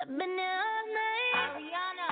I've 0.00 0.08
been 0.08 0.18
here 0.20 0.60
all 0.66 0.86
night. 0.94 1.56
Rihanna. 1.56 2.10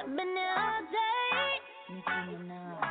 I've 0.00 0.16
been 0.16 0.28
here 0.36 0.56
all 0.56 0.82
day. 0.92 1.94
Nicki 1.94 2.44
Minaj. 2.44 2.87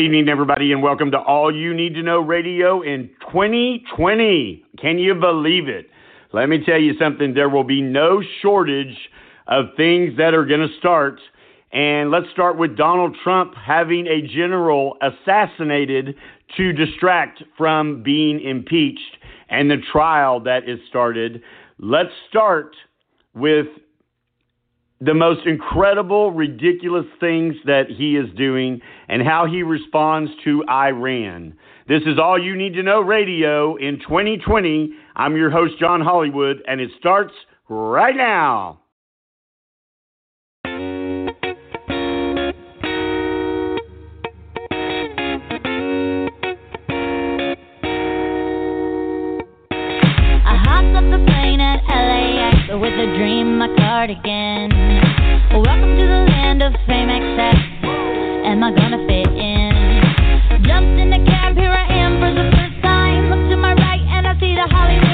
Good 0.00 0.06
evening, 0.06 0.30
everybody, 0.30 0.72
and 0.72 0.82
welcome 0.82 1.10
to 1.10 1.18
All 1.18 1.54
You 1.54 1.74
Need 1.74 1.92
to 1.92 2.02
Know 2.02 2.20
Radio 2.20 2.80
in 2.80 3.10
2020. 3.30 4.64
Can 4.80 4.98
you 4.98 5.14
believe 5.14 5.68
it? 5.68 5.90
Let 6.32 6.48
me 6.48 6.64
tell 6.64 6.80
you 6.80 6.94
something 6.98 7.34
there 7.34 7.50
will 7.50 7.64
be 7.64 7.82
no 7.82 8.22
shortage 8.40 8.96
of 9.46 9.66
things 9.76 10.16
that 10.16 10.32
are 10.32 10.46
going 10.46 10.66
to 10.66 10.74
start. 10.78 11.20
And 11.70 12.10
let's 12.10 12.30
start 12.32 12.56
with 12.56 12.78
Donald 12.78 13.14
Trump 13.22 13.54
having 13.54 14.06
a 14.06 14.26
general 14.26 14.96
assassinated 15.02 16.14
to 16.56 16.72
distract 16.72 17.42
from 17.58 18.02
being 18.02 18.40
impeached 18.40 19.18
and 19.50 19.70
the 19.70 19.82
trial 19.92 20.40
that 20.44 20.66
is 20.66 20.78
started. 20.88 21.42
Let's 21.78 22.08
start 22.30 22.74
with 23.34 23.66
the 25.02 25.14
most 25.14 25.46
incredible, 25.46 26.30
ridiculous 26.30 27.06
things 27.20 27.54
that 27.64 27.84
he 27.88 28.16
is 28.16 28.26
doing 28.36 28.82
and 29.08 29.22
how 29.22 29.46
he 29.46 29.62
responds 29.62 30.30
to 30.44 30.62
Iran. 30.68 31.54
This 31.88 32.02
is 32.02 32.18
All 32.22 32.38
You 32.38 32.54
Need 32.54 32.74
to 32.74 32.82
Know 32.82 33.00
Radio 33.00 33.76
in 33.76 33.98
2020. 34.00 34.90
I'm 35.16 35.36
your 35.36 35.48
host, 35.48 35.74
John 35.80 36.02
Hollywood, 36.02 36.62
and 36.68 36.82
it 36.82 36.90
starts 36.98 37.32
right 37.70 38.14
now. 38.14 38.80
So 52.70 52.78
with 52.78 52.92
a 52.92 53.06
dream, 53.18 53.58
my 53.58 53.66
cardigan. 53.66 54.70
Welcome 55.50 55.96
to 55.98 56.06
the 56.06 56.22
land 56.30 56.62
of 56.62 56.72
fame 56.86 57.10
excess. 57.10 57.58
Am 58.46 58.62
I 58.62 58.70
gonna 58.70 58.98
fit 59.08 59.26
in? 59.26 60.62
Jumped 60.62 61.00
in 61.02 61.10
the 61.10 61.18
cab, 61.26 61.56
here 61.56 61.72
I 61.72 61.86
am 61.90 62.20
for 62.20 62.30
the 62.30 62.48
first 62.54 62.80
time. 62.80 63.28
Look 63.28 63.50
to 63.50 63.56
my 63.56 63.74
right 63.74 64.00
and 64.14 64.24
I 64.24 64.38
see 64.38 64.54
the 64.54 64.68
Hollywood. 64.70 65.09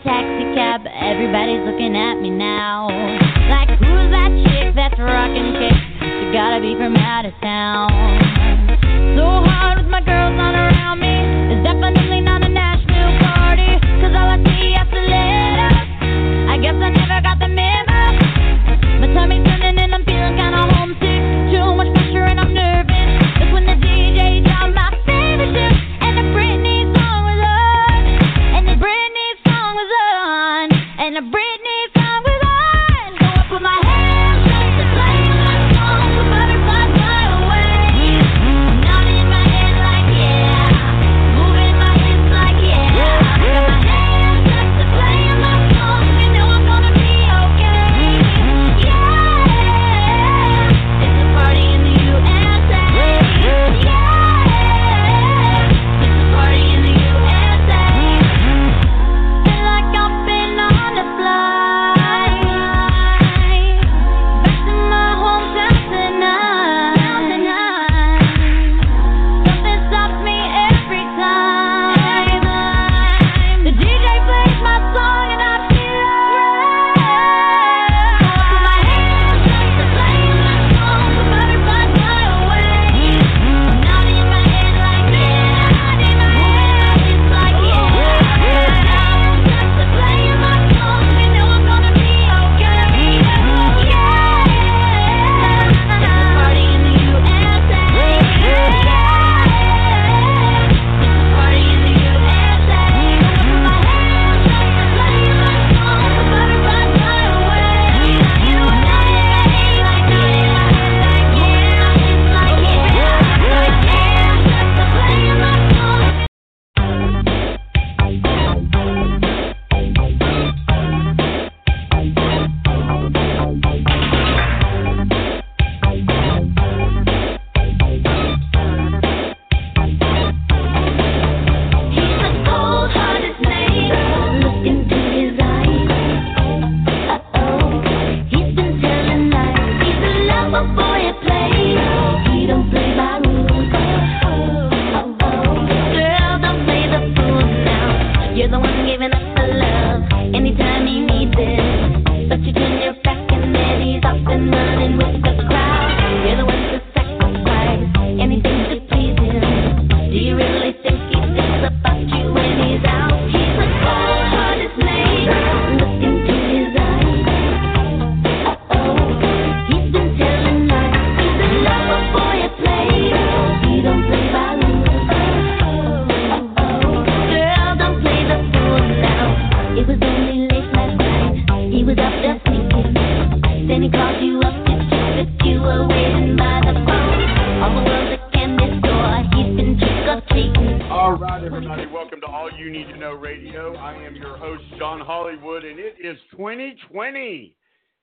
taxi 0.00 0.54
cab, 0.54 0.86
everybody's 0.86 1.64
looking 1.66 1.96
at 1.96 2.20
me 2.20 2.30
now. 2.30 2.86
Like, 3.50 3.70
who's 3.78 4.10
that 4.14 4.30
chick 4.44 4.74
that's 4.74 4.98
rocking 4.98 5.54
kicks? 5.58 5.82
She 6.00 6.32
gotta 6.32 6.60
be 6.60 6.74
from 6.76 6.96
out 6.96 7.26
of 7.26 7.32
town. 7.40 7.90
So 9.16 9.26
hard 9.48 9.78
with 9.78 9.90
my 9.90 10.00
girls 10.00 10.38
on 10.38 10.54
around 10.54 11.00
me. 11.00 11.07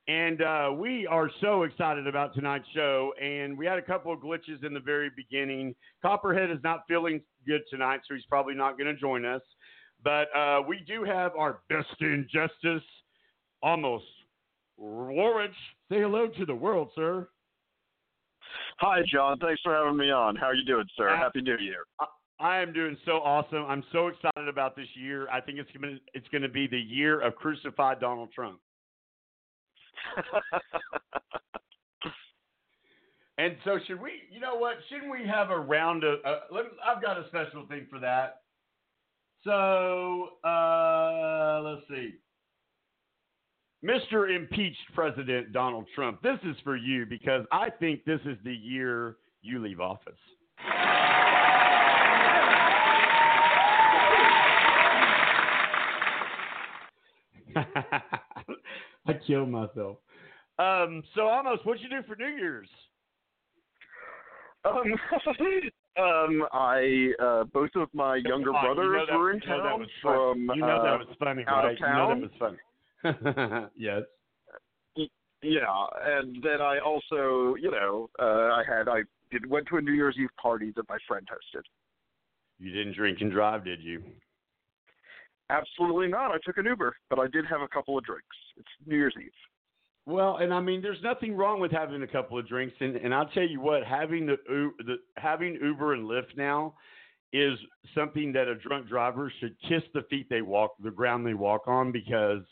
And 0.07 0.41
uh, 0.41 0.71
we 0.75 1.07
are 1.07 1.31
so 1.41 1.63
excited 1.63 2.05
about 2.05 2.35
tonight's 2.35 2.67
show. 2.73 3.13
And 3.21 3.57
we 3.57 3.65
had 3.65 3.79
a 3.79 3.81
couple 3.81 4.13
of 4.13 4.19
glitches 4.19 4.63
in 4.63 4.73
the 4.73 4.79
very 4.79 5.09
beginning. 5.15 5.73
Copperhead 6.01 6.51
is 6.51 6.59
not 6.63 6.81
feeling 6.87 7.21
good 7.47 7.61
tonight, 7.69 8.01
so 8.07 8.13
he's 8.13 8.25
probably 8.25 8.53
not 8.53 8.77
going 8.77 8.93
to 8.93 8.99
join 8.99 9.25
us. 9.25 9.41
But 10.03 10.27
uh, 10.37 10.61
we 10.67 10.83
do 10.85 11.03
have 11.03 11.31
our 11.35 11.61
best 11.69 11.95
in 12.01 12.27
justice, 12.31 12.83
Amos 13.63 14.03
Warwick. 14.77 15.51
Say 15.89 16.01
hello 16.01 16.27
to 16.27 16.45
the 16.45 16.53
world, 16.53 16.89
sir. 16.93 17.27
Hi, 18.79 19.01
John. 19.11 19.39
Thanks 19.39 19.61
for 19.63 19.73
having 19.73 19.97
me 19.97 20.11
on. 20.11 20.35
How 20.35 20.47
are 20.47 20.53
you 20.53 20.65
doing, 20.65 20.85
sir? 20.95 21.09
Uh, 21.09 21.17
Happy 21.17 21.41
New 21.41 21.57
Year. 21.57 21.85
I 22.39 22.59
am 22.59 22.73
doing 22.73 22.97
so 23.05 23.13
awesome. 23.13 23.65
I'm 23.65 23.83
so 23.91 24.07
excited 24.07 24.47
about 24.49 24.75
this 24.75 24.87
year. 24.93 25.27
I 25.29 25.39
think 25.39 25.57
it's 25.57 25.71
to 25.71 25.97
it's 26.13 26.27
going 26.29 26.41
to 26.41 26.49
be 26.49 26.67
the 26.67 26.79
year 26.79 27.21
of 27.21 27.35
crucified 27.35 27.99
Donald 27.99 28.29
Trump. 28.33 28.59
And 33.37 33.57
so, 33.65 33.79
should 33.85 34.01
we? 34.01 34.11
You 34.31 34.39
know 34.39 34.55
what? 34.55 34.75
Shouldn't 34.89 35.11
we 35.11 35.27
have 35.27 35.49
a 35.49 35.59
round 35.59 36.05
of? 36.05 36.19
Uh, 36.25 36.39
let, 36.51 36.65
I've 36.85 37.01
got 37.01 37.17
a 37.17 37.27
special 37.27 37.65
thing 37.67 37.85
for 37.89 37.99
that. 37.99 38.43
So 39.43 40.29
uh, 40.43 41.61
let's 41.61 41.81
see, 41.89 42.13
Mr. 43.83 44.33
Impeached 44.35 44.77
President 44.95 45.51
Donald 45.51 45.85
Trump. 45.93 46.21
This 46.23 46.39
is 46.43 46.55
for 46.63 46.77
you 46.77 47.05
because 47.05 47.45
I 47.51 47.69
think 47.69 48.05
this 48.05 48.21
is 48.25 48.37
the 48.43 48.53
year 48.53 49.17
you 49.41 49.59
leave 49.59 49.81
office. 49.81 50.13
I 59.07 59.13
killed 59.27 59.49
myself. 59.49 59.97
Um, 60.57 61.03
so, 61.15 61.29
Amos, 61.29 61.59
what'd 61.63 61.81
you 61.83 61.89
do 61.89 62.01
for 62.07 62.15
New 62.15 62.35
Year's? 62.37 62.69
Um, 64.63 64.73
um, 66.03 66.47
I 66.53 67.11
uh, 67.21 67.43
both 67.45 67.71
of 67.75 67.89
my 67.93 68.15
younger 68.25 68.51
Come 68.51 68.55
on, 68.55 68.65
you 68.69 68.75
brothers 68.75 68.95
know 68.97 69.05
that- 69.09 69.17
were 69.17 69.31
in 69.31 69.41
you 69.41 69.49
know 69.49 69.57
that 69.63 69.69
town 69.69 69.79
was 69.79 69.89
from. 70.01 70.39
You 70.55 70.61
know 70.61 70.77
uh, 70.77 70.83
that 70.83 70.99
was 70.99 71.15
funny, 71.19 71.43
out 71.47 71.65
of 71.65 71.69
right? 71.69 71.79
You 71.79 71.85
know 71.85 72.09
that 72.09 72.21
was 72.21 72.31
funny. 72.39 73.69
yes. 73.77 74.01
Yeah, 75.41 75.85
and 76.03 76.41
then 76.41 76.59
I 76.59 76.79
also, 76.79 77.53
you 77.61 77.69
know, 77.69 78.09
uh, 78.19 78.51
I 78.55 78.63
had 78.67 78.87
I 78.87 79.01
did 79.29 79.47
went 79.47 79.67
to 79.67 79.77
a 79.77 79.81
New 79.81 79.91
Year's 79.91 80.15
Eve 80.19 80.29
party 80.41 80.73
that 80.75 80.89
my 80.89 80.97
friend 81.07 81.27
hosted. 81.31 81.61
You 82.57 82.71
didn't 82.71 82.95
drink 82.95 83.19
and 83.21 83.31
drive, 83.31 83.63
did 83.63 83.83
you? 83.83 84.01
Absolutely 85.51 86.07
not. 86.07 86.31
I 86.31 86.37
took 86.43 86.57
an 86.57 86.65
Uber, 86.65 86.95
but 87.11 87.19
I 87.19 87.27
did 87.27 87.45
have 87.45 87.61
a 87.61 87.67
couple 87.67 87.95
of 87.95 88.03
drinks. 88.05 88.25
It's 88.57 88.67
New 88.87 88.95
Year's 88.95 89.13
Eve. 89.21 89.29
Well, 90.07 90.37
and 90.37 90.53
I 90.53 90.59
mean, 90.59 90.81
there's 90.81 91.01
nothing 91.03 91.35
wrong 91.35 91.59
with 91.59 91.71
having 91.71 92.03
a 92.03 92.07
couple 92.07 92.37
of 92.37 92.47
drinks, 92.47 92.75
and, 92.79 92.95
and 92.95 93.13
I'll 93.13 93.29
tell 93.29 93.47
you 93.47 93.59
what, 93.59 93.83
having 93.83 94.27
the, 94.27 94.37
the 94.85 94.97
having 95.17 95.57
Uber 95.61 95.93
and 95.93 96.07
Lyft 96.07 96.37
now 96.37 96.75
is 97.33 97.57
something 97.95 98.31
that 98.33 98.47
a 98.47 98.55
drunk 98.55 98.87
driver 98.87 99.31
should 99.39 99.55
kiss 99.67 99.81
the 99.93 100.03
feet 100.09 100.27
they 100.29 100.41
walk, 100.41 100.75
the 100.83 100.91
ground 100.91 101.25
they 101.25 101.33
walk 101.33 101.67
on, 101.67 101.91
because 101.91 102.43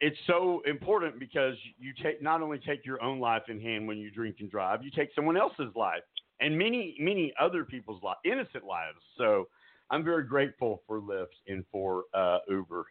it's 0.00 0.18
so 0.26 0.60
important. 0.66 1.20
Because 1.20 1.54
you 1.78 1.92
take 2.02 2.20
not 2.20 2.42
only 2.42 2.58
take 2.58 2.84
your 2.84 3.00
own 3.00 3.20
life 3.20 3.42
in 3.48 3.60
hand 3.60 3.86
when 3.86 3.98
you 3.98 4.10
drink 4.10 4.36
and 4.40 4.50
drive, 4.50 4.82
you 4.82 4.90
take 4.90 5.10
someone 5.14 5.36
else's 5.36 5.74
life 5.76 6.02
and 6.40 6.58
many 6.58 6.96
many 6.98 7.32
other 7.40 7.64
people's 7.64 8.02
life, 8.02 8.16
innocent 8.24 8.64
lives. 8.64 8.98
So 9.16 9.46
I'm 9.90 10.02
very 10.04 10.24
grateful 10.24 10.82
for 10.86 11.00
Lyft 11.00 11.26
and 11.46 11.64
for 11.70 12.04
uh, 12.12 12.38
Uber 12.48 12.86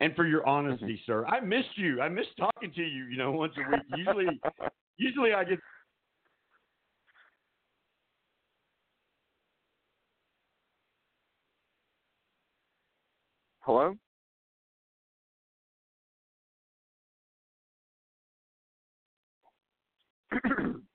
and 0.00 0.14
for 0.14 0.26
your 0.26 0.46
honesty, 0.46 0.84
mm-hmm. 0.84 1.10
sir. 1.10 1.26
I 1.26 1.40
missed 1.40 1.76
you. 1.76 2.00
I 2.00 2.08
missed 2.08 2.36
talking 2.38 2.72
to 2.72 2.82
you. 2.82 3.04
You 3.04 3.16
know, 3.16 3.32
once 3.32 3.52
a 3.56 3.70
week. 3.70 3.82
Usually, 3.96 4.40
usually 4.98 5.32
I 5.34 5.44
get. 5.44 5.58
Hello. 13.60 13.94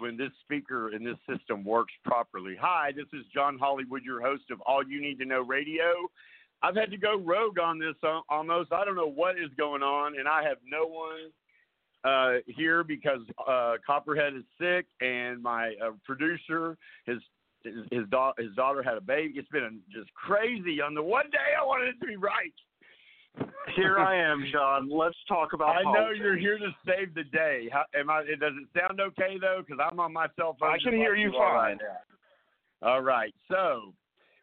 when 0.00 0.16
this 0.16 0.30
speaker 0.40 0.90
and 0.90 1.06
this 1.06 1.16
system 1.28 1.64
works 1.64 1.92
properly. 2.04 2.56
Hi, 2.60 2.92
this 2.94 3.06
is 3.12 3.24
John 3.32 3.58
Hollywood, 3.58 4.02
your 4.04 4.20
host 4.20 4.44
of 4.50 4.60
All 4.62 4.86
You 4.86 5.00
Need 5.00 5.18
to 5.18 5.24
Know 5.24 5.40
Radio. 5.40 6.08
I've 6.62 6.74
had 6.74 6.90
to 6.90 6.96
go 6.96 7.18
rogue 7.18 7.58
on 7.58 7.78
this 7.78 7.94
uh, 8.02 8.20
almost. 8.28 8.72
I 8.72 8.84
don't 8.84 8.96
know 8.96 9.10
what 9.10 9.38
is 9.38 9.50
going 9.56 9.82
on, 9.82 10.18
and 10.18 10.26
I 10.26 10.42
have 10.42 10.58
no 10.68 10.86
one 10.86 11.30
uh, 12.04 12.40
here 12.46 12.82
because 12.84 13.20
uh, 13.46 13.74
Copperhead 13.86 14.34
is 14.34 14.44
sick, 14.60 14.86
and 15.00 15.42
my 15.42 15.74
uh, 15.84 15.90
producer, 16.04 16.76
his 17.06 17.18
his, 17.64 17.74
his, 17.90 18.08
da- 18.08 18.32
his 18.38 18.54
daughter 18.54 18.82
had 18.82 18.96
a 18.96 19.00
baby. 19.00 19.34
It's 19.36 19.48
been 19.48 19.80
just 19.92 20.12
crazy. 20.14 20.80
On 20.80 20.94
the 20.94 21.02
one 21.02 21.28
day 21.30 21.54
I 21.60 21.64
wanted 21.64 21.88
it 21.88 22.00
to 22.00 22.06
be 22.06 22.16
right, 22.16 22.54
here 23.76 23.98
I 23.98 24.16
am, 24.16 24.44
John. 24.50 24.88
Let's 24.90 25.16
talk 25.28 25.52
about. 25.52 25.76
I 25.76 25.82
politics. 25.82 26.18
know 26.18 26.24
you're 26.24 26.38
here 26.38 26.58
to 26.58 26.74
save 26.86 27.14
the 27.14 27.24
day. 27.24 27.68
How, 27.70 27.84
am 27.98 28.10
I? 28.10 28.22
Does 28.22 28.52
it 28.60 28.68
sound 28.78 29.00
okay 29.00 29.38
though? 29.40 29.62
Because 29.64 29.84
I'm 29.90 30.00
on 30.00 30.12
my 30.12 30.26
cell 30.36 30.56
phone. 30.58 30.70
I 30.70 30.78
can 30.82 30.94
hear 30.94 31.14
you 31.14 31.32
fine. 31.32 31.78
All 32.82 33.02
right. 33.02 33.34
So, 33.50 33.92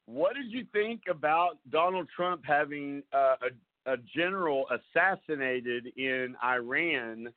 what 0.06 0.36
did 0.36 0.52
you 0.52 0.66
think 0.72 1.02
about 1.10 1.58
Donald 1.72 2.08
Trump 2.16 2.42
having 2.46 3.02
uh, 3.14 3.36
a, 3.88 3.94
a, 3.94 3.98
general 4.16 4.66
assassinated 4.70 5.88
in 5.98 6.36
Iran 6.44 7.30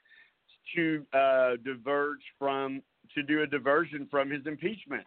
to 0.75 1.07
uh, 1.13 1.51
diverge 1.65 2.21
from 2.39 2.83
to 3.15 3.23
do 3.23 3.43
a 3.43 3.47
diversion 3.47 4.07
from 4.11 4.31
his 4.31 4.47
impeachment? 4.47 5.05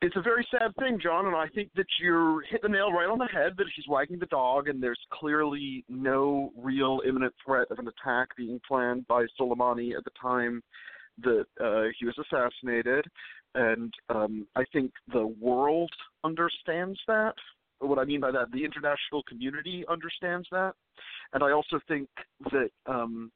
It's 0.00 0.14
a 0.14 0.22
very 0.22 0.46
sad 0.52 0.74
thing, 0.78 1.00
John, 1.02 1.26
and 1.26 1.34
I 1.34 1.48
think 1.48 1.70
that 1.74 1.86
you're 2.00 2.42
hit 2.42 2.62
the 2.62 2.68
nail 2.68 2.92
right 2.92 3.08
on 3.08 3.18
the 3.18 3.26
head 3.26 3.54
that 3.58 3.66
he's 3.74 3.88
wagging 3.88 4.20
the 4.20 4.26
dog, 4.26 4.68
and 4.68 4.80
there's 4.80 5.00
clearly 5.12 5.84
no 5.88 6.52
real 6.56 7.00
imminent 7.06 7.34
threat 7.44 7.66
of 7.72 7.80
an 7.80 7.88
attack 7.88 8.28
being 8.36 8.60
planned 8.66 9.08
by 9.08 9.26
Soleimani 9.38 9.96
at 9.96 10.04
the 10.04 10.12
time 10.20 10.62
that 11.22 11.46
uh, 11.60 11.90
he 11.98 12.06
was 12.06 12.14
assassinated. 12.16 13.06
And 13.56 13.92
um, 14.08 14.46
I 14.54 14.62
think 14.72 14.92
the 15.12 15.26
world 15.40 15.90
understands 16.22 17.00
that. 17.08 17.34
What 17.80 17.98
I 17.98 18.04
mean 18.04 18.20
by 18.20 18.30
that, 18.30 18.52
the 18.52 18.64
international 18.64 19.24
community 19.28 19.84
understands 19.88 20.46
that. 20.52 20.74
And 21.32 21.42
I 21.42 21.50
also 21.50 21.80
think 21.88 22.08
that 22.52 22.70
um, 22.86 23.32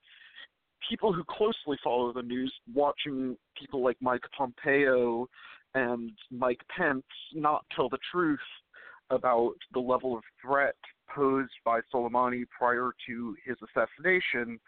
people 0.89 1.13
who 1.13 1.25
closely 1.25 1.77
follow 1.83 2.13
the 2.13 2.23
news, 2.23 2.53
watching 2.73 3.37
people 3.59 3.83
like 3.83 3.97
Mike 4.01 4.23
Pompeo 4.37 5.29
and 5.75 6.13
Mike 6.31 6.61
Pence 6.77 7.05
not 7.35 7.65
tell 7.75 7.89
the 7.89 7.99
truth 8.11 8.39
about 9.11 9.55
the 9.73 9.81
level 9.81 10.17
of 10.17 10.23
threat 10.45 10.77
posed 11.15 11.53
by 11.65 11.81
Soleimani 11.93 12.45
prior 12.57 12.93
to 13.07 13.37
his 13.45 13.57
assassination, 13.63 14.59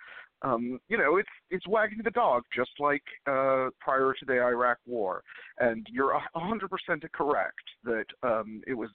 um, 0.42 0.78
you 0.88 0.98
know, 0.98 1.16
it's 1.16 1.28
it's 1.50 1.66
wagging 1.66 2.00
the 2.04 2.10
dog, 2.10 2.42
just 2.54 2.70
like 2.78 3.02
uh, 3.26 3.68
prior 3.80 4.12
to 4.18 4.26
the 4.26 4.40
Iraq 4.40 4.78
War. 4.86 5.22
And 5.58 5.86
you're 5.90 6.20
hundred 6.34 6.70
percent 6.70 7.04
correct 7.12 7.62
that 7.84 8.04
um, 8.22 8.60
it 8.66 8.74
was 8.74 8.90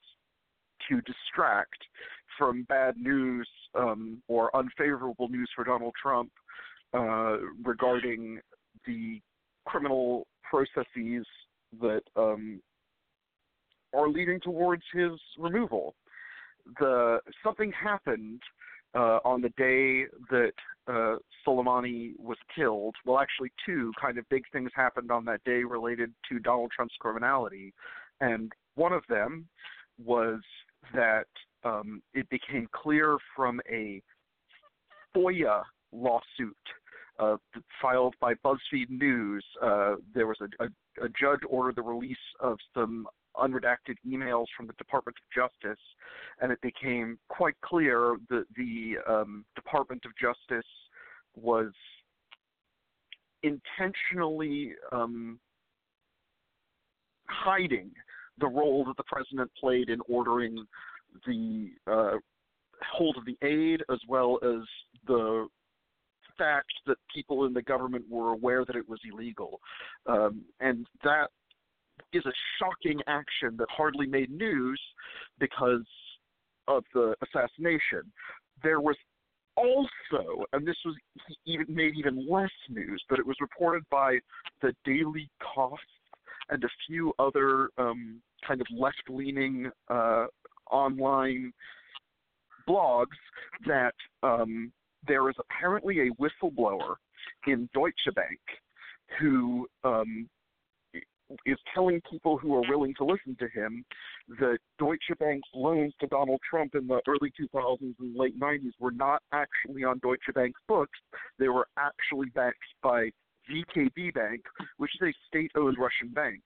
to 0.89 1.02
distract 1.02 1.78
from 2.38 2.63
bad 2.69 2.95
news 2.98 3.48
um, 3.76 4.22
or 4.28 4.56
unfavorable 4.56 5.28
news 5.28 5.50
for 5.56 5.63
Donald 5.63 5.93
Trump 6.02 6.32
uh, 6.93 7.38
regarding 7.63 8.39
the 8.86 9.19
criminal 9.65 10.28
processes 10.50 11.26
that 11.82 12.01
um, 12.15 12.62
are 13.93 14.10
leading 14.10 14.39
towards 14.39 14.84
his 14.93 15.12
removal. 15.38 15.95
The 16.79 17.19
something 17.43 17.71
happened 17.71 18.41
uh, 18.95 19.19
on 19.23 19.41
the 19.41 19.49
day 19.49 20.05
that 20.29 20.53
uh, 20.88 21.17
Soleimani 21.45 22.13
was 22.19 22.38
killed. 22.55 22.95
Well, 23.05 23.19
actually, 23.19 23.51
two 23.65 23.91
kind 23.99 24.17
of 24.17 24.27
big 24.29 24.43
things 24.51 24.71
happened 24.75 25.12
on 25.12 25.25
that 25.25 25.43
day 25.43 25.63
related 25.63 26.12
to 26.29 26.39
Donald 26.39 26.71
Trump's 26.75 26.95
criminality, 26.99 27.73
and 28.21 28.51
one 28.75 28.93
of 28.93 29.03
them 29.10 29.47
was 30.03 30.39
that 30.93 31.27
um, 31.63 32.01
it 32.13 32.27
became 32.29 32.67
clear 32.71 33.17
from 33.36 33.60
a 33.69 34.01
FOIA 35.15 35.63
lawsuit 35.91 36.55
uh, 37.19 37.36
filed 37.82 38.15
by 38.21 38.34
BuzzFeed 38.36 38.89
News. 38.89 39.43
Uh, 39.62 39.95
there 40.13 40.27
was 40.27 40.38
a, 40.41 40.63
a, 40.63 40.67
a 41.02 41.10
judge 41.10 41.42
ordered 41.50 41.76
the 41.76 41.82
release 41.82 42.18
of 42.40 42.58
some 42.74 43.08
unredacted 43.36 43.96
emails 44.08 44.46
from 44.56 44.68
the 44.68 44.74
Department 44.74 45.16
of 45.18 45.50
Justice, 45.50 45.82
and 46.42 46.52
it 46.52 46.60
became 46.62 47.18
quite 47.30 47.56
clear 47.62 48.18
that 48.30 48.46
the 48.56 48.96
um, 49.08 49.46
Department 49.56 50.04
of 50.06 50.12
Justice 50.20 50.68
was 51.36 51.72
intentionally 53.44 54.74
um, 54.92 55.40
hiding 57.28 57.92
the 58.40 58.48
role 58.48 58.84
that 58.86 58.98
the 58.98 59.04
president 59.04 59.50
played 59.60 59.90
in 59.90 60.00
ordering 60.10 60.66
the 61.26 61.70
uh, 61.88 62.18
hold 62.92 63.18
of 63.18 63.26
the 63.26 63.38
aid 63.46 63.84
as 63.92 64.00
well 64.08 64.40
as 64.44 64.62
the 65.08 65.48
fact 66.39 66.71
that 66.88 66.97
people 67.13 67.45
in 67.45 67.54
the 67.54 67.62
government 67.62 68.06
were 68.10 68.30
aware 68.32 68.65
that 68.65 68.75
it 68.75 68.89
was 68.89 68.99
illegal. 69.12 69.60
Um, 70.08 70.41
and 70.60 70.88
that 71.04 71.28
is 72.13 72.25
a 72.25 72.32
shocking 72.58 72.99
action 73.08 73.56
that 73.58 73.67
hardly 73.69 74.08
made 74.08 74.32
news 74.32 74.82
because 75.39 75.86
of 76.67 76.84
the 76.93 77.15
assassination. 77.21 78.04
There 78.63 78.82
was 78.82 78.95
also, 79.56 80.45
and 80.54 80.65
this 80.65 80.78
was 80.86 80.95
even 81.45 81.65
made 81.69 81.93
even 81.97 82.28
less 82.30 82.49
news, 82.69 83.04
but 83.10 83.19
it 83.19 83.25
was 83.25 83.36
reported 83.41 83.84
by 83.91 84.19
the 84.62 84.73
Daily 84.86 85.30
Kos 85.54 85.78
and 86.49 86.63
a 86.63 86.69
few 86.88 87.13
other 87.19 87.69
um, 87.78 88.21
kind 88.47 88.62
of 88.62 88.67
left-leaning 88.71 89.69
uh, 89.89 90.25
online 90.71 91.52
blogs 92.67 93.08
that 93.67 93.93
um, 94.23 94.71
there 95.10 95.30
is 95.30 95.36
apparently 95.39 96.08
a 96.08 96.12
whistleblower 96.12 96.95
in 97.48 97.67
Deutsche 97.74 98.15
Bank 98.15 98.39
who 99.19 99.67
um, 99.84 100.30
is 101.45 101.58
telling 101.74 102.00
people 102.10 102.38
who 102.38 102.56
are 102.56 102.69
willing 102.69 102.93
to 102.95 103.04
listen 103.04 103.36
to 103.39 103.48
him 103.50 103.84
that 104.39 104.60
Deutsche 104.78 105.12
Bank's 105.19 105.50
loans 105.54 105.93
to 106.00 106.08
Donald 106.08 106.39
Trump 106.48 106.76
in 106.76 106.88
the 106.88 107.02
early 107.08 107.34
2000s 107.39 107.95
and 108.00 108.15
late 108.15 108.39
90s 108.39 108.72
were 108.80 108.91
not 108.91 109.22
actually 109.34 109.84
on 109.84 110.00
Deutsche 110.00 110.34
Bank's 110.34 110.62
books. 110.67 110.98
They 111.39 111.50
were 111.50 111.67
actually 111.78 112.30
backed 112.36 112.58
by 112.82 113.10
VTB 113.52 114.13
Bank, 114.13 114.41
which 114.78 114.91
is 115.02 115.10
a 115.10 115.13
state-owned 115.28 115.78
Russian 115.80 116.13
bank. 116.13 116.41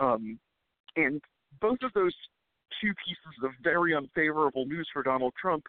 Um, 0.00 0.38
and 0.96 1.20
both 1.60 1.78
of 1.82 1.92
those 1.94 2.14
two 2.80 2.92
pieces 3.04 3.44
of 3.44 3.50
very 3.62 3.94
unfavorable 3.94 4.64
news 4.66 4.88
for 4.92 5.02
Donald 5.02 5.32
Trump 5.40 5.64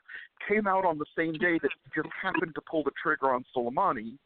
came 0.47 0.67
out 0.67 0.85
on 0.85 0.97
the 0.97 1.05
same 1.17 1.33
day 1.33 1.59
that 1.62 1.71
he 1.83 2.01
just 2.01 2.13
happened 2.21 2.53
to 2.55 2.62
pull 2.69 2.83
the 2.83 2.91
trigger 3.01 3.31
on 3.31 3.43
Soleimani, 3.55 4.17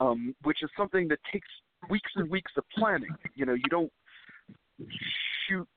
um, 0.00 0.34
which 0.42 0.62
is 0.62 0.70
something 0.76 1.08
that 1.08 1.18
takes 1.32 1.48
weeks 1.88 2.10
and 2.16 2.30
weeks 2.30 2.52
of 2.56 2.64
planning. 2.76 3.14
You 3.34 3.46
know, 3.46 3.54
you 3.54 3.68
don't 3.70 3.92
shoot 5.48 5.68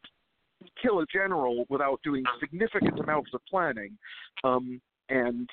kill 0.81 0.99
a 0.99 1.05
general 1.11 1.65
without 1.69 1.99
doing 2.03 2.23
significant 2.39 2.99
amounts 2.99 3.31
of 3.33 3.41
planning. 3.49 3.97
Um, 4.43 4.81
and 5.09 5.49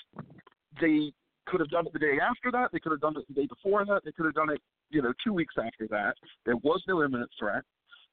they 0.81 1.13
could 1.47 1.61
have 1.61 1.71
done 1.71 1.87
it 1.87 1.93
the 1.93 1.99
day 1.99 2.19
after 2.23 2.51
that. 2.53 2.71
They 2.73 2.79
could 2.79 2.93
have 2.93 3.01
done 3.01 3.17
it 3.17 3.27
the 3.29 3.35
day 3.35 3.47
before 3.47 3.85
that. 3.87 4.03
They 4.05 4.13
could 4.13 4.27
have 4.27 4.35
done 4.35 4.51
it, 4.51 4.61
you 4.91 5.03
know, 5.03 5.13
two 5.25 5.33
weeks 5.33 5.55
after 5.59 5.87
that. 5.89 6.15
There 6.47 6.57
was 6.57 6.83
no 6.87 7.03
imminent 7.03 7.31
threat. 7.39 7.65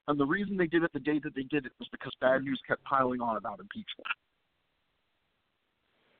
And 0.08 0.20
the 0.20 0.26
reason 0.26 0.56
they 0.56 0.68
did 0.68 0.84
it 0.84 0.94
the 0.94 1.00
day 1.00 1.20
that 1.24 1.36
they 1.36 1.44
did 1.44 1.66
it 1.66 1.72
was 1.80 1.88
because 1.92 2.14
bad 2.22 2.44
news 2.44 2.62
kept 2.68 2.84
piling 2.84 3.22
on 3.22 3.36
about 3.38 3.60
impeachment. 3.60 4.08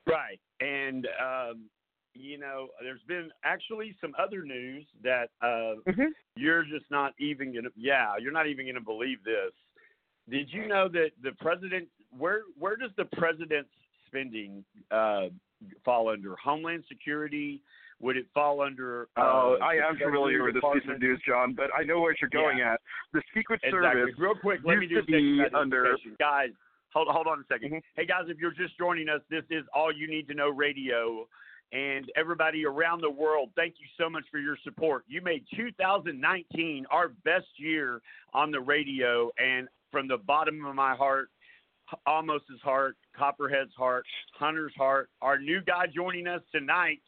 Right. 0.06 0.40
And, 0.60 1.06
um, 1.22 1.70
you 2.14 2.38
know, 2.38 2.68
there's 2.82 3.02
been 3.06 3.30
actually 3.44 3.96
some 4.00 4.14
other 4.18 4.42
news 4.42 4.86
that 5.02 5.30
uh, 5.40 5.76
Mhm. 5.86 6.08
you're 6.36 6.64
just 6.64 6.90
not 6.90 7.14
even 7.18 7.52
going 7.52 7.64
to, 7.64 7.72
yeah, 7.76 8.16
you're 8.18 8.32
not 8.32 8.46
even 8.46 8.66
going 8.66 8.74
to 8.74 8.80
believe 8.80 9.22
this. 9.24 9.52
Did 10.28 10.52
you 10.52 10.66
know 10.66 10.88
that 10.88 11.12
the 11.22 11.32
president, 11.40 11.88
where 12.10 12.42
where 12.58 12.76
does 12.76 12.90
the 12.96 13.06
president's 13.06 13.70
spending 14.06 14.64
uh, 14.90 15.28
fall 15.84 16.08
under? 16.08 16.36
Homeland 16.36 16.84
Security? 16.88 17.62
Would 18.00 18.16
it 18.16 18.26
fall 18.32 18.60
under? 18.60 19.08
Uh, 19.16 19.20
Oh, 19.22 19.58
I 19.62 19.74
am 19.74 19.96
familiar 19.98 20.44
with 20.44 20.54
this 20.54 20.62
piece 20.72 20.88
of 20.88 21.00
news, 21.00 21.20
John, 21.26 21.52
but 21.54 21.70
I 21.76 21.82
know 21.82 22.00
what 22.00 22.14
you're 22.20 22.30
going 22.30 22.60
at. 22.60 22.80
The 23.12 23.22
Secret 23.34 23.60
Exactly. 23.64 23.80
Service 23.90 24.14
Real 24.18 24.34
quick, 24.36 24.60
let 24.64 24.78
me 24.78 24.86
used 24.86 25.06
do 25.08 25.18
to 25.18 25.48
be 25.50 25.56
under- 25.56 25.96
guys. 26.18 26.50
Hold 26.94 27.08
hold 27.08 27.26
on 27.26 27.40
a 27.40 27.44
2nd 27.52 27.70
Mhm. 27.72 27.82
Hey 27.96 28.06
guys, 28.06 28.28
if 28.28 28.38
you're 28.38 28.52
just 28.52 28.76
joining 28.78 29.08
us, 29.08 29.20
this 29.28 29.44
is 29.50 29.66
All 29.74 29.92
You 29.92 30.06
Need 30.08 30.26
to 30.28 30.34
Know 30.34 30.48
Radio, 30.48 31.28
and 31.72 32.10
everybody 32.16 32.64
around 32.64 33.02
the 33.02 33.10
world, 33.10 33.50
thank 33.56 33.78
you 33.78 33.86
so 33.98 34.08
much 34.08 34.24
for 34.30 34.38
your 34.38 34.56
support. 34.58 35.04
You 35.06 35.20
made 35.20 35.44
2019 35.54 36.86
our 36.90 37.08
best 37.24 37.48
year 37.58 38.00
on 38.32 38.50
the 38.50 38.60
radio, 38.60 39.30
and 39.38 39.68
from 39.90 40.08
the 40.08 40.16
bottom 40.18 40.64
of 40.64 40.74
my 40.74 40.94
heart, 40.94 41.28
almost 42.06 42.44
Amos's 42.48 42.62
heart, 42.62 42.96
Copperhead's 43.14 43.74
heart, 43.74 44.06
Hunter's 44.32 44.74
heart, 44.76 45.10
our 45.20 45.38
new 45.38 45.60
guy 45.60 45.86
joining 45.88 46.26
us 46.26 46.42
tonight, 46.52 47.02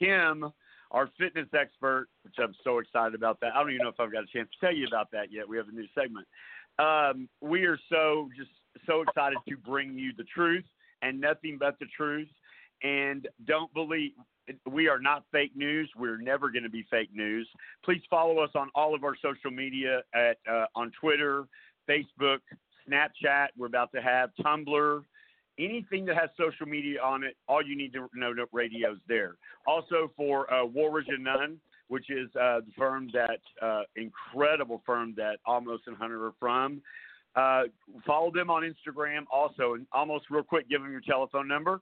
Tim, 0.00 0.50
our 0.90 1.08
fitness 1.18 1.48
expert, 1.58 2.08
which 2.22 2.34
I'm 2.38 2.54
so 2.64 2.78
excited 2.78 3.14
about 3.14 3.38
that. 3.40 3.54
I 3.54 3.60
don't 3.60 3.70
even 3.70 3.84
know 3.84 3.90
if 3.90 4.00
I've 4.00 4.12
got 4.12 4.24
a 4.24 4.32
chance 4.32 4.48
to 4.52 4.66
tell 4.66 4.74
you 4.74 4.86
about 4.86 5.10
that 5.12 5.32
yet. 5.32 5.48
We 5.48 5.56
have 5.56 5.68
a 5.68 5.72
new 5.72 5.86
segment. 5.94 6.26
Um, 6.78 7.28
we 7.40 7.64
are 7.64 7.78
so 7.88 8.28
just 8.36 8.50
so 8.86 9.02
excited 9.02 9.38
to 9.48 9.56
bring 9.56 9.98
you 9.98 10.12
the 10.16 10.24
truth 10.24 10.64
and 11.02 11.20
nothing 11.20 11.58
but 11.58 11.78
the 11.78 11.86
truth. 11.96 12.28
And 12.82 13.28
don't 13.46 13.72
believe 13.74 14.12
we 14.68 14.88
are 14.88 14.98
not 14.98 15.24
fake 15.30 15.52
news. 15.54 15.90
We're 15.96 16.16
never 16.16 16.50
going 16.50 16.62
to 16.62 16.70
be 16.70 16.86
fake 16.90 17.10
news. 17.12 17.48
Please 17.84 18.02
follow 18.08 18.38
us 18.38 18.50
on 18.54 18.70
all 18.74 18.94
of 18.94 19.04
our 19.04 19.14
social 19.22 19.50
media 19.50 20.02
at 20.14 20.38
uh, 20.50 20.66
on 20.74 20.90
Twitter, 20.98 21.44
Facebook, 21.88 22.38
Snapchat. 22.88 23.48
We're 23.56 23.66
about 23.66 23.92
to 23.92 24.02
have 24.02 24.30
Tumblr 24.40 25.02
anything 25.60 26.06
that 26.06 26.16
has 26.16 26.30
social 26.36 26.66
media 26.66 27.00
on 27.02 27.22
it, 27.24 27.36
all 27.48 27.62
you 27.64 27.76
need 27.76 27.92
to 27.92 28.08
know 28.14 28.32
radio's 28.52 28.98
there. 29.06 29.36
Also 29.66 30.10
for 30.16 30.52
uh, 30.52 30.64
Warridge 30.64 31.08
and 31.08 31.24
Nunn, 31.24 31.60
which 31.88 32.08
is 32.08 32.28
uh, 32.36 32.60
the 32.60 32.72
firm 32.78 33.10
that 33.12 33.40
uh, 33.60 33.82
incredible 33.96 34.82
firm 34.86 35.14
that 35.16 35.38
Amos 35.48 35.80
and 35.86 35.96
Hunter 35.96 36.26
are 36.26 36.34
from. 36.38 36.80
Uh, 37.36 37.64
follow 38.06 38.32
them 38.32 38.50
on 38.50 38.62
Instagram 38.62 39.24
also, 39.30 39.74
and 39.74 39.86
Amos 39.94 40.22
real 40.30 40.42
quick, 40.42 40.68
give 40.68 40.82
them 40.82 40.90
your 40.90 41.02
telephone 41.02 41.46
number. 41.46 41.80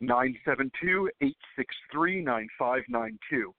Nine 0.00 0.36
seven 0.46 0.70
two 0.82 1.10
eight 1.20 1.36
six 1.56 1.74
three 1.92 2.22
nine 2.22 2.48
five 2.58 2.82
nine 2.88 3.18
two. 3.28 3.54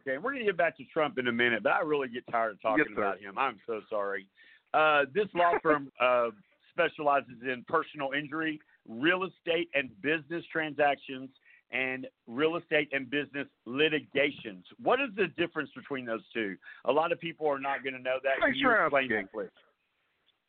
Okay, 0.00 0.18
we're 0.18 0.32
going 0.32 0.44
to 0.44 0.50
get 0.50 0.56
back 0.56 0.76
to 0.78 0.84
Trump 0.92 1.18
in 1.18 1.28
a 1.28 1.32
minute, 1.32 1.62
but 1.62 1.70
I 1.70 1.80
really 1.80 2.08
get 2.08 2.24
tired 2.30 2.52
of 2.52 2.62
talking 2.62 2.84
Yes, 2.88 2.96
about 2.96 3.20
him. 3.20 3.38
I'm 3.38 3.60
so 3.66 3.80
sorry. 3.88 4.26
Uh, 4.74 5.02
this 5.14 5.26
law 5.34 5.52
firm 5.62 5.92
uh, 6.00 6.30
specializes 6.72 7.42
in 7.42 7.64
personal 7.68 8.10
injury, 8.18 8.60
real 8.88 9.24
estate 9.24 9.68
and 9.74 9.90
business 10.02 10.44
transactions, 10.50 11.30
and 11.70 12.06
real 12.26 12.56
estate 12.56 12.88
and 12.92 13.08
business 13.10 13.46
litigations. 13.64 14.64
What 14.82 15.00
is 15.00 15.08
the 15.16 15.28
difference 15.38 15.70
between 15.74 16.04
those 16.04 16.22
two? 16.34 16.56
A 16.84 16.92
lot 16.92 17.12
of 17.12 17.20
people 17.20 17.48
are 17.48 17.58
not 17.60 17.82
going 17.82 17.94
to 17.94 18.02
know 18.02 18.18
that. 18.22 18.32
Thanks 18.42 18.58
you 18.58 18.68
for 18.68 18.84
explain 18.84 19.04
asking. 19.04 19.16
that, 19.16 19.32
please? 19.32 19.48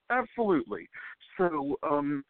Absolutely. 0.09 0.89
So, 1.37 1.77
um, 1.83 2.23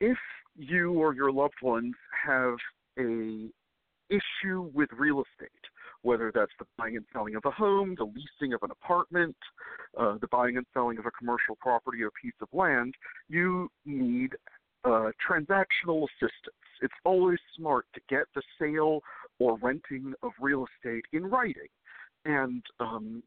if 0.00 0.18
you 0.56 0.92
or 0.92 1.14
your 1.14 1.30
loved 1.30 1.54
ones 1.62 1.94
have 2.26 2.56
a 2.98 3.48
issue 4.10 4.70
with 4.74 4.90
real 4.98 5.22
estate, 5.22 5.50
whether 6.02 6.32
that's 6.34 6.52
the 6.58 6.66
buying 6.78 6.96
and 6.96 7.04
selling 7.12 7.34
of 7.34 7.42
a 7.44 7.50
home, 7.50 7.94
the 7.98 8.04
leasing 8.04 8.54
of 8.54 8.62
an 8.62 8.70
apartment, 8.70 9.36
uh, 9.98 10.16
the 10.20 10.28
buying 10.28 10.56
and 10.56 10.66
selling 10.72 10.98
of 10.98 11.06
a 11.06 11.10
commercial 11.10 11.56
property 11.60 12.02
or 12.02 12.10
piece 12.22 12.34
of 12.40 12.48
land, 12.52 12.94
you 13.28 13.68
need 13.84 14.30
uh, 14.84 15.10
transactional 15.28 16.06
assistance. 16.08 16.56
It's 16.82 16.94
always 17.04 17.38
smart 17.56 17.84
to 17.94 18.00
get 18.08 18.24
the 18.34 18.42
sale 18.58 19.00
or 19.38 19.58
renting 19.58 20.14
of 20.22 20.32
real 20.40 20.66
estate 20.76 21.04
in 21.12 21.26
writing. 21.26 21.68
And 22.24 22.62
um, 22.80 23.22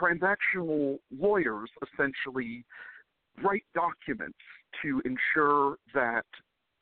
transactional 0.00 0.98
lawyers 1.16 1.70
essentially 1.82 2.64
write 3.42 3.64
documents 3.74 4.38
to 4.82 5.02
ensure 5.04 5.76
that 5.94 6.24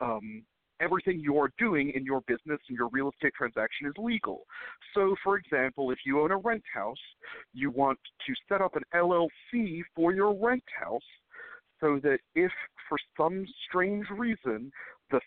um, 0.00 0.42
everything 0.80 1.20
you're 1.20 1.52
doing 1.58 1.92
in 1.94 2.04
your 2.04 2.20
business 2.22 2.60
and 2.68 2.76
your 2.76 2.88
real 2.88 3.10
estate 3.10 3.32
transaction 3.36 3.86
is 3.86 3.94
legal. 3.98 4.42
So, 4.94 5.14
for 5.22 5.36
example, 5.36 5.90
if 5.90 5.98
you 6.04 6.20
own 6.20 6.30
a 6.30 6.36
rent 6.36 6.64
house, 6.72 6.96
you 7.52 7.70
want 7.70 7.98
to 8.26 8.34
set 8.48 8.60
up 8.60 8.76
an 8.76 8.82
LLC 8.94 9.80
for 9.94 10.12
your 10.12 10.34
rent 10.34 10.64
house 10.78 11.00
so 11.80 12.00
that 12.02 12.18
if 12.34 12.52
for 12.88 12.98
some 13.16 13.44
strange 13.68 14.06
reason 14.10 14.70
the 15.10 15.20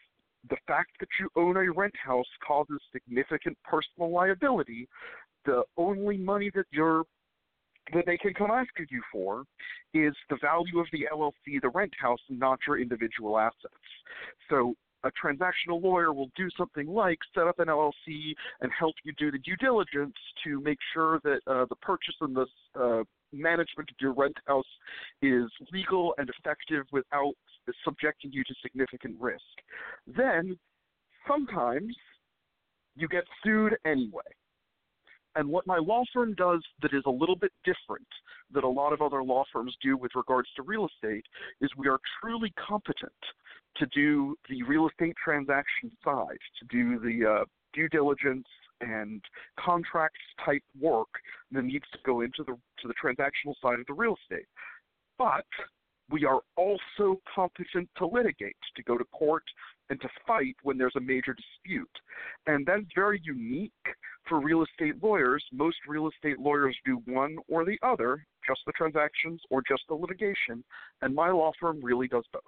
the 0.49 0.57
fact 0.67 0.91
that 0.99 1.09
you 1.19 1.29
own 1.35 1.57
a 1.57 1.71
rent 1.71 1.93
house 2.03 2.25
causes 2.45 2.79
significant 2.93 3.57
personal 3.63 4.09
liability, 4.12 4.88
the 5.45 5.63
only 5.77 6.17
money 6.17 6.49
that 6.55 6.65
you're 6.71 7.03
that 7.93 8.05
they 8.05 8.17
can 8.17 8.33
come 8.33 8.51
after 8.51 8.85
you 8.89 9.01
for 9.12 9.43
is 9.93 10.13
the 10.29 10.38
value 10.41 10.79
of 10.79 10.85
the 10.91 11.07
LLC, 11.12 11.59
the 11.62 11.69
rent 11.69 11.91
house, 11.99 12.19
not 12.29 12.59
your 12.67 12.79
individual 12.79 13.38
assets. 13.38 13.73
So 14.49 14.75
a 15.03 15.12
transactional 15.12 15.81
lawyer 15.81 16.13
will 16.13 16.29
do 16.35 16.49
something 16.57 16.88
like 16.88 17.19
set 17.33 17.47
up 17.47 17.59
an 17.59 17.67
LLC 17.67 18.33
and 18.62 18.71
help 18.77 18.95
you 19.03 19.13
do 19.17 19.31
the 19.31 19.38
due 19.39 19.55
diligence 19.57 20.15
to 20.43 20.59
make 20.62 20.77
sure 20.93 21.19
that 21.23 21.39
uh, 21.47 21.65
the 21.69 21.75
purchase 21.77 22.15
and 22.21 22.35
the 22.35 22.45
uh, 22.79 23.03
management 23.31 23.89
of 23.89 23.95
your 23.99 24.13
rent 24.13 24.35
house 24.45 24.65
is 25.21 25.49
legal 25.71 26.13
and 26.17 26.29
effective 26.29 26.85
without 26.91 27.33
subjecting 27.83 28.31
you 28.31 28.43
to 28.43 28.53
significant 28.62 29.15
risk. 29.19 29.43
Then, 30.07 30.57
sometimes, 31.27 31.95
you 32.95 33.07
get 33.07 33.23
sued 33.43 33.77
anyway. 33.85 34.23
And 35.35 35.47
what 35.47 35.67
my 35.67 35.77
law 35.77 36.03
firm 36.12 36.33
does 36.33 36.62
that 36.81 36.93
is 36.93 37.03
a 37.05 37.12
little 37.12 37.35
bit 37.35 37.51
different 37.63 38.07
that 38.51 38.63
a 38.63 38.67
lot 38.67 38.93
of 38.93 39.01
other 39.01 39.23
law 39.23 39.43
firms 39.53 39.75
do 39.81 39.95
with 39.95 40.12
regards 40.15 40.49
to 40.55 40.63
real 40.63 40.88
estate 40.88 41.25
is 41.62 41.69
we 41.77 41.88
are 41.88 41.99
truly 42.19 42.51
competent 42.67 43.12
to 43.80 43.86
do 43.88 44.36
the 44.50 44.63
real 44.63 44.88
estate 44.88 45.15
transaction 45.24 45.92
side, 46.04 46.38
to 46.60 46.65
do 46.70 47.00
the 47.00 47.30
uh, 47.30 47.46
due 47.74 47.89
diligence 47.89 48.48
and 48.82 49.22
contract 49.60 50.18
type 50.46 50.63
work 50.80 51.10
that 51.52 51.63
needs 51.63 51.86
to 51.92 52.00
go 52.06 52.22
into 52.22 52.44
the 52.44 52.54
to 52.82 52.88
the 52.88 52.94
transactional 52.94 53.54
side 53.62 53.80
of 53.80 53.86
the 53.88 53.94
real 53.94 54.15
estate. 54.24 54.48
But 55.18 55.46
we 56.10 56.26
are 56.26 56.39
also 56.56 57.22
competent 57.34 57.89
to 57.98 58.08
litigate, 58.08 58.56
to 58.76 58.84
go 58.84 58.98
to 58.98 59.04
court 59.06 59.44
and 59.89 60.00
to 60.02 60.10
fight 60.26 60.56
when 60.63 60.78
there's 60.78 60.96
a 60.96 61.02
major 61.02 61.36
dispute. 61.36 61.89
And 62.48 62.65
that's 62.65 62.86
very 62.96 63.22
unique 63.24 63.72
for 64.28 64.39
real 64.39 64.63
estate 64.63 65.02
lawyers. 65.04 65.44
Most 65.52 65.78
real 65.88 66.08
estate 66.08 66.39
lawyers 66.39 66.76
do 66.86 67.02
one 67.06 67.38
or 67.48 67.65
the 67.65 67.78
other, 67.84 68.26
just 68.48 68.62
the 68.65 68.72
transactions 68.74 69.42
or 69.50 69.62
just 69.68 69.84
the 69.88 69.96
litigation, 69.96 70.63
and 71.02 71.13
my 71.13 71.30
law 71.30 71.52
firm 71.60 71.80
really 71.84 72.08
does 72.08 72.26
both. 72.32 72.44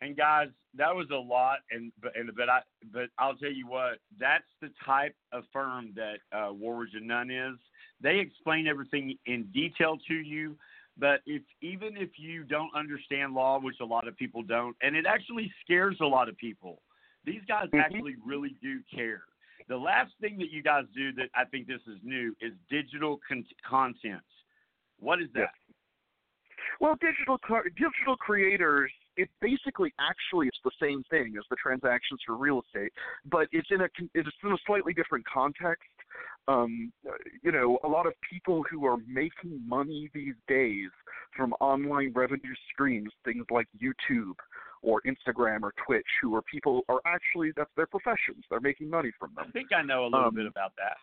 And 0.00 0.16
guys, 0.16 0.48
that 0.76 0.94
was 0.94 1.06
a 1.10 1.16
lot, 1.16 1.58
and 1.70 1.92
but 2.00 2.16
and 2.16 2.30
but 2.36 2.48
I 2.48 2.60
but 2.92 3.08
I'll 3.18 3.34
tell 3.34 3.50
you 3.50 3.66
what, 3.66 3.98
that's 4.18 4.44
the 4.60 4.70
type 4.84 5.14
of 5.32 5.44
firm 5.52 5.92
that 5.96 6.18
uh, 6.32 6.52
and 6.52 7.06
Nunn 7.06 7.30
is. 7.30 7.58
They 8.00 8.18
explain 8.20 8.68
everything 8.68 9.18
in 9.26 9.44
detail 9.52 9.98
to 10.06 10.14
you. 10.14 10.56
But 10.98 11.20
if 11.26 11.42
even 11.62 11.96
if 11.96 12.10
you 12.16 12.44
don't 12.44 12.74
understand 12.74 13.34
law, 13.34 13.58
which 13.60 13.76
a 13.80 13.84
lot 13.84 14.06
of 14.08 14.16
people 14.16 14.42
don't, 14.42 14.76
and 14.82 14.96
it 14.96 15.06
actually 15.06 15.52
scares 15.64 15.96
a 16.00 16.06
lot 16.06 16.28
of 16.28 16.36
people, 16.36 16.82
these 17.24 17.42
guys 17.46 17.68
Mhm. 17.70 17.80
actually 17.80 18.16
really 18.24 18.56
do 18.62 18.82
care. 18.84 19.24
The 19.68 19.76
last 19.76 20.14
thing 20.20 20.38
that 20.38 20.50
you 20.50 20.62
guys 20.62 20.86
do 20.94 21.12
that 21.12 21.30
I 21.34 21.44
think 21.44 21.66
this 21.66 21.84
is 21.86 22.02
new 22.02 22.34
is 22.40 22.54
digital 22.68 23.18
con- 23.28 23.46
content. 23.62 24.24
What 24.98 25.20
is 25.20 25.30
that? 25.32 25.54
Well, 26.80 26.96
digital 26.96 27.38
digital 27.76 28.16
creators, 28.16 28.92
it 29.18 29.28
basically 29.42 29.92
actually 30.00 30.46
it's 30.46 30.62
the 30.64 30.76
same 30.80 31.02
thing 31.10 31.34
as 31.38 31.44
the 31.50 31.56
transactions 31.56 32.20
for 32.24 32.36
real 32.36 32.62
estate, 32.64 32.92
but 33.30 33.48
it's 33.52 33.68
in 33.70 33.80
a 33.82 33.88
it's 34.14 34.28
in 34.44 34.52
a 34.52 34.56
slightly 34.66 34.94
different 34.94 35.24
context. 35.26 35.90
Um, 36.46 36.92
you 37.42 37.52
know, 37.52 37.78
a 37.84 37.88
lot 37.88 38.06
of 38.06 38.14
people 38.32 38.64
who 38.70 38.86
are 38.86 38.96
making 39.06 39.60
money 39.66 40.08
these 40.14 40.38
days 40.46 40.90
from 41.36 41.52
online 41.60 42.12
revenue 42.14 42.54
streams, 42.72 43.12
things 43.24 43.44
like 43.50 43.66
YouTube 43.84 44.36
or 44.80 45.02
Instagram 45.02 45.62
or 45.62 45.74
Twitch, 45.84 46.06
who 46.22 46.34
are 46.36 46.42
people 46.42 46.82
are 46.88 47.02
actually 47.04 47.50
that's 47.56 47.74
their 47.76 47.86
professions. 47.86 48.44
They're 48.48 48.60
making 48.60 48.88
money 48.88 49.10
from 49.18 49.30
them. 49.34 49.46
I 49.48 49.50
think 49.50 49.68
I 49.76 49.82
know 49.82 50.04
a 50.04 50.08
little 50.08 50.28
Um, 50.28 50.34
bit 50.34 50.46
about 50.46 50.72
that. 50.76 50.96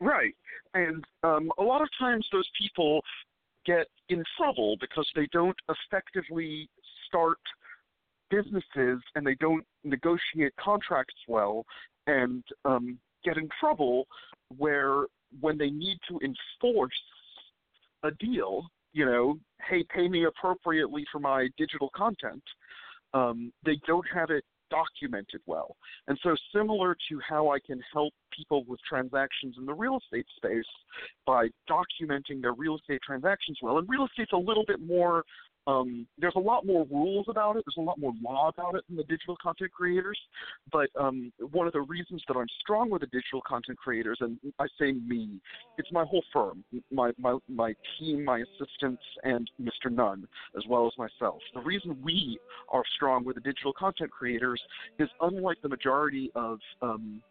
Right. 0.00 0.34
And 0.74 1.04
um, 1.22 1.52
a 1.58 1.62
lot 1.62 1.82
of 1.82 1.88
times 1.98 2.26
those 2.32 2.48
people 2.60 3.02
get 3.64 3.86
in 4.08 4.24
trouble 4.36 4.76
because 4.80 5.08
they 5.14 5.28
don't 5.32 5.56
effectively 5.68 6.68
start 7.12 7.38
businesses 8.30 9.02
and 9.14 9.26
they 9.26 9.34
don't 9.40 9.64
negotiate 9.84 10.52
contracts 10.58 11.14
well 11.28 11.64
and 12.06 12.42
um, 12.64 12.98
get 13.24 13.36
in 13.36 13.48
trouble 13.60 14.06
where 14.56 15.04
when 15.40 15.58
they 15.58 15.70
need 15.70 15.98
to 16.08 16.18
enforce 16.24 16.92
a 18.04 18.10
deal, 18.12 18.66
you 18.92 19.04
know, 19.04 19.38
hey, 19.68 19.84
pay 19.94 20.08
me 20.08 20.24
appropriately 20.24 21.04
for 21.12 21.18
my 21.18 21.48
digital 21.56 21.90
content, 21.94 22.42
um, 23.14 23.52
they 23.64 23.78
don't 23.86 24.06
have 24.12 24.30
it 24.30 24.44
documented 24.70 25.40
well. 25.46 25.76
And 26.08 26.18
so, 26.22 26.34
similar 26.54 26.96
to 27.08 27.20
how 27.28 27.50
I 27.50 27.58
can 27.64 27.80
help 27.92 28.12
people 28.36 28.64
with 28.66 28.80
transactions 28.88 29.56
in 29.58 29.66
the 29.66 29.74
real 29.74 29.98
estate 29.98 30.26
space 30.36 30.64
by 31.26 31.48
documenting 31.68 32.40
their 32.40 32.54
real 32.54 32.76
estate 32.76 33.00
transactions 33.04 33.58
well, 33.62 33.78
and 33.78 33.88
real 33.88 34.06
estate's 34.06 34.32
a 34.32 34.36
little 34.36 34.64
bit 34.66 34.80
more. 34.80 35.24
Um, 35.66 36.06
there's 36.18 36.34
a 36.36 36.40
lot 36.40 36.66
more 36.66 36.86
rules 36.90 37.26
about 37.28 37.56
it. 37.56 37.64
There's 37.66 37.82
a 37.82 37.86
lot 37.86 37.98
more 37.98 38.12
law 38.22 38.48
about 38.48 38.74
it 38.74 38.84
than 38.88 38.96
the 38.96 39.04
digital 39.04 39.36
content 39.42 39.70
creators. 39.72 40.18
But 40.72 40.88
um, 40.98 41.32
one 41.52 41.66
of 41.66 41.72
the 41.72 41.80
reasons 41.80 42.22
that 42.28 42.36
I'm 42.36 42.46
strong 42.60 42.90
with 42.90 43.02
the 43.02 43.06
digital 43.06 43.40
content 43.46 43.78
creators, 43.78 44.18
and 44.20 44.38
I 44.58 44.66
say 44.78 44.92
me, 44.92 45.40
it's 45.78 45.90
my 45.92 46.04
whole 46.04 46.24
firm, 46.32 46.64
my 46.90 47.12
my 47.18 47.38
my 47.48 47.74
team, 47.98 48.24
my 48.24 48.38
assistants, 48.38 49.02
and 49.22 49.50
Mr. 49.60 49.90
Nunn, 49.90 50.26
as 50.56 50.64
well 50.68 50.86
as 50.86 50.92
myself. 50.98 51.40
The 51.54 51.60
reason 51.60 51.96
we 52.02 52.38
are 52.68 52.82
strong 52.96 53.24
with 53.24 53.36
the 53.36 53.42
digital 53.42 53.72
content 53.72 54.10
creators 54.10 54.60
is 54.98 55.08
unlike 55.20 55.58
the 55.62 55.68
majority 55.68 56.30
of 56.34 56.58
um, 56.80 57.22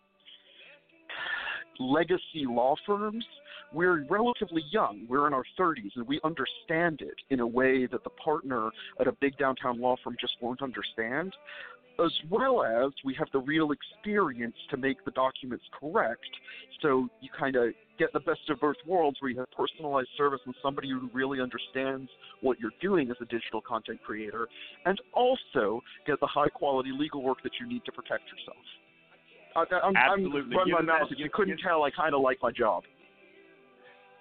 legacy 1.80 2.46
law 2.46 2.76
firms, 2.86 3.26
we're 3.74 4.06
relatively 4.10 4.64
young. 4.72 5.06
We're 5.08 5.28
in 5.28 5.34
our 5.34 5.46
30s, 5.60 5.92
and 5.96 6.08
we 6.08 6.20
understand 6.24 7.02
it 7.02 7.16
in 7.30 7.40
a 7.40 7.48
way 7.48 7.86
that 7.88 8.04
the 8.04 8.10
partner 8.10 8.70
at 9.00 9.08
a 9.08 9.14
big 9.14 9.38
downtown 9.38 9.80
law 9.80 9.96
firm 10.04 10.16
just 10.20 10.34
won't 10.42 10.62
understand. 10.62 11.34
as 12.04 12.12
well 12.30 12.64
as 12.64 12.92
we 13.04 13.14
have 13.16 13.28
the 13.34 13.40
real 13.40 13.72
experience 13.72 14.56
to 14.70 14.78
make 14.78 15.04
the 15.06 15.12
documents 15.12 15.64
correct. 15.80 16.26
So 16.82 17.08
you 17.22 17.30
kind 17.38 17.56
of 17.56 17.74
get 18.00 18.12
the 18.14 18.20
best 18.22 18.50
of 18.50 18.60
both 18.60 18.78
worlds 18.88 19.18
where 19.20 19.30
you 19.32 19.40
have 19.40 19.52
personalized 19.52 20.10
service 20.18 20.40
and 20.46 20.56
somebody 20.64 20.90
who 20.90 21.10
really 21.14 21.40
understands 21.40 22.10
what 22.42 22.60
you're 22.60 22.72
doing 22.82 23.12
as 23.12 23.18
a 23.22 23.26
digital 23.26 23.62
content 23.62 24.00
creator, 24.04 24.48
and 24.86 25.00
also 25.14 25.82
get 26.08 26.20
the 26.20 26.28
high 26.28 26.50
quality 26.50 26.92
legal 26.98 27.22
work 27.22 27.38
that 27.44 27.52
you 27.60 27.68
need 27.68 27.84
to 27.86 27.92
protect 27.92 28.24
yourself. 28.32 28.66
I, 29.56 29.66
I'm, 29.84 29.96
Absolutely. 29.96 30.56
I'm 30.56 30.58
running 30.58 30.74
my 30.74 30.82
mouth. 30.82 31.08
If 31.12 31.20
you 31.20 31.30
couldn't 31.34 31.60
tell, 31.60 31.84
I 31.84 31.92
kind 31.92 32.14
of 32.14 32.22
like 32.22 32.38
my 32.42 32.52
job. 32.52 32.84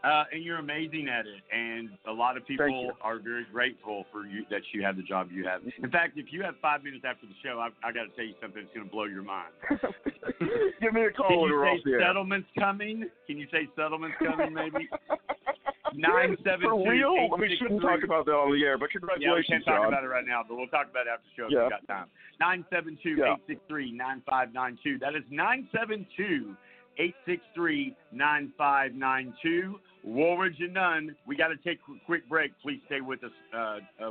Uh, 0.03 0.25
and 0.33 0.43
you're 0.43 0.57
amazing 0.57 1.09
at 1.09 1.27
it, 1.27 1.43
and 1.53 1.91
a 2.09 2.13
lot 2.13 2.39
of 2.39 2.47
people 2.47 2.91
are 3.03 3.19
very 3.19 3.45
grateful 3.53 4.07
for 4.11 4.25
you 4.25 4.47
that 4.49 4.63
you 4.73 4.83
have 4.83 4.97
the 4.97 5.03
job 5.03 5.29
you 5.31 5.47
have. 5.47 5.61
In 5.83 5.91
fact, 5.91 6.17
if 6.17 6.33
you 6.33 6.43
have 6.43 6.55
five 6.63 6.83
minutes 6.83 7.05
after 7.07 7.27
the 7.27 7.35
show, 7.45 7.59
I, 7.61 7.69
I 7.87 7.93
got 7.93 8.05
to 8.05 8.17
tell 8.17 8.25
you 8.25 8.33
something 8.41 8.63
that's 8.63 8.75
going 8.75 8.87
to 8.87 8.91
blow 8.91 9.05
your 9.05 9.23
mind. 9.23 9.53
Give 10.81 10.95
me 10.95 11.05
a 11.05 11.11
call 11.11 11.29
Can 11.29 11.41
you 11.41 11.81
say 11.85 11.93
settlements 12.01 12.49
coming? 12.59 13.11
Can 13.27 13.37
you 13.37 13.47
say 13.53 13.69
settlements 13.77 14.17
coming? 14.25 14.55
Maybe 14.55 14.89
nine 15.97 16.37
seven 16.45 16.63
For 16.69 16.85
two. 16.85 16.91
real? 16.91 17.15
eight 17.19 17.31
We 17.39 17.49
six 17.49 17.59
shouldn't 17.61 17.81
three. 17.81 17.91
talk 17.91 18.05
about 18.05 18.27
that 18.27 18.33
on 18.35 18.53
the 18.53 18.65
air, 18.65 18.79
but 18.79 18.91
congratulations, 18.91 19.23
Yeah, 19.23 19.35
we 19.35 19.43
congratulations, 19.43 19.65
can't 19.65 19.65
talk 19.65 19.85
John. 19.85 19.93
about 19.93 20.05
it 20.05 20.09
right 20.09 20.27
now, 20.27 20.43
but 20.47 20.57
we'll 20.57 20.69
talk 20.69 20.89
about 20.91 21.07
it 21.07 21.11
after 21.11 21.27
the 21.29 21.35
show 21.37 21.47
if 21.47 21.53
Yeah. 21.53 21.65
we 21.65 21.71
got 21.71 21.87
time. 21.87 22.09
Nine 22.41 22.65
seven 22.71 22.97
two 23.03 23.23
eight 23.25 23.41
six 23.47 23.61
three 23.69 23.93
nine 23.93 24.23
five 24.29 24.53
nine 24.53 24.79
two. 24.83 24.99
That 24.99 25.15
is 25.15 25.25
nine 25.31 25.69
seven 25.73 26.07
two 26.17 26.57
eight 26.99 27.15
six 27.27 27.43
three 27.55 27.97
nine 28.13 28.53
five 28.59 28.95
nine 28.95 29.35
two. 29.43 29.81
Woolridge 30.03 30.61
and 30.61 30.73
Nunn. 30.75 31.15
We 31.27 31.37
got 31.37 31.49
to 31.49 31.57
take 31.59 31.79
a 31.89 32.05
quick 32.07 32.27
break. 32.29 32.53
Please 32.63 32.81
stay 32.87 33.01
with 33.03 33.23
us. 33.23 33.33
Uh, 33.53 33.81
uh, 34.03 34.11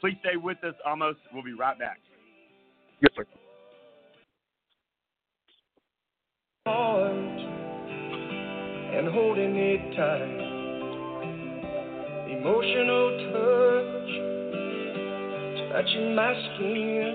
please 0.00 0.16
stay 0.20 0.36
with 0.36 0.62
us. 0.64 0.74
Amos. 0.84 1.16
We'll 1.32 1.44
be 1.44 1.52
right 1.54 1.78
back. 1.78 2.00
Yes, 3.00 3.12
sir. 3.14 3.24
and 8.96 9.08
holding 9.08 9.56
it 9.56 9.96
tight. 9.96 10.45
Emotional 12.26 13.06
touch, 13.30 14.10
touching 15.70 16.14
my 16.16 16.34
skin, 16.34 17.14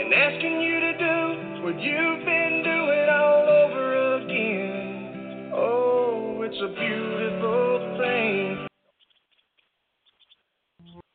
and 0.00 0.12
asking 0.12 0.60
you 0.60 0.80
to 0.80 0.92
do 0.98 1.64
what 1.64 1.80
you've 1.80 2.24
been 2.26 2.62
doing 2.62 3.08
all 3.08 3.48
over 3.48 4.16
again. 4.16 5.52
Oh, 5.54 6.42
it's 6.42 6.60
a 6.60 6.68
beautiful 6.78 7.96
thing. 7.98 8.66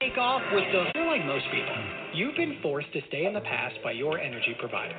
Take 0.02 0.18
off 0.18 0.42
with 0.54 0.64
the. 0.72 0.86
You're 0.96 1.06
like 1.06 1.24
most 1.24 1.46
people. 1.52 1.76
You've 2.16 2.36
been 2.36 2.58
forced 2.64 2.92
to 2.94 3.02
stay 3.10 3.26
in 3.26 3.34
the 3.34 3.42
past 3.42 3.76
by 3.84 3.92
your 3.92 4.18
energy 4.18 4.56
provider. 4.60 4.96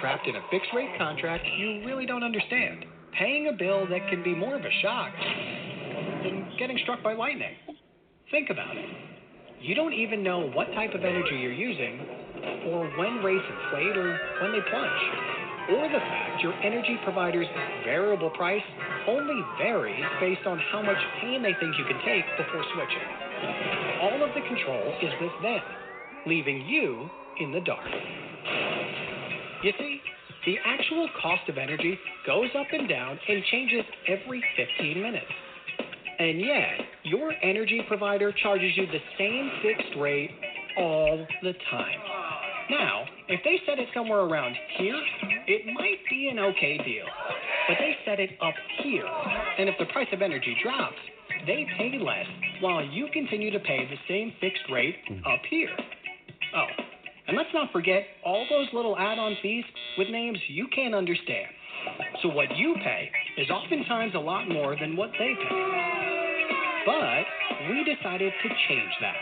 Trapped 0.00 0.26
in 0.26 0.36
a 0.36 0.40
fixed 0.50 0.70
rate 0.74 0.96
contract 0.96 1.44
you 1.58 1.84
really 1.84 2.06
don't 2.06 2.24
understand. 2.24 2.86
Paying 3.18 3.48
a 3.48 3.52
bill 3.52 3.86
that 3.90 4.08
can 4.08 4.22
be 4.22 4.34
more 4.34 4.54
of 4.54 4.62
a 4.62 4.70
shock 4.80 5.12
getting 6.60 6.78
struck 6.82 7.02
by 7.02 7.14
lightning. 7.14 7.56
Think 8.30 8.50
about 8.50 8.76
it. 8.76 8.84
You 9.62 9.74
don't 9.74 9.94
even 9.94 10.22
know 10.22 10.50
what 10.52 10.68
type 10.76 10.92
of 10.94 11.00
energy 11.00 11.40
you're 11.40 11.56
using, 11.56 12.00
or 12.68 12.86
when 13.00 13.24
rates 13.24 13.44
inflate, 13.48 13.96
or 13.96 14.12
when 14.42 14.52
they 14.52 14.60
plunge. 14.68 15.02
Or 15.72 15.88
the 15.88 15.98
fact 15.98 16.42
your 16.42 16.52
energy 16.60 17.00
provider's 17.02 17.46
variable 17.84 18.30
price 18.30 18.62
only 19.08 19.40
varies 19.56 20.04
based 20.20 20.46
on 20.46 20.60
how 20.70 20.82
much 20.82 21.00
pain 21.20 21.42
they 21.42 21.56
think 21.60 21.74
you 21.78 21.84
can 21.84 22.00
take 22.04 22.24
before 22.36 22.64
switching. 22.74 23.08
All 24.02 24.22
of 24.22 24.30
the 24.34 24.44
control 24.46 24.94
is 25.00 25.12
with 25.20 25.32
them, 25.42 25.64
leaving 26.26 26.66
you 26.66 27.08
in 27.40 27.52
the 27.52 27.60
dark. 27.60 27.88
You 29.64 29.72
see, 29.78 30.00
the 30.44 30.56
actual 30.64 31.08
cost 31.22 31.48
of 31.48 31.56
energy 31.56 31.98
goes 32.26 32.48
up 32.58 32.66
and 32.72 32.88
down 32.88 33.18
and 33.28 33.44
changes 33.50 33.84
every 34.08 34.42
15 34.56 35.00
minutes. 35.00 35.32
And 36.20 36.38
yet, 36.38 36.86
your 37.04 37.32
energy 37.42 37.80
provider 37.88 38.30
charges 38.42 38.72
you 38.76 38.84
the 38.86 39.00
same 39.16 39.50
fixed 39.62 39.98
rate 39.98 40.30
all 40.76 41.26
the 41.42 41.54
time. 41.70 41.98
Now, 42.68 43.04
if 43.28 43.40
they 43.42 43.58
set 43.66 43.78
it 43.78 43.88
somewhere 43.94 44.20
around 44.20 44.54
here, 44.76 45.00
it 45.46 45.62
might 45.72 45.96
be 46.10 46.28
an 46.28 46.38
okay 46.38 46.76
deal. 46.84 47.06
But 47.68 47.78
they 47.78 47.96
set 48.04 48.20
it 48.20 48.30
up 48.42 48.52
here, 48.82 49.06
and 49.06 49.70
if 49.70 49.76
the 49.78 49.86
price 49.86 50.08
of 50.12 50.20
energy 50.20 50.54
drops, 50.62 50.98
they 51.46 51.66
pay 51.78 51.98
less 51.98 52.26
while 52.60 52.84
you 52.84 53.08
continue 53.14 53.50
to 53.50 53.58
pay 53.58 53.88
the 53.88 53.96
same 54.06 54.34
fixed 54.42 54.70
rate 54.70 54.96
mm-hmm. 55.10 55.26
up 55.26 55.40
here. 55.48 55.74
Oh, 56.54 56.66
and 57.28 57.36
let's 57.36 57.48
not 57.54 57.72
forget 57.72 58.02
all 58.26 58.44
those 58.50 58.66
little 58.74 58.98
add 58.98 59.18
on 59.18 59.36
fees 59.40 59.64
with 59.96 60.08
names 60.10 60.38
you 60.48 60.66
can't 60.74 60.94
understand. 60.94 61.48
So 62.22 62.28
what 62.28 62.54
you 62.56 62.74
pay 62.82 63.10
is 63.38 63.50
oftentimes 63.50 64.14
a 64.14 64.18
lot 64.18 64.48
more 64.48 64.76
than 64.78 64.96
what 64.96 65.10
they 65.12 65.34
pay. 65.34 65.90
But 66.86 67.24
we 67.68 67.84
decided 67.84 68.32
to 68.42 68.48
change 68.68 68.92
that. 69.00 69.16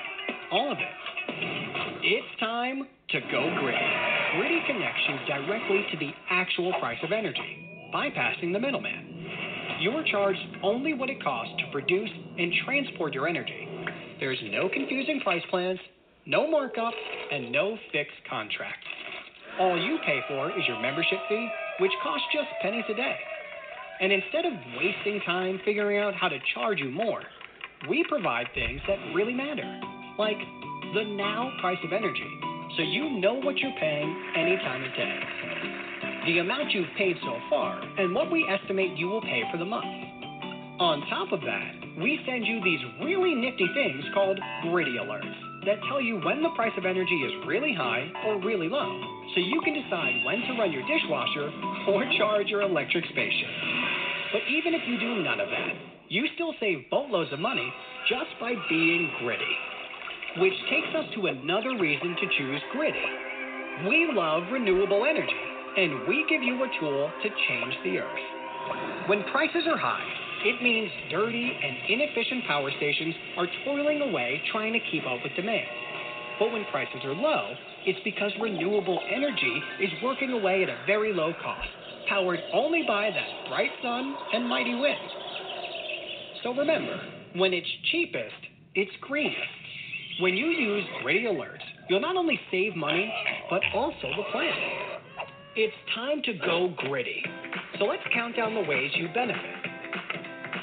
All 0.51 0.73
of 0.73 0.79
it. 0.79 1.99
It's 2.03 2.41
time 2.41 2.87
to 3.11 3.21
go 3.31 3.55
gritty. 3.61 3.79
Gritty 4.37 4.61
connections 4.67 5.21
directly 5.27 5.87
to 5.91 5.97
the 5.99 6.11
actual 6.31 6.73
price 6.81 6.99
of 7.03 7.13
energy, 7.13 7.91
bypassing 7.95 8.53
the 8.53 8.59
middleman. 8.59 9.27
You 9.81 9.91
are 9.93 10.05
charged 10.11 10.41
only 10.63 10.95
what 10.95 11.11
it 11.11 11.23
costs 11.23 11.55
to 11.59 11.71
produce 11.73 12.11
and 12.39 12.53
transport 12.65 13.15
your 13.15 13.29
energy. 13.29 13.69
There's 14.21 14.39
no 14.51 14.69
confusing 14.69 15.21
price 15.21 15.43
plans, 15.51 15.79
no 16.27 16.51
markup, 16.51 16.95
and 17.33 17.53
no 17.53 17.77
fixed 17.93 18.19
contract. 18.29 18.85
All 19.61 19.81
you 19.81 19.99
pay 20.05 20.21
for 20.29 20.51
is 20.51 20.67
your 20.67 20.81
membership 20.81 21.19
fee, 21.29 21.49
which 21.79 21.93
costs 22.03 22.27
just 22.33 22.49
pennies 22.61 22.85
a 22.91 22.95
day. 22.95 23.17
And 24.01 24.13
instead 24.13 24.45
of 24.45 24.53
wasting 24.77 25.21
time 25.27 25.61
figuring 25.65 25.99
out 25.99 26.15
how 26.15 26.29
to 26.29 26.39
charge 26.55 26.79
you 26.79 26.91
more, 26.91 27.23
we 27.89 28.05
provide 28.09 28.47
things 28.55 28.81
that 28.87 28.99
really 29.15 29.35
matter, 29.35 29.81
like 30.19 30.39
the 30.95 31.05
now 31.05 31.53
price 31.61 31.79
of 31.85 31.93
energy, 31.93 32.31
so 32.77 32.83
you 32.83 33.21
know 33.21 33.35
what 33.35 33.57
you're 33.59 33.79
paying 33.81 34.33
any 34.37 34.57
time 34.57 34.85
of 34.85 34.95
day, 34.95 35.19
the 36.27 36.39
amount 36.39 36.73
you've 36.73 36.87
paid 36.97 37.17
so 37.23 37.39
far, 37.51 37.81
and 37.99 38.15
what 38.15 38.31
we 38.31 38.47
estimate 38.49 38.97
you 38.97 39.09
will 39.09 39.23
pay 39.23 39.43
for 39.51 39.59
the 39.59 39.65
month. 39.65 39.87
On 40.81 41.01
top 41.09 41.33
of 41.33 41.41
that, 41.41 41.75
we 42.01 42.21
send 42.27 42.47
you 42.47 42.63
these 42.63 42.81
really 43.03 43.35
nifty 43.35 43.67
things 43.75 44.05
called 44.15 44.39
gritty 44.63 44.97
alerts 45.01 45.48
that 45.67 45.79
tell 45.89 46.01
you 46.01 46.21
when 46.25 46.43
the 46.43 46.55
price 46.55 46.73
of 46.77 46.85
energy 46.85 47.17
is 47.27 47.47
really 47.47 47.75
high 47.75 48.11
or 48.27 48.41
really 48.41 48.69
low, 48.69 48.89
so 49.35 49.41
you 49.41 49.61
can 49.65 49.75
decide 49.75 50.25
when 50.25 50.41
to 50.47 50.59
run 50.59 50.73
your 50.73 50.87
dishwasher 50.87 51.51
or 51.89 52.05
charge 52.19 52.49
your 52.49 52.63
electric 52.63 53.05
spaceship. 53.11 53.53
But 54.33 54.43
even 54.49 54.75
if 54.75 54.83
you 54.87 54.99
do 54.99 55.23
none 55.23 55.41
of 55.41 55.49
that, 55.49 55.75
you 56.09 56.27
still 56.35 56.55
save 56.61 56.89
boatloads 56.91 57.33
of 57.33 57.41
money 57.41 57.69
just 58.09 58.31
by 58.41 58.55
being 58.69 59.11
gritty. 59.21 59.55
Which 60.39 60.55
takes 60.71 60.95
us 60.95 61.05
to 61.17 61.27
another 61.27 61.77
reason 61.79 62.15
to 62.15 62.27
choose 62.39 62.63
gritty. 62.73 63.09
We 63.89 64.11
love 64.13 64.45
renewable 64.53 65.05
energy, 65.05 65.43
and 65.77 66.07
we 66.07 66.25
give 66.29 66.43
you 66.43 66.63
a 66.63 66.71
tool 66.81 67.11
to 67.23 67.29
change 67.49 67.75
the 67.85 67.99
earth. 67.99 69.09
When 69.09 69.25
prices 69.33 69.65
are 69.67 69.79
high, 69.79 70.05
it 70.45 70.63
means 70.63 70.91
dirty 71.11 71.53
and 71.63 71.77
inefficient 71.89 72.45
power 72.47 72.71
stations 72.77 73.15
are 73.37 73.47
toiling 73.65 74.01
away 74.03 74.41
trying 74.53 74.73
to 74.73 74.81
keep 74.91 75.05
up 75.07 75.19
with 75.23 75.35
demand. 75.35 75.67
But 76.39 76.53
when 76.53 76.65
prices 76.71 77.01
are 77.05 77.15
low, 77.15 77.55
it's 77.85 77.99
because 78.05 78.31
renewable 78.41 79.01
energy 79.13 79.63
is 79.81 79.91
working 80.03 80.33
away 80.33 80.63
at 80.63 80.69
a 80.69 80.79
very 80.87 81.13
low 81.13 81.33
cost, 81.43 81.69
powered 82.09 82.39
only 82.53 82.85
by 82.87 83.11
that 83.11 83.49
bright 83.49 83.71
sun 83.83 84.15
and 84.33 84.49
mighty 84.49 84.75
wind. 84.75 84.99
So 86.43 86.55
remember, 86.55 87.01
when 87.35 87.53
it's 87.53 87.69
cheapest, 87.91 88.35
it's 88.75 88.93
greenest. 89.01 89.37
When 90.21 90.35
you 90.35 90.47
use 90.47 90.85
Gritty 91.03 91.25
Alerts, 91.25 91.67
you'll 91.89 92.01
not 92.01 92.17
only 92.17 92.39
save 92.51 92.77
money, 92.77 93.13
but 93.51 93.63
also 93.75 94.09
the 94.17 94.25
planet. 94.31 94.55
It's 95.57 95.75
time 95.95 96.23
to 96.23 96.33
go 96.35 96.73
gritty. 96.77 97.23
So 97.79 97.85
let's 97.87 98.03
count 98.15 98.37
down 98.37 98.55
the 98.55 98.61
ways 98.61 98.91
you 98.95 99.09
benefit. 99.15 99.69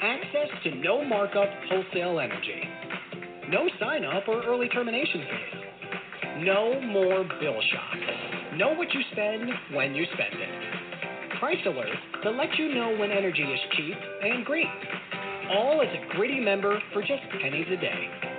Access 0.06 0.62
to 0.62 0.74
no 0.76 1.04
markup 1.04 1.48
wholesale 1.68 2.20
energy. 2.20 2.62
No 3.50 3.68
sign 3.80 4.04
up 4.04 4.28
or 4.28 4.40
early 4.44 4.68
termination 4.68 5.20
fees. 5.20 5.62
No 6.44 6.80
more 6.80 7.24
bill 7.40 7.60
shock. 7.72 8.54
Know 8.56 8.72
what 8.74 8.86
you 8.94 9.00
spend 9.10 9.50
when 9.74 9.96
you 9.96 10.04
spend 10.14 10.40
it. 10.40 11.38
Price 11.40 11.58
alerts 11.66 12.22
that 12.22 12.34
let 12.34 12.56
you 12.56 12.72
know 12.72 12.96
when 12.96 13.10
energy 13.10 13.42
is 13.42 13.58
cheap 13.76 13.96
and 14.22 14.44
green. 14.44 14.70
All 15.50 15.82
as 15.82 15.88
a 15.88 16.16
gritty 16.16 16.38
member 16.38 16.78
for 16.92 17.00
just 17.00 17.22
pennies 17.42 17.66
a 17.72 17.76
day. 17.76 18.35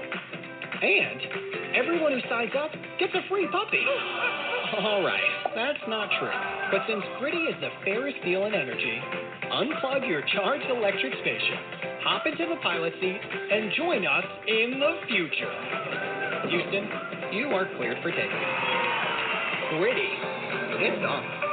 And 0.82 1.76
everyone 1.76 2.14
who 2.14 2.22
signs 2.30 2.52
up 2.58 2.72
gets 3.00 3.14
a 3.16 3.28
free 3.30 3.48
puppy. 3.52 3.82
All 4.80 5.02
right, 5.02 5.52
that's 5.56 5.82
not 5.88 6.10
true. 6.20 6.30
But 6.72 6.82
since 6.88 7.04
Gritty 7.20 7.38
is 7.38 7.56
the 7.62 7.70
fairest 7.84 8.18
deal 8.24 8.46
in 8.46 8.54
energy, 8.54 9.00
unplug 9.50 10.08
your 10.08 10.22
charged 10.36 10.70
electric 10.70 11.14
spaceship, 11.14 11.60
hop 12.04 12.28
into 12.28 12.46
the 12.46 12.62
pilot 12.62 12.94
seat, 13.02 13.18
and 13.18 13.72
join 13.76 14.06
us 14.06 14.26
in 14.48 14.80
the 14.80 14.94
future. 15.08 15.54
Houston, 16.50 16.86
You 17.34 17.48
are 17.58 17.66
cleared 17.78 17.98
for 18.04 18.12
takeoff. 18.12 19.80
Gritty. 19.80 20.10
Lift 20.80 21.04
off. 21.04 21.47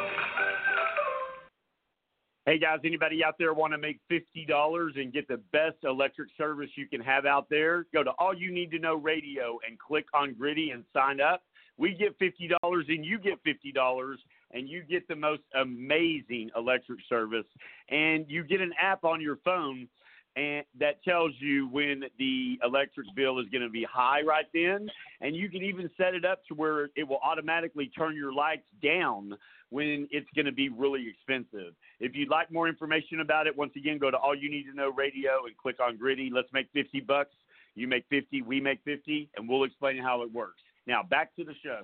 Hey 2.46 2.59
guys, 2.59 2.80
anybody 2.85 3.24
out 3.24 3.37
there 3.38 3.54
want 3.54 3.72
to 3.72 3.78
make 3.78 4.00
fifty 4.07 4.44
dollars 4.44 4.92
and 4.96 5.11
get 5.14 5.26
the 5.28 5.40
best 5.50 5.76
electric 5.83 6.28
service 6.37 6.68
you 6.76 6.87
can 6.87 7.00
have 7.00 7.24
out 7.24 7.48
there? 7.48 7.87
Go 7.90 8.02
to 8.02 8.11
All 8.18 8.35
You 8.35 8.52
Need 8.52 8.70
to 8.72 8.78
Know 8.78 8.96
Radio 8.96 9.59
and 9.66 9.78
click 9.78 10.04
on 10.12 10.35
Gritty 10.35 10.68
and 10.72 10.85
sign 10.92 11.22
up. 11.22 11.42
We 11.78 11.94
get 11.94 12.18
fifty 12.18 12.50
dollars 12.61 12.85
and 12.90 13.02
you 13.02 13.18
get 13.18 13.40
fifty 13.44 13.72
dollars 13.72 14.18
and 14.52 14.68
you 14.68 14.83
get 14.83 15.09
the 15.09 15.16
most 15.16 15.40
amazing 15.59 16.50
electric 16.54 16.98
service 17.09 17.46
and 17.88 18.26
you 18.28 18.44
get 18.44 18.61
an 18.61 18.74
app 18.78 19.04
on 19.04 19.22
your 19.22 19.38
phone 19.42 19.88
and 20.37 20.64
that 20.81 21.03
tells 21.05 21.33
you 21.38 21.68
when 21.68 22.03
the 22.18 22.59
electric 22.64 23.07
bill 23.14 23.38
is 23.38 23.47
going 23.51 23.62
to 23.62 23.70
be 23.70 23.87
high 23.90 24.20
right 24.23 24.47
then. 24.53 24.88
And 25.20 25.37
you 25.37 25.49
can 25.49 25.62
even 25.62 25.88
set 25.97 26.14
it 26.14 26.25
up 26.25 26.44
to 26.47 26.55
where 26.55 26.88
it 26.97 27.07
will 27.09 27.20
automatically 27.23 27.90
turn 27.97 28.16
your 28.16 28.33
lights 28.33 28.66
down 28.83 29.35
when 29.70 30.09
it's 30.11 30.29
going 30.35 30.47
to 30.47 30.53
be 30.53 30.68
really 30.68 31.07
expensive. 31.09 31.75
If 32.01 32.16
you'd 32.16 32.29
like 32.29 32.51
more 32.51 32.68
information 32.68 33.20
about 33.20 33.47
it 33.47 33.57
once 33.57 33.73
again 33.77 33.99
go 33.99 34.11
to 34.11 34.16
all 34.16 34.35
you 34.35 34.51
need 34.51 34.64
to 34.64 34.75
know 34.75 34.90
radio 34.90 35.47
and 35.47 35.57
click 35.57 35.77
on 35.81 35.97
gritty. 35.97 36.31
Let's 36.33 36.53
make 36.53 36.66
50 36.73 37.01
bucks. 37.01 37.35
You 37.77 37.87
make 37.87 38.05
50 38.11 38.42
we 38.42 38.61
make 38.61 38.81
50 38.85 39.31
and 39.37 39.49
we'll 39.49 39.64
explain 39.64 40.03
how 40.03 40.23
it 40.23 40.33
works. 40.33 40.62
Now 40.87 41.03
back 41.09 41.35
to 41.37 41.44
the 41.44 41.55
show. 41.62 41.83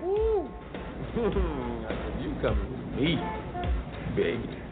Woo! 0.00 0.48
you 2.22 2.34
coming 2.40 2.70
with 2.70 3.00
me, 3.00 3.18
baby. 4.14 4.67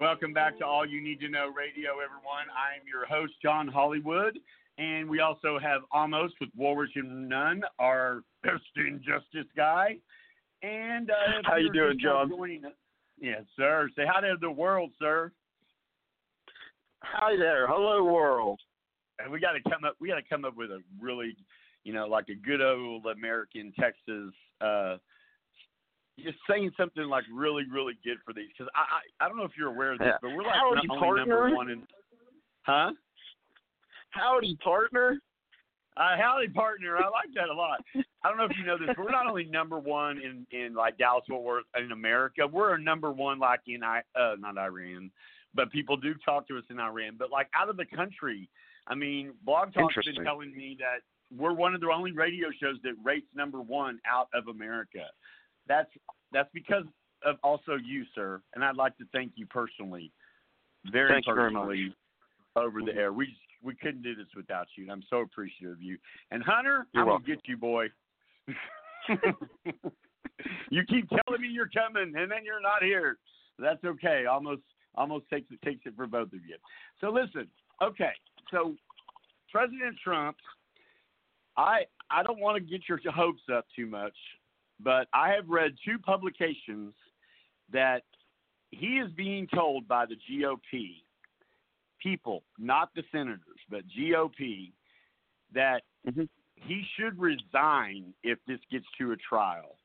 Welcome 0.00 0.32
back 0.32 0.58
to 0.58 0.66
All 0.66 0.84
You 0.84 1.00
Need 1.00 1.20
to 1.20 1.28
Know 1.28 1.52
Radio, 1.56 1.92
everyone. 2.02 2.50
I 2.50 2.74
am 2.80 2.82
your 2.84 3.06
host, 3.06 3.34
John 3.40 3.68
Hollywood, 3.68 4.36
and 4.76 5.08
we 5.08 5.20
also 5.20 5.56
have 5.56 5.82
Amos 5.94 6.32
with 6.40 6.50
Woolrich 6.58 6.96
and 6.96 7.28
Nunn, 7.28 7.62
our 7.78 8.22
best 8.42 8.64
in 8.76 9.00
justice 9.06 9.48
guy. 9.56 9.96
And 10.64 11.10
uh, 11.10 11.42
How 11.44 11.56
you 11.56 11.72
doing, 11.72 11.96
John? 12.02 12.28
Joining 12.28 12.64
us, 12.64 12.72
yes, 13.20 13.42
sir. 13.56 13.88
Say 13.94 14.02
hi 14.04 14.20
to 14.22 14.34
the 14.40 14.50
world, 14.50 14.90
sir. 14.98 15.30
Hi 17.04 17.36
there. 17.36 17.68
Hello, 17.68 18.02
world. 18.02 18.58
And 19.20 19.30
we 19.30 19.38
got 19.38 19.52
to 19.52 19.62
come 19.62 19.84
up. 19.84 19.94
We 20.00 20.08
got 20.08 20.16
to 20.16 20.28
come 20.28 20.44
up 20.44 20.56
with 20.56 20.72
a 20.72 20.80
really, 21.00 21.36
you 21.84 21.92
know, 21.92 22.06
like 22.06 22.28
a 22.30 22.34
good 22.34 22.60
old 22.60 23.06
American 23.06 23.72
Texas. 23.78 24.34
uh 24.60 24.96
just 26.22 26.38
saying 26.48 26.70
something 26.76 27.04
like 27.04 27.24
really, 27.32 27.64
really 27.70 27.94
good 28.04 28.18
for 28.24 28.32
these 28.32 28.48
because 28.56 28.70
I, 28.74 28.80
I 28.80 29.26
I 29.26 29.28
don't 29.28 29.36
know 29.38 29.44
if 29.44 29.52
you're 29.58 29.68
aware 29.68 29.92
of 29.92 29.98
this, 29.98 30.08
Yeah. 30.08 30.18
but 30.22 30.30
we're 30.30 30.42
like 30.44 30.54
Howdy, 30.54 30.86
not 30.86 31.02
only 31.02 31.20
number 31.20 31.54
one 31.54 31.70
in, 31.70 31.82
huh? 32.62 32.90
Howdy, 34.10 34.56
partner. 34.62 35.18
Uh, 35.96 36.16
howdy, 36.18 36.48
partner. 36.48 36.96
I 36.96 37.04
like 37.08 37.32
that 37.36 37.48
a 37.48 37.54
lot. 37.54 37.80
I 38.24 38.28
don't 38.28 38.36
know 38.36 38.44
if 38.44 38.56
you 38.58 38.64
know 38.64 38.76
this, 38.78 38.88
but 38.96 38.98
we're 39.04 39.12
not 39.12 39.26
only 39.26 39.44
number 39.44 39.78
one 39.78 40.18
in 40.18 40.46
in 40.50 40.74
like 40.74 40.98
Dallas 40.98 41.24
Fort 41.28 41.42
Worth 41.42 41.64
in 41.78 41.92
America. 41.92 42.46
We're 42.46 42.74
a 42.74 42.80
number 42.80 43.12
one 43.12 43.38
like 43.38 43.60
in 43.66 43.82
I 43.84 44.02
uh 44.18 44.34
not 44.38 44.58
Iran, 44.58 45.10
but 45.54 45.70
people 45.70 45.96
do 45.96 46.14
talk 46.24 46.48
to 46.48 46.58
us 46.58 46.64
in 46.70 46.80
Iran. 46.80 47.14
But 47.18 47.30
like 47.30 47.48
out 47.54 47.68
of 47.68 47.76
the 47.76 47.86
country, 47.86 48.48
I 48.88 48.94
mean, 48.94 49.32
Blog 49.44 49.72
Talk's 49.72 49.94
been 50.04 50.24
telling 50.24 50.56
me 50.56 50.76
that 50.80 51.02
we're 51.36 51.52
one 51.54 51.74
of 51.74 51.80
the 51.80 51.88
only 51.90 52.12
radio 52.12 52.48
shows 52.60 52.76
that 52.82 52.94
rates 53.04 53.26
number 53.34 53.60
one 53.60 54.00
out 54.08 54.28
of 54.34 54.48
America. 54.48 55.04
That's 55.68 55.88
that's 56.32 56.48
because 56.52 56.84
of 57.24 57.36
also 57.42 57.76
you, 57.82 58.04
sir, 58.14 58.40
and 58.54 58.64
I'd 58.64 58.76
like 58.76 58.96
to 58.98 59.04
thank 59.12 59.32
you 59.36 59.46
personally, 59.46 60.12
very 60.90 61.10
Thank 61.10 61.26
very 61.26 61.50
personally, 61.50 61.94
over 62.56 62.80
the 62.80 62.90
mm-hmm. 62.90 62.98
air. 62.98 63.12
We 63.12 63.34
we 63.62 63.74
couldn't 63.74 64.02
do 64.02 64.14
this 64.14 64.26
without 64.36 64.66
you, 64.76 64.84
and 64.84 64.92
I'm 64.92 65.02
so 65.08 65.20
appreciative 65.20 65.72
of 65.72 65.82
you. 65.82 65.98
And 66.30 66.42
Hunter, 66.42 66.86
You're 66.92 67.02
I'm 67.02 67.08
welcome. 67.08 67.26
gonna 67.26 67.36
get 67.36 67.48
you, 67.48 67.56
boy. 67.56 67.86
you 70.70 70.82
keep 70.84 71.08
telling 71.08 71.40
me 71.40 71.48
you're 71.48 71.70
coming, 71.70 72.14
and 72.16 72.30
then 72.30 72.44
you're 72.44 72.60
not 72.60 72.82
here. 72.82 73.18
That's 73.58 73.82
okay. 73.84 74.26
Almost 74.26 74.62
almost 74.96 75.28
takes 75.30 75.50
it 75.50 75.60
takes 75.62 75.86
it 75.86 75.94
for 75.96 76.06
both 76.06 76.28
of 76.28 76.40
you. 76.46 76.56
So 77.00 77.10
listen, 77.10 77.48
okay. 77.82 78.12
So 78.50 78.74
President 79.50 79.96
Trump, 80.02 80.36
I 81.56 81.82
I 82.10 82.22
don't 82.22 82.40
want 82.40 82.56
to 82.56 82.70
get 82.70 82.82
your 82.88 82.98
hopes 83.12 83.42
up 83.52 83.66
too 83.74 83.86
much, 83.86 84.16
but 84.80 85.08
I 85.12 85.30
have 85.30 85.48
read 85.48 85.74
two 85.84 85.98
publications 85.98 86.94
that 87.72 88.02
he 88.70 88.98
is 88.98 89.10
being 89.12 89.46
told 89.54 89.86
by 89.88 90.06
the 90.06 90.16
GOP 90.28 91.02
people, 92.02 92.42
not 92.58 92.90
the 92.94 93.02
senators, 93.10 93.60
but 93.70 93.86
GOP, 93.88 94.72
that 95.52 95.84
Mhm. 96.06 96.28
he 96.56 96.82
should 96.96 97.18
resign 97.18 98.14
if 98.22 98.42
this 98.44 98.60
gets 98.70 98.86
to 98.98 99.12
a 99.12 99.16
trial. 99.16 99.78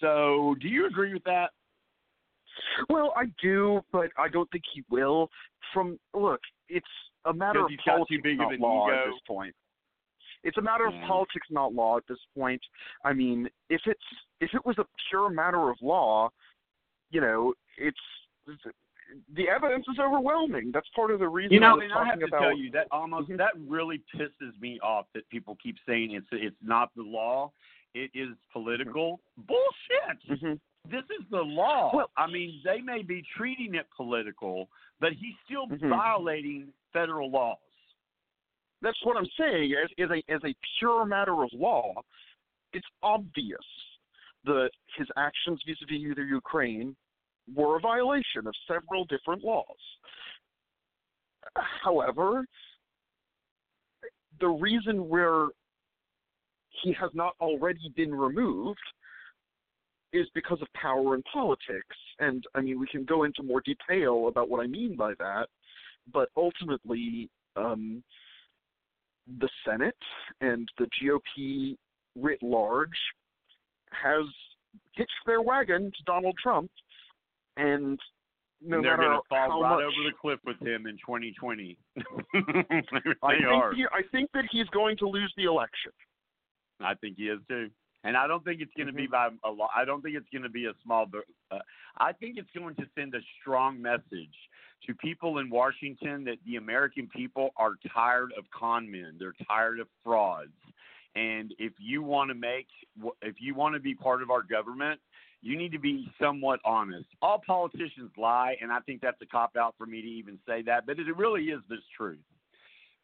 So, 0.00 0.54
do 0.56 0.68
you 0.68 0.86
agree 0.86 1.14
with 1.14 1.24
that? 1.24 1.52
Well, 2.88 3.12
I 3.16 3.26
do, 3.40 3.84
but 3.92 4.10
I 4.18 4.28
don't 4.28 4.50
think 4.50 4.64
he 4.66 4.82
will. 4.90 5.30
From 5.72 5.98
look, 6.12 6.40
it's 6.68 6.86
a 7.24 7.32
matter 7.32 7.60
of 7.60 7.70
he's 7.70 7.78
got 7.80 8.06
too 8.08 8.20
politics, 8.20 8.38
not 8.38 8.58
law 8.60 8.88
ego. 8.88 8.96
at 8.98 9.10
this 9.12 9.20
point. 9.26 9.56
It's 10.44 10.58
a 10.58 10.62
matter 10.62 10.88
Yeah. 10.88 11.00
of 11.02 11.06
politics, 11.08 11.46
not 11.50 11.72
law 11.74 11.96
at 11.96 12.06
this 12.08 12.18
point. 12.34 12.62
I 13.04 13.12
mean, 13.12 13.48
if 13.68 13.80
it's 13.86 14.02
if 14.40 14.52
it 14.54 14.64
was 14.66 14.76
a 14.78 14.86
pure 15.08 15.30
matter 15.30 15.70
of 15.70 15.80
law, 15.82 16.30
you 17.10 17.20
know, 17.20 17.54
it's 17.78 18.00
the 19.34 19.48
evidence 19.48 19.86
is 19.88 19.98
overwhelming. 19.98 20.70
That's 20.72 20.88
part 20.96 21.10
of 21.10 21.18
the 21.20 21.28
reason 21.28 21.52
You 21.52 21.60
know, 21.60 21.78
I 21.80 21.84
and 21.84 21.92
I 21.92 22.04
have 22.06 22.18
to 22.20 22.24
about. 22.26 22.40
tell 22.40 22.56
you 22.56 22.70
that 22.72 22.88
Amos 22.92 23.26
Mhm. 23.28 23.36
that 23.36 23.52
really 23.68 23.98
pisses 24.14 24.58
me 24.60 24.80
off 24.80 25.06
that 25.12 25.28
people 25.28 25.56
keep 25.62 25.76
saying 25.86 26.12
it's 26.12 26.26
it's 26.32 26.56
not 26.62 26.92
the 26.94 27.02
law, 27.02 27.52
it 27.94 28.10
is 28.14 28.36
political. 28.52 29.20
Bullshit. 29.36 30.22
Mhm. 30.28 30.60
This 30.86 31.04
is 31.10 31.28
the 31.28 31.42
law. 31.44 31.94
Well- 31.94 32.10
I 32.16 32.26
mean, 32.26 32.60
they 32.64 32.80
may 32.80 33.02
be 33.02 33.22
treating 33.22 33.74
it 33.76 33.88
political, 33.90 34.68
but 34.98 35.12
he's 35.12 35.36
still 35.44 35.68
Mhm. 35.68 35.90
violating 35.90 36.72
federal 36.92 37.30
laws. 37.30 37.58
That's 38.82 38.98
what 39.04 39.16
I'm 39.16 39.28
saying. 39.38 39.74
As, 39.82 39.90
as 39.98 40.10
a 40.10 40.32
as 40.32 40.40
a 40.44 40.54
pure 40.78 41.04
matter 41.06 41.42
of 41.42 41.50
law, 41.52 41.94
it's 42.72 42.86
obvious 43.02 43.58
that 44.44 44.70
his 44.98 45.06
actions 45.16 45.62
vis-a-vis 45.66 46.16
the 46.16 46.22
Ukraine 46.22 46.96
were 47.54 47.76
a 47.76 47.80
violation 47.80 48.46
of 48.46 48.54
several 48.66 49.04
different 49.04 49.44
laws. 49.44 49.64
However, 51.84 52.44
the 54.40 54.48
reason 54.48 55.08
where 55.08 55.46
he 56.82 56.92
has 56.94 57.10
not 57.14 57.34
already 57.40 57.92
been 57.94 58.12
removed 58.12 58.80
is 60.12 60.26
because 60.34 60.60
of 60.60 60.68
power 60.74 61.14
and 61.14 61.24
politics. 61.32 61.96
And 62.18 62.44
I 62.54 62.60
mean, 62.60 62.78
we 62.78 62.86
can 62.86 63.04
go 63.04 63.24
into 63.24 63.42
more 63.42 63.62
detail 63.64 64.28
about 64.28 64.48
what 64.48 64.62
I 64.62 64.66
mean 64.66 64.96
by 64.96 65.12
that, 65.18 65.46
but 66.12 66.28
ultimately, 66.36 67.30
um, 67.56 68.02
the 69.38 69.48
Senate 69.66 69.96
and 70.40 70.68
the 70.78 70.86
GOP 71.02 71.76
writ 72.16 72.42
large 72.42 72.88
has 73.90 74.24
hitched 74.94 75.10
their 75.26 75.42
wagon 75.42 75.84
to 75.84 76.04
Donald 76.06 76.36
Trump, 76.42 76.70
and 77.56 77.98
no 78.60 78.76
and 78.76 78.84
they're 78.84 78.96
matter 78.96 79.08
going 79.08 79.20
to 79.20 79.28
fall 79.28 79.50
how 79.50 79.62
right 79.62 79.70
much, 79.70 79.84
over 79.84 80.08
the 80.08 80.14
cliff 80.20 80.40
with 80.46 80.60
him 80.60 80.86
in 80.86 80.96
2020. 80.96 81.76
they 81.96 82.02
I 83.22 83.34
think 83.34 83.46
are. 83.52 83.74
he, 83.74 83.84
I 83.92 84.02
think 84.10 84.30
that 84.34 84.44
he's 84.50 84.66
going 84.68 84.96
to 84.98 85.08
lose 85.08 85.32
the 85.36 85.44
election. 85.44 85.92
I 86.80 86.94
think 86.94 87.16
he 87.16 87.24
is 87.24 87.38
too. 87.48 87.70
And 88.04 88.16
I 88.16 88.26
don't 88.26 88.44
think 88.44 88.60
it's 88.60 88.72
going 88.76 88.88
to 88.88 88.92
be 88.92 89.04
Mm-hmm. 89.04 89.36
by 89.42 89.48
a 89.48 89.52
lot. 89.52 89.70
I 89.76 89.84
don't 89.84 90.02
think 90.02 90.16
it's 90.16 90.28
going 90.32 90.42
to 90.42 90.48
be 90.48 90.66
a 90.66 90.72
small. 90.84 91.06
Uh, 91.50 91.58
I 91.98 92.12
think 92.12 92.36
it's 92.36 92.50
going 92.56 92.74
to 92.76 92.86
send 92.96 93.14
a 93.14 93.20
strong 93.40 93.80
message 93.80 94.34
to 94.86 94.94
people 94.94 95.38
in 95.38 95.48
Washington 95.48 96.24
that 96.24 96.38
the 96.44 96.56
American 96.56 97.08
people 97.14 97.50
are 97.56 97.74
tired 97.94 98.32
of 98.36 98.44
con 98.50 98.90
men. 98.90 99.14
They're 99.18 99.34
tired 99.46 99.78
of 99.78 99.86
frauds. 100.02 100.50
And 101.14 101.54
if 101.58 101.72
you 101.78 102.02
want 102.02 102.30
to 102.30 102.34
make, 102.34 102.66
if 103.20 103.36
you 103.38 103.54
want 103.54 103.74
to 103.74 103.80
be 103.80 103.94
part 103.94 104.22
of 104.22 104.30
our 104.30 104.42
government, 104.42 104.98
you 105.42 105.56
need 105.58 105.70
to 105.72 105.78
be 105.78 106.08
somewhat 106.20 106.58
honest. 106.64 107.06
All 107.20 107.42
politicians 107.46 108.10
lie, 108.16 108.56
and 108.62 108.72
I 108.72 108.80
think 108.80 109.00
that's 109.00 109.20
a 109.20 109.26
cop 109.26 109.56
out 109.56 109.74
for 109.76 109.86
me 109.86 110.00
to 110.00 110.08
even 110.08 110.38
say 110.48 110.62
that, 110.62 110.86
but 110.86 110.98
it 110.98 111.16
really 111.16 111.44
is 111.44 111.60
this 111.68 111.80
truth. 111.96 112.18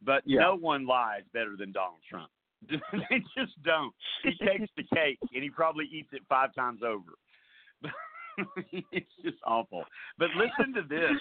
But 0.03 0.23
Yeah. 0.25 0.41
no 0.41 0.55
one 0.57 0.87
lies 0.87 1.23
better 1.33 1.57
than 1.57 1.71
Donald 1.73 1.99
Trump. 2.09 2.31
they 2.71 3.19
just 3.37 3.61
don't. 3.63 3.93
He 4.23 4.31
takes 4.45 4.71
the 4.77 4.85
cake 4.95 5.19
and 5.33 5.43
he 5.43 5.51
probably 5.51 5.87
eats 5.93 6.09
it 6.13 6.23
five 6.29 6.55
times 6.55 6.81
over. 6.85 7.13
it's 8.93 9.11
just 9.25 9.39
awful. 9.47 9.85
But 10.19 10.29
listen 10.37 10.75
to 10.75 10.83
this. 10.83 11.19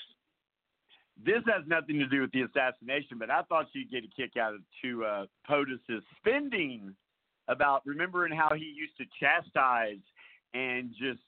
this 1.24 1.44
has 1.46 1.64
nothing 1.68 2.00
to 2.00 2.08
do 2.08 2.22
with 2.22 2.32
the 2.32 2.42
assassination, 2.42 3.18
but 3.18 3.30
I 3.30 3.44
thought 3.44 3.68
you'd 3.74 3.92
get 3.92 4.04
a 4.04 4.10
kick 4.16 4.38
out 4.38 4.56
of 4.56 4.62
to 4.84 5.06
uh, 5.06 5.26
POTUS's 5.50 6.04
spending 6.20 6.96
about 7.48 7.82
remembering 7.86 8.36
how 8.36 8.50
he 8.56 8.66
used 8.66 8.98
to 8.98 9.06
chastise 9.20 10.04
and 10.54 10.92
just 10.92 11.22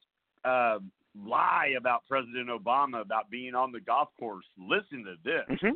uh, 0.44 0.80
lie 1.16 1.74
about 1.78 2.02
President 2.08 2.50
Obama 2.50 3.02
about 3.02 3.30
being 3.30 3.56
on 3.56 3.72
the 3.72 3.80
golf 3.80 4.10
course. 4.20 4.46
Listen 4.58 5.04
to 5.06 5.16
this. 5.24 5.46
Mm-hmm. 5.50 5.76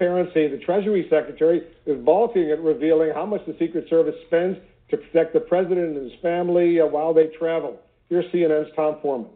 Transparency, 0.00 0.48
the 0.48 0.62
Treasury 0.64 1.06
Secretary 1.10 1.62
is 1.84 2.04
balking 2.04 2.50
at 2.50 2.60
revealing 2.60 3.12
how 3.14 3.26
much 3.26 3.42
the 3.46 3.54
Secret 3.58 3.86
Service 3.90 4.14
spends 4.26 4.56
to 4.88 4.96
protect 4.96 5.34
the 5.34 5.40
president 5.40 5.96
and 5.96 6.10
his 6.10 6.20
family 6.22 6.80
uh, 6.80 6.86
while 6.86 7.12
they 7.12 7.26
travel. 7.38 7.78
Here's 8.08 8.24
CNN's 8.32 8.70
Tom 8.74 8.96
Foreman. 9.02 9.30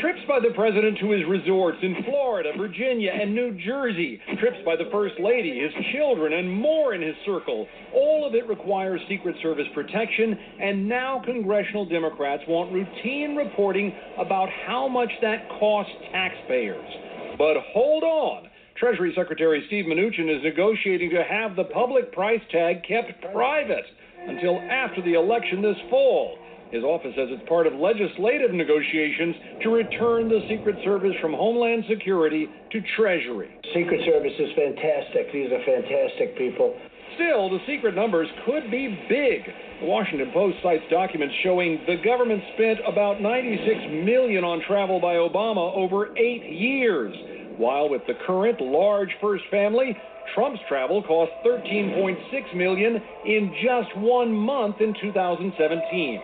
Trips 0.00 0.20
by 0.26 0.40
the 0.40 0.52
president 0.54 0.98
to 1.00 1.10
his 1.10 1.22
resorts 1.28 1.78
in 1.82 2.02
Florida, 2.04 2.52
Virginia, 2.56 3.10
and 3.10 3.34
New 3.34 3.56
Jersey. 3.64 4.20
Trips 4.40 4.58
by 4.64 4.76
the 4.76 4.88
First 4.90 5.14
Lady, 5.20 5.60
his 5.60 5.72
children, 5.92 6.32
and 6.32 6.50
more 6.50 6.94
in 6.94 7.02
his 7.02 7.14
circle. 7.24 7.66
All 7.94 8.26
of 8.26 8.34
it 8.34 8.48
requires 8.48 9.00
Secret 9.08 9.36
Service 9.42 9.66
protection, 9.74 10.38
and 10.60 10.88
now 10.88 11.22
congressional 11.24 11.86
Democrats 11.86 12.42
want 12.48 12.72
routine 12.72 13.36
reporting 13.36 13.94
about 14.18 14.48
how 14.66 14.88
much 14.88 15.10
that 15.22 15.48
costs 15.58 15.92
taxpayers. 16.12 17.03
But 17.38 17.56
hold 17.72 18.02
on. 18.02 18.48
Treasury 18.76 19.12
Secretary 19.16 19.62
Steve 19.68 19.84
Mnuchin 19.86 20.34
is 20.34 20.42
negotiating 20.42 21.10
to 21.10 21.22
have 21.22 21.56
the 21.56 21.64
public 21.64 22.12
price 22.12 22.40
tag 22.50 22.82
kept 22.86 23.12
private 23.32 23.84
until 24.26 24.58
after 24.70 25.00
the 25.02 25.14
election 25.14 25.62
this 25.62 25.76
fall. 25.90 26.38
His 26.70 26.82
office 26.82 27.14
says 27.14 27.28
it's 27.30 27.48
part 27.48 27.68
of 27.68 27.74
legislative 27.74 28.50
negotiations 28.50 29.36
to 29.62 29.70
return 29.70 30.28
the 30.28 30.42
Secret 30.50 30.74
Service 30.82 31.14
from 31.20 31.32
Homeland 31.32 31.84
Security 31.88 32.48
to 32.72 32.80
Treasury. 32.96 33.50
Secret 33.72 34.02
Service 34.04 34.34
is 34.38 34.50
fantastic. 34.56 35.30
These 35.32 35.52
are 35.52 35.62
fantastic 35.62 36.36
people. 36.36 36.74
Still, 37.14 37.50
the 37.50 37.60
secret 37.66 37.94
numbers 37.94 38.28
could 38.44 38.70
be 38.70 38.88
big. 39.08 39.42
The 39.80 39.86
Washington 39.86 40.30
Post 40.32 40.58
cites 40.62 40.84
documents 40.90 41.34
showing 41.42 41.80
the 41.86 41.96
government 42.04 42.42
spent 42.54 42.80
about 42.86 43.20
96 43.20 44.04
million 44.04 44.42
on 44.42 44.62
travel 44.66 45.00
by 45.00 45.14
Obama 45.14 45.74
over 45.76 46.16
8 46.16 46.44
years, 46.50 47.14
while 47.56 47.88
with 47.88 48.02
the 48.06 48.14
current 48.26 48.60
large 48.60 49.10
first 49.20 49.44
family, 49.50 49.96
Trump's 50.34 50.60
travel 50.68 51.02
cost 51.02 51.30
13.6 51.44 52.56
million 52.56 53.02
in 53.24 53.54
just 53.62 53.96
1 53.96 54.32
month 54.32 54.80
in 54.80 54.94
2017. 55.00 56.20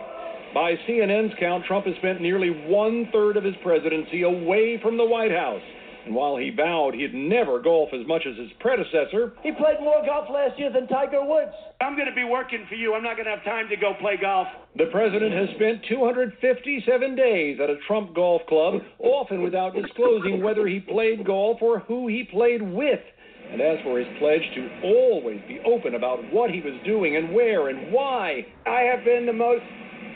By 0.53 0.75
CNN's 0.87 1.33
count, 1.39 1.63
Trump 1.65 1.85
has 1.85 1.95
spent 1.97 2.19
nearly 2.19 2.49
one 2.67 3.07
third 3.13 3.37
of 3.37 3.43
his 3.43 3.55
presidency 3.63 4.23
away 4.23 4.79
from 4.81 4.97
the 4.97 5.05
White 5.05 5.31
House. 5.31 5.61
And 6.05 6.15
while 6.15 6.35
he 6.35 6.49
vowed 6.49 6.95
he'd 6.95 7.13
never 7.13 7.61
golf 7.61 7.89
as 7.93 8.05
much 8.07 8.23
as 8.25 8.35
his 8.37 8.49
predecessor, 8.59 9.33
he 9.43 9.51
played 9.51 9.79
more 9.81 10.03
golf 10.05 10.27
last 10.33 10.57
year 10.57 10.71
than 10.71 10.87
Tiger 10.87 11.23
Woods. 11.23 11.51
I'm 11.79 11.95
going 11.95 12.09
to 12.09 12.15
be 12.15 12.23
working 12.23 12.65
for 12.67 12.75
you. 12.75 12.95
I'm 12.95 13.03
not 13.03 13.17
going 13.17 13.25
to 13.25 13.35
have 13.35 13.43
time 13.43 13.69
to 13.69 13.75
go 13.75 13.93
play 13.99 14.17
golf. 14.19 14.47
The 14.77 14.89
president 14.91 15.33
has 15.33 15.49
spent 15.55 15.85
257 15.89 17.15
days 17.15 17.59
at 17.61 17.69
a 17.69 17.77
Trump 17.87 18.15
golf 18.15 18.41
club, 18.47 18.81
often 18.99 19.43
without 19.43 19.75
disclosing 19.75 20.41
whether 20.43 20.67
he 20.67 20.79
played 20.79 21.25
golf 21.25 21.61
or 21.61 21.79
who 21.79 22.07
he 22.07 22.23
played 22.23 22.61
with. 22.61 22.99
And 23.51 23.61
as 23.61 23.79
for 23.83 23.99
his 23.99 24.07
pledge 24.17 24.43
to 24.55 24.69
always 24.83 25.41
be 25.47 25.59
open 25.65 25.95
about 25.95 26.19
what 26.33 26.49
he 26.49 26.61
was 26.61 26.73
doing 26.85 27.17
and 27.17 27.33
where 27.33 27.67
and 27.67 27.91
why, 27.91 28.45
I 28.65 28.81
have 28.81 29.03
been 29.03 29.25
the 29.25 29.33
most 29.33 29.63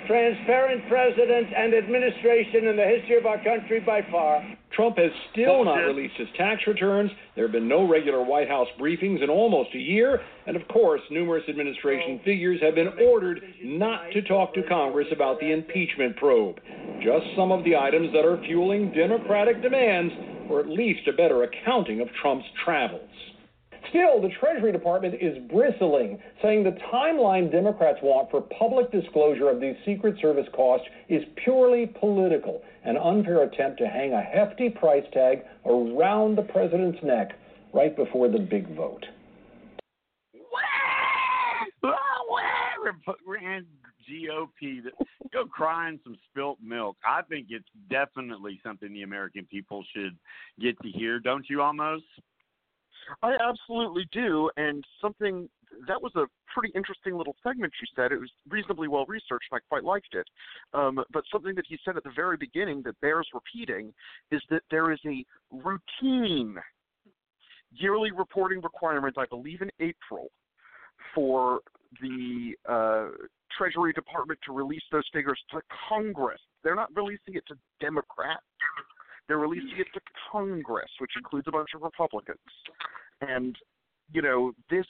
transparent 0.07 0.87
president 0.87 1.47
and 1.55 1.73
administration 1.73 2.67
in 2.67 2.77
the 2.77 2.85
history 2.85 3.17
of 3.17 3.25
our 3.25 3.43
country 3.43 3.79
by 3.79 4.01
far. 4.09 4.41
Trump 4.75 4.97
has 4.97 5.11
still 5.31 5.63
not 5.63 5.77
released 5.77 6.17
his 6.17 6.27
tax 6.37 6.61
returns. 6.67 7.09
There 7.35 7.45
have 7.45 7.53
been 7.53 7.67
no 7.67 7.87
regular 7.87 8.23
White 8.23 8.49
House 8.49 8.67
briefings 8.79 9.23
in 9.23 9.29
almost 9.29 9.69
a 9.73 9.79
year. 9.79 10.21
And 10.47 10.57
of 10.57 10.67
course, 10.67 11.01
numerous 11.09 11.43
administration 11.47 12.19
figures 12.25 12.59
have 12.61 12.75
been 12.75 12.89
ordered 13.01 13.41
not 13.63 14.11
to 14.11 14.21
talk 14.21 14.53
to 14.55 14.63
Congress 14.63 15.07
about 15.11 15.39
the 15.39 15.51
impeachment 15.51 16.17
probe. 16.17 16.59
Just 17.01 17.25
some 17.37 17.51
of 17.51 17.63
the 17.63 17.75
items 17.75 18.11
that 18.13 18.25
are 18.25 18.41
fueling 18.45 18.91
Democratic 18.91 19.61
demands 19.61 20.13
for 20.47 20.59
at 20.59 20.67
least 20.67 21.07
a 21.07 21.13
better 21.13 21.43
accounting 21.43 22.01
of 22.01 22.07
Trump's 22.21 22.45
travels. 22.63 23.09
Still, 23.89 24.21
the 24.21 24.29
Treasury 24.39 24.71
Department 24.71 25.15
is 25.21 25.37
bristling, 25.49 26.19
saying 26.41 26.63
the 26.63 26.75
timeline 26.91 27.51
Democrats 27.51 27.99
want 28.01 28.29
for 28.31 28.41
public 28.41 28.91
disclosure 28.91 29.49
of 29.49 29.61
these 29.61 29.75
Secret 29.85 30.15
Service 30.21 30.47
costs 30.53 30.87
is 31.07 31.23
purely 31.43 31.85
political, 31.85 32.61
an 32.85 32.97
unfair 32.97 33.43
attempt 33.43 33.79
to 33.79 33.87
hang 33.87 34.13
a 34.13 34.21
hefty 34.21 34.69
price 34.69 35.05
tag 35.13 35.39
around 35.65 36.37
the 36.37 36.43
president's 36.43 36.99
neck 37.03 37.37
right 37.73 37.95
before 37.95 38.29
the 38.29 38.39
big 38.39 38.75
vote. 38.75 39.05
Ran 43.27 43.65
GOP 44.09 44.83
that 44.83 44.93
go 45.33 45.45
crying 45.45 45.99
some 46.03 46.17
spilt 46.29 46.59
milk. 46.63 46.97
I 47.05 47.21
think 47.23 47.47
it's 47.49 47.65
definitely 47.89 48.59
something 48.63 48.93
the 48.93 49.01
American 49.01 49.45
people 49.45 49.83
should 49.95 50.15
get 50.59 50.79
to 50.81 50.89
hear. 50.89 51.19
Don't 51.19 51.45
you 51.49 51.61
Amos? 51.61 52.01
I 53.21 53.35
absolutely 53.41 54.07
do, 54.11 54.49
and 54.57 54.83
something 55.01 55.49
that 55.87 56.01
was 56.01 56.11
a 56.15 56.25
pretty 56.53 56.73
interesting 56.75 57.17
little 57.17 57.35
segment 57.43 57.73
she 57.79 57.87
said. 57.95 58.11
It 58.11 58.19
was 58.19 58.29
reasonably 58.49 58.87
well 58.87 59.05
researched, 59.07 59.47
and 59.51 59.59
I 59.59 59.67
quite 59.69 59.83
liked 59.83 60.13
it. 60.13 60.27
Um, 60.73 60.99
but 61.11 61.23
something 61.31 61.55
that 61.55 61.65
he 61.67 61.77
said 61.83 61.97
at 61.97 62.03
the 62.03 62.11
very 62.15 62.37
beginning 62.37 62.81
that 62.83 62.99
bears 63.01 63.27
repeating 63.33 63.93
is 64.31 64.41
that 64.49 64.61
there 64.71 64.91
is 64.91 64.99
a 65.05 65.25
routine 65.51 66.55
yearly 67.71 68.11
reporting 68.11 68.61
requirement, 68.61 69.17
I 69.17 69.25
believe 69.29 69.61
in 69.61 69.69
April, 69.79 70.29
for 71.13 71.59
the 72.01 72.53
uh, 72.67 73.07
Treasury 73.57 73.93
Department 73.93 74.39
to 74.45 74.53
release 74.53 74.83
those 74.91 75.05
figures 75.13 75.39
to 75.51 75.61
Congress. 75.89 76.39
They're 76.63 76.75
not 76.75 76.89
releasing 76.95 77.35
it 77.35 77.43
to 77.47 77.55
Democrats. 77.79 78.43
They're 79.27 79.37
releasing 79.37 79.79
it 79.79 79.87
to 79.93 80.01
Congress, 80.31 80.89
which 80.99 81.11
includes 81.17 81.47
a 81.47 81.51
bunch 81.51 81.69
of 81.75 81.81
Republicans. 81.81 82.37
And, 83.21 83.55
you 84.11 84.21
know, 84.21 84.51
this 84.69 84.85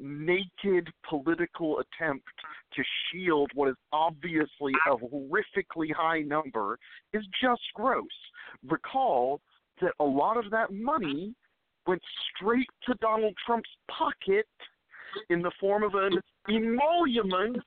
naked 0.00 0.88
political 1.08 1.80
attempt 1.80 2.26
to 2.74 2.82
shield 3.12 3.50
what 3.54 3.68
is 3.68 3.76
obviously 3.92 4.72
a 4.90 4.96
horrifically 4.96 5.92
high 5.94 6.20
number 6.20 6.78
is 7.12 7.24
just 7.42 7.62
gross. 7.74 8.06
Recall 8.68 9.40
that 9.80 9.92
a 10.00 10.04
lot 10.04 10.36
of 10.36 10.50
that 10.50 10.72
money 10.72 11.34
went 11.86 12.02
straight 12.34 12.68
to 12.86 12.94
Donald 13.00 13.34
Trump's 13.46 13.70
pocket 13.90 14.46
in 15.28 15.42
the 15.42 15.50
form 15.58 15.82
of 15.82 15.94
an 15.94 16.20
emolument 16.48 17.58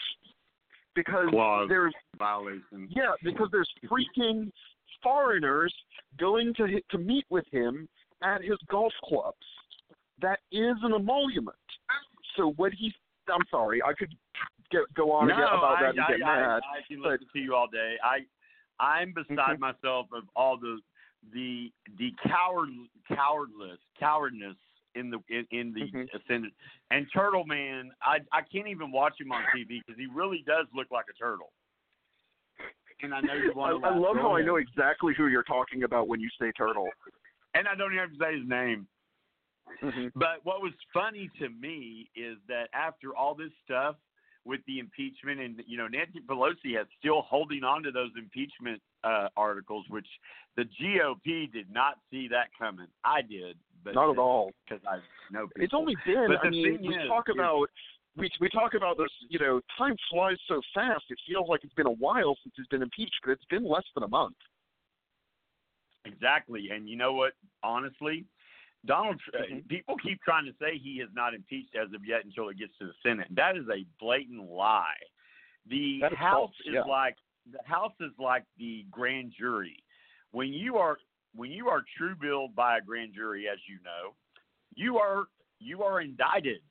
because 0.95 1.27
Clause 1.29 1.67
there's 1.67 1.93
violation. 2.17 2.87
yeah 2.89 3.13
because 3.23 3.47
there's 3.51 3.69
freaking 3.85 4.49
foreigners 5.01 5.73
going 6.19 6.53
to 6.55 6.79
to 6.91 6.97
meet 6.97 7.25
with 7.29 7.45
him 7.51 7.87
at 8.23 8.41
his 8.41 8.57
golf 8.69 8.93
clubs. 9.03 9.37
That 10.21 10.39
is 10.51 10.75
an 10.83 10.93
emolument. 10.93 11.57
So 12.35 12.53
what 12.57 12.73
he 12.73 12.93
I'm 13.29 13.45
sorry, 13.49 13.81
I 13.81 13.93
could 13.93 14.13
get, 14.71 14.81
go 14.95 15.11
on 15.11 15.27
no, 15.27 15.33
again 15.33 15.43
about 15.43 15.77
I, 15.77 15.81
that 15.83 15.89
and 15.91 16.01
I, 16.01 16.07
get 16.17 16.25
I, 16.25 16.35
mad. 16.35 16.61
I, 16.63 16.81
can 16.87 17.01
but 17.01 17.11
listen 17.11 17.27
to 17.33 17.39
you 17.39 17.55
all 17.55 17.67
day. 17.67 17.95
I 18.03 18.25
I'm 18.83 19.13
beside 19.13 19.59
myself 19.59 20.07
of 20.13 20.23
all 20.35 20.57
the 20.57 20.79
the 21.31 21.71
the 21.97 22.11
coward 22.27 22.69
cowardless 23.07 23.79
cowardness 23.99 24.55
in 24.95 25.09
the 25.09 25.19
in, 25.29 25.45
in 25.51 25.73
the 25.73 25.81
Mhm. 25.91 26.07
ascendant 26.13 26.53
and 26.91 27.07
Turtle 27.13 27.45
Man. 27.45 27.91
I 28.01 28.19
I 28.31 28.41
can't 28.41 28.67
even 28.67 28.91
watch 28.91 29.19
him 29.19 29.31
on 29.31 29.43
TV 29.55 29.79
because 29.85 29.97
he 29.99 30.07
really 30.07 30.43
does 30.45 30.67
look 30.75 30.91
like 30.91 31.05
a 31.09 31.13
turtle. 31.13 31.51
And 33.01 33.13
I 33.13 33.21
know 33.21 33.33
you 33.33 33.51
I, 33.51 33.55
want 33.55 33.83
to. 33.83 33.89
I 33.89 33.95
love 33.97 34.17
how 34.17 34.35
I 34.35 34.41
know 34.41 34.57
exactly 34.57 35.13
who 35.15 35.27
you're 35.27 35.43
talking 35.43 35.83
about 35.83 36.07
when 36.07 36.19
you 36.19 36.29
say 36.39 36.51
turtle. 36.51 36.89
and 37.53 37.67
I 37.67 37.75
don't 37.75 37.93
even 37.93 37.99
have 38.09 38.11
to 38.11 38.19
say 38.19 38.37
his 38.37 38.47
name. 38.47 38.87
Mhm. 39.81 40.11
But 40.15 40.43
what 40.43 40.61
was 40.61 40.73
funny 40.93 41.29
to 41.39 41.49
me 41.49 42.09
is 42.15 42.37
that 42.47 42.69
after 42.73 43.15
all 43.15 43.35
this 43.35 43.51
stuff 43.63 43.95
with 44.45 44.63
the 44.65 44.79
impeachment, 44.79 45.39
and 45.39 45.63
you 45.65 45.77
know 45.77 45.87
Nancy 45.87 46.19
Pelosi 46.19 46.79
is 46.79 46.87
still 46.99 47.21
holding 47.21 47.63
on 47.63 47.83
to 47.83 47.91
those 47.91 48.11
impeachment 48.17 48.81
uh, 49.03 49.29
articles, 49.37 49.85
which 49.89 50.07
the 50.55 50.65
GOP 50.65 51.51
did 51.51 51.69
not 51.71 51.99
see 52.11 52.27
that 52.27 52.47
coming. 52.57 52.87
I 53.03 53.21
did, 53.21 53.57
but 53.83 53.95
Not 53.95 54.09
at 54.09 54.17
all. 54.17 54.51
because 54.65 54.83
I 54.85 54.99
know 55.31 55.47
people. 55.47 55.63
It's 55.63 55.73
only 55.73 55.95
been. 56.05 56.27
But 56.27 56.45
I 56.45 56.49
mean, 56.49 56.81
we 56.81 56.95
is- 56.95 57.07
talk 57.07 57.29
about 57.29 57.69
we 58.15 58.29
we 58.39 58.49
talk 58.49 58.73
about 58.73 58.97
this. 58.97 59.09
You 59.29 59.39
know, 59.39 59.61
time 59.77 59.95
flies 60.09 60.37
so 60.47 60.61
fast. 60.73 61.05
It 61.09 61.19
feels 61.27 61.47
like 61.47 61.63
it's 61.63 61.73
been 61.73 61.87
a 61.87 61.91
while 61.91 62.35
since 62.43 62.53
he's 62.57 62.67
been 62.67 62.81
impeached, 62.83 63.19
but 63.23 63.31
it's 63.31 63.45
been 63.45 63.63
less 63.67 63.85
than 63.95 64.03
a 64.03 64.07
month. 64.09 64.35
Exactly, 66.05 66.69
and 66.71 66.89
you 66.89 66.97
know 66.97 67.13
what? 67.13 67.33
Honestly, 67.63 68.25
Donald, 68.85 69.21
Mhm. 69.33 69.67
people 69.67 69.97
keep 69.97 70.21
trying 70.23 70.45
to 70.45 70.53
say 70.53 70.77
he 70.77 70.99
is 70.99 71.11
not 71.13 71.33
impeached 71.33 71.75
as 71.75 71.91
of 71.93 72.05
yet 72.05 72.25
until 72.25 72.49
it 72.49 72.57
gets 72.57 72.77
to 72.77 72.87
the 72.87 72.93
Senate. 73.01 73.27
That 73.31 73.55
is 73.55 73.67
a 73.69 73.85
blatant 73.99 74.49
lie. 74.49 74.99
The 75.65 76.01
House 76.01 76.55
false, 76.55 76.59
is 76.65 76.73
yeah. 76.73 76.81
like 76.81 77.17
the 77.45 77.63
House 77.63 77.95
is 77.99 78.11
like 78.19 78.45
the 78.57 78.83
grand 78.91 79.31
jury. 79.31 79.81
When 80.31 80.51
you 80.51 80.77
are 80.77 80.99
when 81.33 81.51
you 81.51 81.69
are 81.69 81.83
true 81.97 82.15
billed 82.15 82.55
by 82.55 82.77
a 82.77 82.81
grand 82.81 83.13
jury, 83.13 83.47
as 83.47 83.57
you 83.67 83.79
know, 83.83 84.15
you 84.75 84.97
are 84.97 85.27
you 85.59 85.83
are 85.83 86.01
indicted, 86.01 86.61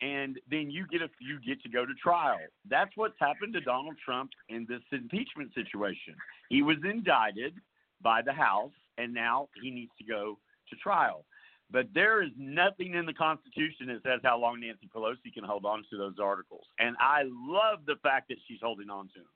and 0.00 0.40
then 0.48 0.70
you 0.70 0.86
get 0.86 1.02
a 1.02 1.10
you 1.20 1.38
get 1.40 1.62
to 1.62 1.68
go 1.68 1.84
to 1.84 1.94
trial. 1.94 2.40
That's 2.64 2.96
what's 2.96 3.18
happened 3.18 3.52
to 3.52 3.60
Donald 3.60 3.98
Trump 3.98 4.30
in 4.48 4.64
this 4.66 4.82
impeachment 4.90 5.52
situation. 5.52 6.16
He 6.48 6.62
was 6.62 6.78
indicted 6.84 7.60
by 8.00 8.22
the 8.22 8.32
House, 8.32 8.72
and 8.96 9.12
now 9.12 9.48
he 9.60 9.70
needs 9.70 9.92
to 9.98 10.04
go 10.04 10.38
to 10.72 10.76
trial. 10.82 11.24
But 11.70 11.86
there 11.94 12.22
is 12.22 12.30
nothing 12.36 12.94
in 12.94 13.06
the 13.06 13.14
Constitution 13.14 13.86
that 13.86 14.02
says 14.02 14.20
how 14.22 14.38
long 14.38 14.60
Nancy 14.60 14.90
Pelosi 14.94 15.32
can 15.32 15.44
hold 15.44 15.64
on 15.64 15.82
to 15.90 15.96
those 15.96 16.16
articles. 16.22 16.66
And 16.78 16.96
I 17.00 17.22
love 17.24 17.80
the 17.86 17.96
fact 18.02 18.28
that 18.28 18.36
she's 18.46 18.58
holding 18.62 18.90
on 18.90 19.06
to 19.08 19.20
them. 19.20 19.28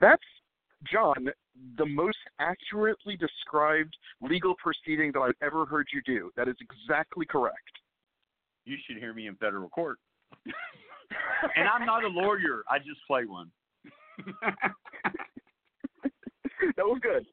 That's 0.00 0.22
John, 0.90 1.28
the 1.78 1.86
most 1.86 2.18
accurately 2.38 3.16
described 3.16 3.96
legal 4.20 4.54
proceeding 4.62 5.12
that 5.12 5.20
I've 5.20 5.34
ever 5.42 5.66
heard 5.66 5.88
you 5.92 6.00
do. 6.04 6.30
That 6.36 6.48
is 6.48 6.56
exactly 6.60 7.26
correct. 7.26 7.56
You 8.64 8.76
should 8.86 8.98
hear 8.98 9.14
me 9.14 9.26
in 9.26 9.36
federal 9.36 9.68
court. 9.68 9.98
and 11.56 11.68
I'm 11.68 11.86
not 11.86 12.04
a 12.04 12.08
lawyer. 12.08 12.64
I 12.68 12.78
just 12.78 13.00
play 13.06 13.24
one. 13.24 13.50
that 16.76 16.78
was 16.78 16.98
good. 17.02 17.26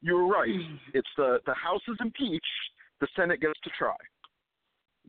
You 0.00 0.14
were 0.14 0.26
right. 0.26 0.48
It's 0.94 1.08
the 1.16 1.38
the 1.46 1.54
House 1.54 1.82
is 1.88 1.96
impeached, 2.00 2.44
the 3.00 3.08
Senate 3.16 3.40
gets 3.40 3.58
to 3.64 3.70
try. 3.78 3.96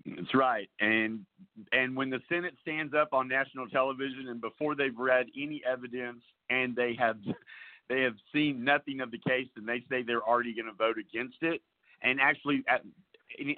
That's 0.05 0.34
right. 0.34 0.69
And 0.80 1.25
and 1.71 1.95
when 1.95 2.09
the 2.09 2.19
Senate 2.30 2.53
stands 2.61 2.93
up 2.93 3.09
on 3.13 3.27
national 3.27 3.67
television 3.67 4.27
and 4.30 4.41
before 4.41 4.75
they've 4.75 4.97
read 4.97 5.27
any 5.38 5.61
evidence 5.69 6.21
and 6.49 6.75
they 6.75 6.95
have 6.99 7.17
they 7.89 8.01
have 8.01 8.15
seen 8.34 8.63
nothing 8.63 9.01
of 9.01 9.11
the 9.11 9.19
case 9.19 9.47
and 9.55 9.67
they 9.67 9.84
say 9.89 10.03
they're 10.03 10.27
already 10.27 10.53
going 10.53 10.67
to 10.67 10.73
vote 10.73 10.97
against 10.97 11.38
it 11.41 11.61
and 12.01 12.19
actually 12.21 12.63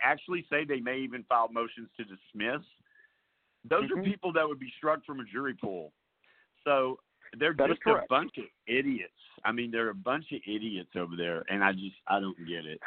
actually 0.03 0.45
say 0.49 0.65
they 0.65 0.79
may 0.79 0.99
even 0.99 1.23
file 1.23 1.49
motions 1.51 1.89
to 1.97 2.03
dismiss. 2.03 2.65
Those 3.69 3.89
mm-hmm. 3.89 3.99
are 3.99 4.03
people 4.03 4.33
that 4.33 4.47
would 4.47 4.59
be 4.59 4.71
struck 4.77 5.05
from 5.05 5.19
a 5.19 5.23
jury 5.25 5.53
pool. 5.53 5.91
So 6.63 6.99
they're 7.39 7.53
that 7.57 7.69
just 7.69 7.81
a 7.85 8.01
bunch 8.09 8.37
of 8.37 8.45
idiots. 8.67 9.13
I 9.45 9.51
mean, 9.51 9.71
they're 9.71 9.89
a 9.89 9.95
bunch 9.95 10.25
of 10.31 10.39
idiots 10.47 10.91
over 10.95 11.15
there, 11.15 11.43
and 11.49 11.63
I 11.63 11.71
just 11.71 11.95
I 12.07 12.19
don't 12.19 12.37
get 12.47 12.65
it. 12.65 12.79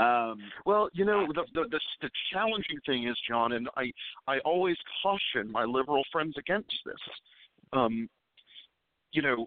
Um, 0.00 0.38
well, 0.66 0.88
you 0.92 1.04
know, 1.04 1.26
the, 1.28 1.44
the, 1.54 1.68
the 1.70 1.80
the 2.02 2.10
challenging 2.32 2.78
thing 2.84 3.06
is, 3.06 3.16
John, 3.28 3.52
and 3.52 3.68
I 3.76 3.92
I 4.26 4.38
always 4.40 4.76
caution 5.02 5.50
my 5.50 5.64
liberal 5.64 6.02
friends 6.10 6.34
against 6.38 6.74
this. 6.84 6.96
Um, 7.72 8.08
you 9.12 9.22
know, 9.22 9.46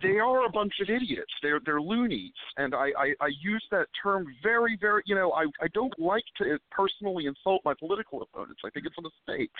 they 0.00 0.18
are 0.18 0.46
a 0.46 0.50
bunch 0.50 0.72
of 0.80 0.88
idiots. 0.88 1.32
They're 1.42 1.60
they're 1.64 1.80
loonies, 1.80 2.32
and 2.56 2.74
I, 2.74 2.90
I 2.98 3.14
I 3.20 3.30
use 3.40 3.64
that 3.70 3.88
term 4.02 4.26
very 4.42 4.78
very. 4.80 5.02
You 5.06 5.14
know, 5.14 5.32
I 5.32 5.44
I 5.60 5.68
don't 5.74 5.92
like 5.98 6.24
to 6.38 6.58
personally 6.70 7.26
insult 7.26 7.62
my 7.64 7.74
political 7.78 8.22
opponents. 8.22 8.62
I 8.64 8.70
think 8.70 8.86
it's 8.86 8.96
a 8.98 9.02
mistake, 9.02 9.50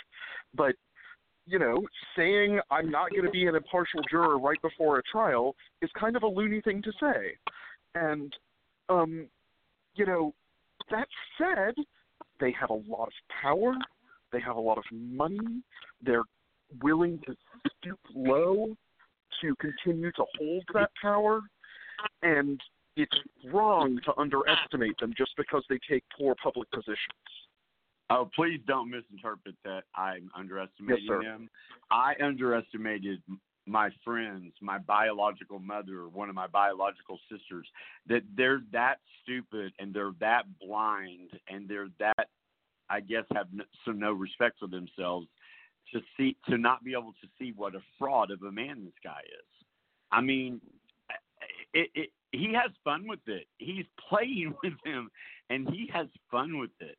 but 0.55 0.75
you 1.49 1.59
know, 1.59 1.81
saying 2.15 2.59
I'm 2.69 2.91
not 2.91 3.09
going 3.11 3.25
to 3.25 3.31
be 3.31 3.47
an 3.47 3.55
impartial 3.55 4.01
juror 4.09 4.37
right 4.37 4.61
before 4.61 4.99
a 4.99 5.03
trial 5.03 5.55
is 5.81 5.89
kind 5.99 6.15
of 6.15 6.23
a 6.23 6.27
loony 6.27 6.61
thing 6.61 6.81
to 6.83 6.91
say, 6.99 7.35
and 7.95 8.33
um, 8.89 9.27
you 9.95 10.05
know, 10.05 10.33
that 10.91 11.07
said, 11.37 11.73
they 12.39 12.53
have 12.59 12.69
a 12.69 12.73
lot 12.73 13.07
of 13.07 13.13
power. 13.41 13.73
They 14.31 14.39
have 14.41 14.55
a 14.55 14.61
lot 14.61 14.77
of 14.77 14.83
money. 14.91 15.61
They're 16.01 16.23
willing 16.83 17.19
to 17.25 17.35
stoop 17.79 17.99
low 18.13 18.75
to 19.41 19.55
continue 19.55 20.11
to 20.13 20.23
hold 20.37 20.63
that 20.73 20.91
power. 21.01 21.41
And 22.21 22.61
it's 22.95 23.17
wrong 23.51 23.99
to 24.05 24.13
underestimate 24.17 24.97
them 24.99 25.13
just 25.17 25.31
because 25.37 25.63
they 25.69 25.79
take 25.89 26.03
poor 26.17 26.35
public 26.41 26.69
positions. 26.71 26.97
Oh, 28.09 28.29
please 28.35 28.59
don't 28.67 28.89
misinterpret 28.89 29.55
that 29.63 29.83
I'm 29.95 30.31
underestimating 30.35 31.05
yes, 31.07 31.23
them. 31.23 31.49
I 31.91 32.13
underestimated 32.21 33.21
my 33.67 33.91
friends, 34.03 34.53
my 34.61 34.79
biological 34.79 35.59
mother, 35.59 36.09
one 36.09 36.27
of 36.27 36.35
my 36.35 36.47
biological 36.47 37.19
sisters, 37.31 37.67
that 38.07 38.21
they're 38.35 38.61
that 38.71 38.95
stupid 39.21 39.73
and 39.77 39.93
they're 39.93 40.13
that 40.19 40.45
blind 40.59 41.29
and 41.47 41.67
they're 41.67 41.89
that, 41.99 42.29
I 42.89 43.01
guess, 43.01 43.25
have 43.33 43.47
no, 43.53 43.63
so 43.85 43.91
no 43.91 44.11
respect 44.11 44.57
for 44.59 44.67
themselves 44.67 45.27
to 45.93 46.01
see 46.17 46.35
to 46.49 46.57
not 46.57 46.83
be 46.83 46.93
able 46.93 47.13
to 47.21 47.27
see 47.37 47.53
what 47.55 47.75
a 47.75 47.81
fraud 47.97 48.31
of 48.31 48.41
a 48.41 48.51
man 48.51 48.85
this 48.85 48.93
guy 49.03 49.21
is. 49.23 49.65
I 50.11 50.21
mean, 50.21 50.59
it, 51.73 51.89
it, 51.93 52.09
he 52.31 52.53
has 52.53 52.71
fun 52.83 53.07
with 53.07 53.19
it. 53.27 53.45
He's 53.57 53.85
playing 54.09 54.55
with 54.63 54.73
him, 54.83 55.09
and 55.49 55.69
he 55.69 55.89
has 55.93 56.07
fun 56.31 56.59
with 56.59 56.71
it. 56.79 56.97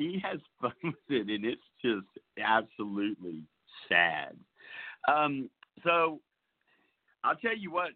He 0.00 0.18
has 0.24 0.40
fun 0.60 0.72
with 0.82 0.94
it, 1.10 1.28
and 1.28 1.44
it's 1.44 1.60
just 1.84 2.06
absolutely 2.42 3.42
sad. 3.86 4.34
Um, 5.06 5.50
so 5.84 6.20
I'll 7.22 7.36
tell 7.36 7.56
you 7.56 7.70
what, 7.70 7.90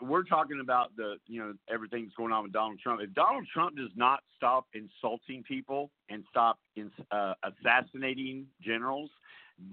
we're 0.00 0.22
talking 0.22 0.60
about 0.62 0.94
the 0.96 1.16
you 1.26 1.40
know 1.40 1.54
everything's 1.68 2.12
going 2.16 2.32
on 2.32 2.44
with 2.44 2.52
Donald 2.52 2.78
Trump. 2.80 3.00
If 3.02 3.12
Donald 3.14 3.46
Trump 3.52 3.76
does 3.76 3.90
not 3.96 4.20
stop 4.36 4.66
insulting 4.74 5.42
people 5.42 5.90
and 6.08 6.22
stop 6.30 6.58
uh, 7.10 7.34
assassinating 7.42 8.46
generals, 8.62 9.10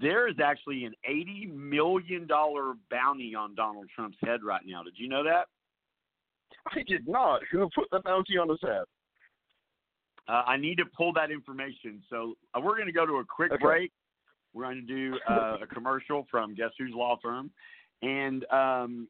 there 0.00 0.28
is 0.28 0.36
actually 0.42 0.84
an 0.84 0.94
eighty 1.08 1.46
million 1.46 2.26
dollar 2.26 2.74
bounty 2.90 3.36
on 3.36 3.54
Donald 3.54 3.86
Trump's 3.94 4.18
head 4.24 4.40
right 4.44 4.62
now. 4.66 4.82
Did 4.82 4.94
you 4.96 5.08
know 5.08 5.22
that? 5.22 5.46
I 6.72 6.82
did 6.88 7.06
not. 7.06 7.42
Who 7.52 7.68
put 7.74 7.88
the 7.92 8.00
bounty 8.00 8.36
on 8.36 8.48
his 8.48 8.58
head? 8.62 8.84
Uh, 10.28 10.42
I 10.46 10.56
need 10.56 10.76
to 10.76 10.84
pull 10.96 11.12
that 11.14 11.30
information. 11.30 12.02
So 12.10 12.34
uh, 12.54 12.60
we're 12.60 12.74
going 12.74 12.86
to 12.86 12.92
go 12.92 13.06
to 13.06 13.14
a 13.14 13.24
quick 13.24 13.52
okay. 13.52 13.62
break. 13.62 13.92
We're 14.54 14.64
going 14.64 14.86
to 14.86 14.94
do 14.94 15.18
uh, 15.28 15.58
a 15.62 15.66
commercial 15.66 16.26
from 16.30 16.54
Guess 16.54 16.70
Who's 16.78 16.92
Law 16.94 17.18
Firm, 17.22 17.50
and 18.02 18.44
um, 18.50 19.08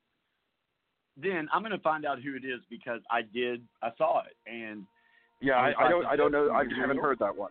then 1.16 1.48
I'm 1.52 1.62
going 1.62 1.72
to 1.72 1.78
find 1.78 2.04
out 2.04 2.20
who 2.22 2.34
it 2.34 2.44
is 2.44 2.60
because 2.68 3.00
I 3.10 3.22
did 3.22 3.62
I 3.82 3.90
saw 3.96 4.20
it 4.20 4.36
and 4.46 4.84
yeah 5.40 5.54
I, 5.54 5.86
I 5.86 5.88
don't 5.88 6.06
I 6.06 6.16
don't 6.16 6.30
know 6.32 6.50
I 6.50 6.64
haven't 6.78 6.98
heard 6.98 7.18
that 7.20 7.34
one. 7.36 7.50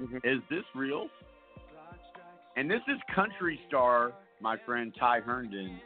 Mm-hmm. 0.00 0.16
Is 0.16 0.40
this 0.50 0.64
real? 0.74 1.08
And 2.56 2.70
this 2.70 2.80
is 2.88 2.96
country 3.14 3.60
star 3.68 4.12
my 4.40 4.56
friend 4.66 4.94
Ty 4.98 5.20
Herndon 5.20 5.78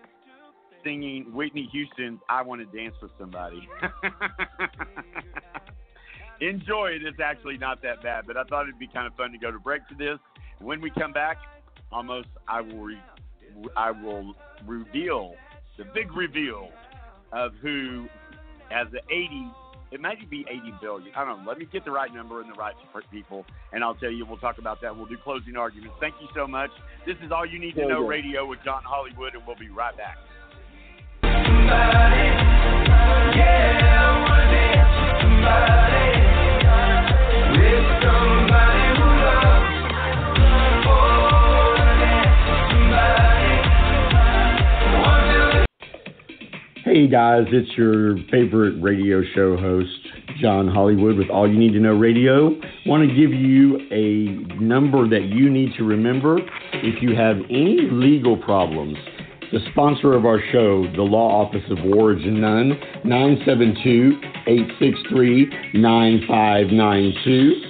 singing 0.84 1.32
Whitney 1.32 1.68
Houston's 1.72 2.20
"I 2.28 2.42
Want 2.42 2.60
to 2.60 2.76
Dance 2.76 2.94
with 3.02 3.10
Somebody." 3.18 3.68
Enjoy 6.40 6.88
it. 6.88 7.02
It's 7.04 7.20
actually 7.22 7.58
not 7.58 7.82
that 7.82 8.02
bad, 8.02 8.24
but 8.26 8.36
I 8.36 8.44
thought 8.44 8.62
it'd 8.62 8.78
be 8.78 8.86
kind 8.86 9.06
of 9.06 9.14
fun 9.14 9.32
to 9.32 9.38
go 9.38 9.50
to 9.50 9.58
break 9.58 9.86
to 9.88 9.94
this. 9.94 10.18
When 10.60 10.80
we 10.80 10.90
come 10.90 11.12
back, 11.12 11.36
Amos 11.92 12.26
I 12.46 12.60
will 12.60 12.80
re- 12.80 13.00
I 13.76 13.90
will 13.90 14.34
reveal 14.66 15.34
the 15.76 15.84
big 15.94 16.12
reveal 16.14 16.68
of 17.32 17.52
who 17.62 18.06
has 18.70 18.88
the 18.92 19.00
80. 19.10 19.50
It 19.90 20.00
might 20.00 20.28
be 20.28 20.44
80 20.48 20.74
billion. 20.82 21.14
I 21.16 21.24
don't 21.24 21.44
know. 21.44 21.48
Let 21.48 21.58
me 21.58 21.66
get 21.72 21.84
the 21.84 21.90
right 21.90 22.12
number 22.12 22.42
and 22.42 22.50
the 22.50 22.58
right 22.58 22.74
people, 23.10 23.46
and 23.72 23.82
I'll 23.82 23.94
tell 23.94 24.10
you. 24.10 24.26
We'll 24.26 24.36
talk 24.38 24.58
about 24.58 24.82
that. 24.82 24.94
We'll 24.94 25.06
do 25.06 25.16
closing 25.22 25.56
arguments. 25.56 25.96
Thank 25.98 26.14
you 26.20 26.28
so 26.34 26.46
much. 26.46 26.70
This 27.06 27.16
is 27.24 27.32
all 27.32 27.46
you 27.46 27.58
need 27.58 27.74
to 27.76 27.86
know 27.88 28.06
radio 28.06 28.44
with 28.46 28.58
John 28.64 28.82
Hollywood, 28.84 29.34
and 29.34 29.42
we'll 29.46 29.56
be 29.56 29.70
right 29.70 29.96
back. 29.96 30.18
Somebody, 31.22 32.28
yeah, 33.38 33.87
Hey 46.98 47.06
guys, 47.06 47.44
it's 47.52 47.70
your 47.78 48.16
favorite 48.28 48.82
radio 48.82 49.22
show 49.32 49.56
host, 49.56 49.88
John 50.40 50.66
Hollywood 50.66 51.16
with 51.16 51.30
All 51.30 51.48
You 51.48 51.56
Need 51.56 51.74
to 51.74 51.78
Know 51.78 51.94
Radio. 51.94 52.58
Want 52.86 53.08
to 53.08 53.14
give 53.14 53.30
you 53.32 53.78
a 53.92 54.60
number 54.60 55.08
that 55.08 55.26
you 55.26 55.48
need 55.48 55.74
to 55.76 55.84
remember 55.84 56.38
if 56.72 57.00
you 57.00 57.14
have 57.14 57.36
any 57.50 57.86
legal 57.92 58.36
problems. 58.36 58.98
The 59.52 59.60
sponsor 59.70 60.14
of 60.14 60.26
our 60.26 60.40
show, 60.50 60.90
the 60.96 61.02
Law 61.02 61.46
Office 61.46 61.62
of 61.70 61.78
Origin 61.94 62.40
Nunn, 62.40 62.70
972 63.04 64.18
863 64.48 65.78
9592. 65.80 67.62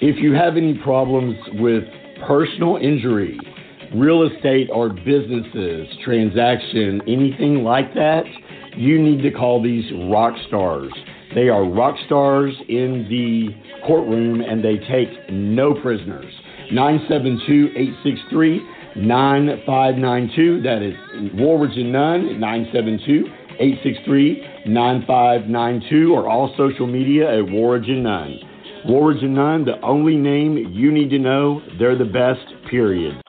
If 0.00 0.22
you 0.22 0.32
have 0.34 0.56
any 0.56 0.78
problems 0.78 1.34
with 1.54 1.82
personal 2.24 2.76
injury, 2.76 3.36
real 3.96 4.22
estate 4.22 4.68
or 4.72 4.90
businesses, 4.90 5.88
transaction, 6.04 7.00
anything 7.08 7.64
like 7.64 7.92
that, 7.94 8.22
you 8.76 9.00
need 9.00 9.22
to 9.22 9.30
call 9.30 9.62
these 9.62 9.84
rock 10.10 10.34
stars. 10.48 10.92
They 11.34 11.48
are 11.48 11.64
rock 11.64 11.96
stars 12.06 12.54
in 12.68 13.06
the 13.08 13.50
courtroom 13.86 14.40
and 14.40 14.64
they 14.64 14.78
take 14.78 15.30
no 15.30 15.74
prisoners. 15.80 16.32
972 16.72 17.72
863 17.76 18.60
9592. 18.96 20.62
That 20.62 20.82
is 20.82 20.94
Warwoods 21.34 21.76
and 21.76 21.92
Nunn, 21.92 22.40
972 22.40 23.26
863-9592 23.60 26.12
or 26.12 26.28
all 26.28 26.54
social 26.56 26.86
media 26.86 27.28
at 27.28 27.44
Warrigen9. 27.44 28.86
Warrigen9, 28.88 29.66
the 29.66 29.78
only 29.82 30.16
name 30.16 30.56
you 30.72 30.90
need 30.90 31.10
to 31.10 31.18
know. 31.18 31.60
They're 31.78 31.98
the 31.98 32.06
best, 32.06 32.40
period. 32.70 33.20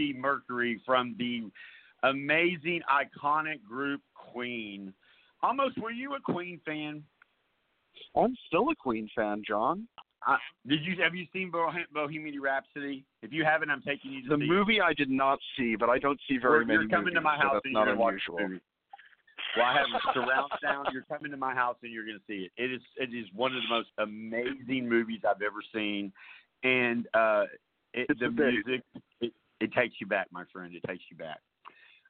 Freddie 0.00 0.18
Mercury 0.18 0.80
from 0.86 1.14
the 1.18 1.50
amazing, 2.08 2.80
iconic 2.90 3.62
group 3.68 4.00
Queen. 4.14 4.92
Amos, 5.44 5.72
were 5.80 5.90
you 5.90 6.14
a 6.14 6.20
Queen 6.20 6.60
fan? 6.64 7.02
I'm 8.16 8.34
still 8.46 8.68
a 8.70 8.74
Queen 8.74 9.08
fan, 9.14 9.42
John. 9.46 9.86
I, 10.26 10.36
did 10.66 10.80
you 10.84 11.02
have 11.02 11.14
you 11.14 11.24
seen 11.32 11.50
Bohe- 11.50 11.88
Bohemian 11.94 12.40
Rhapsody? 12.42 13.04
If 13.22 13.32
you 13.32 13.44
haven't, 13.44 13.70
I'm 13.70 13.80
taking 13.82 14.12
you 14.12 14.22
to 14.28 14.36
The 14.36 14.42
it. 14.44 14.48
movie 14.48 14.80
I 14.80 14.92
did 14.92 15.08
not 15.10 15.38
see, 15.56 15.76
but 15.76 15.88
I 15.88 15.98
don't 15.98 16.20
see 16.28 16.36
very 16.38 16.56
You're- 16.60 16.66
many 16.66 16.80
You're 16.80 16.88
coming 16.88 17.14
to 17.14 17.20
movies, 17.20 17.24
my 17.24 17.36
so 17.36 17.42
house 17.42 17.52
that's 17.54 17.64
and 17.66 17.74
you're 17.74 17.84
gonna 17.86 17.98
watch 17.98 18.12
unusual. 18.28 18.36
the 18.36 18.42
movie. 18.48 18.60
Well, 19.56 19.66
I 19.66 19.72
have 19.78 19.86
surround 20.14 20.52
sound. 20.62 20.88
You're 20.92 21.02
coming 21.04 21.30
to 21.30 21.36
my 21.36 21.54
house 21.54 21.76
and 21.82 21.90
you're 21.92 22.04
going 22.06 22.18
to 22.18 22.24
see 22.28 22.44
it. 22.46 22.52
It 22.62 22.70
is 22.72 22.82
it 22.96 23.12
is 23.12 23.26
one 23.34 23.54
of 23.56 23.60
the 23.62 23.68
most 23.68 23.88
amazing 23.98 24.88
movies 24.88 25.20
I've 25.28 25.42
ever 25.42 25.58
seen, 25.74 26.12
and 26.62 27.06
uh, 27.14 27.44
it, 27.94 28.06
the 28.20 28.26
amazing. 28.26 28.62
music 28.66 28.82
it, 29.22 29.32
it 29.60 29.72
takes 29.72 29.94
you 30.00 30.06
back, 30.06 30.26
my 30.32 30.44
friend. 30.52 30.74
It 30.74 30.82
takes 30.86 31.04
you 31.10 31.16
back. 31.16 31.38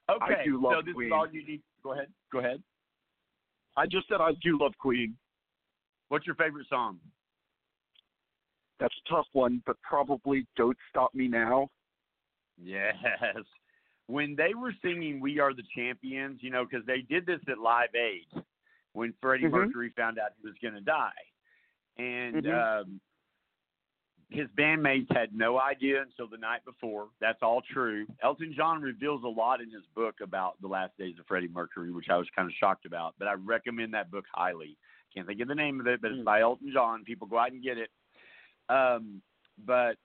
Okay, 0.08 0.42
do 0.44 0.60
love 0.62 0.74
so 0.78 0.82
this 0.82 0.94
Queen. 0.94 1.08
is 1.08 1.12
all 1.12 1.28
you 1.30 1.46
need. 1.46 1.62
Go 1.82 1.92
ahead. 1.92 2.08
Go 2.32 2.38
ahead. 2.40 2.62
I 3.76 3.86
just 3.86 4.08
said 4.08 4.20
I 4.20 4.32
do 4.42 4.58
love 4.60 4.72
Queen. 4.78 5.16
What's 6.08 6.26
your 6.26 6.34
favorite 6.34 6.66
song? 6.68 6.98
That's 8.80 8.94
a 9.06 9.10
tough 9.10 9.26
one, 9.32 9.62
but 9.66 9.76
probably 9.82 10.46
"Don't 10.56 10.76
Stop 10.88 11.14
Me 11.14 11.28
Now." 11.28 11.70
Yes. 12.62 12.94
When 14.06 14.34
they 14.34 14.54
were 14.54 14.74
singing 14.82 15.20
"We 15.20 15.38
Are 15.38 15.54
the 15.54 15.62
Champions," 15.74 16.42
you 16.42 16.50
know, 16.50 16.64
because 16.64 16.84
they 16.86 17.02
did 17.02 17.26
this 17.26 17.40
at 17.48 17.58
Live 17.58 17.94
Aid 17.94 18.26
when 18.92 19.12
Freddie 19.20 19.44
Mhm. 19.44 19.52
Mercury 19.52 19.90
found 19.90 20.18
out 20.18 20.32
he 20.40 20.46
was 20.46 20.56
going 20.60 20.74
to 20.74 20.80
die, 20.80 21.12
and 21.96 22.42
Mhm. 22.42 22.80
um, 22.82 23.00
his 24.30 24.46
bandmates 24.56 25.14
had 25.14 25.34
no 25.34 25.60
idea 25.60 26.02
until 26.02 26.28
the 26.28 26.38
night 26.38 26.64
before. 26.64 27.08
That's 27.20 27.40
all 27.42 27.62
true. 27.72 28.06
Elton 28.22 28.54
John 28.56 28.80
reveals 28.80 29.24
a 29.24 29.28
lot 29.28 29.60
in 29.60 29.70
his 29.70 29.82
book 29.94 30.16
about 30.22 30.54
the 30.62 30.68
last 30.68 30.96
days 30.96 31.16
of 31.18 31.26
Freddie 31.26 31.48
Mercury, 31.48 31.90
which 31.90 32.06
I 32.08 32.16
was 32.16 32.28
kind 32.34 32.46
of 32.46 32.54
shocked 32.58 32.86
about. 32.86 33.14
But 33.18 33.26
I 33.26 33.34
recommend 33.34 33.92
that 33.94 34.10
book 34.10 34.24
highly. 34.32 34.76
Can't 35.12 35.26
think 35.26 35.40
of 35.40 35.48
the 35.48 35.54
name 35.56 35.80
of 35.80 35.88
it, 35.88 36.00
but 36.00 36.12
it's 36.12 36.24
by 36.24 36.42
Elton 36.42 36.70
John. 36.72 37.02
People 37.04 37.26
go 37.26 37.38
out 37.38 37.50
and 37.50 37.62
get 37.62 37.76
it. 37.76 37.90
Um, 38.68 39.20
but 39.66 39.96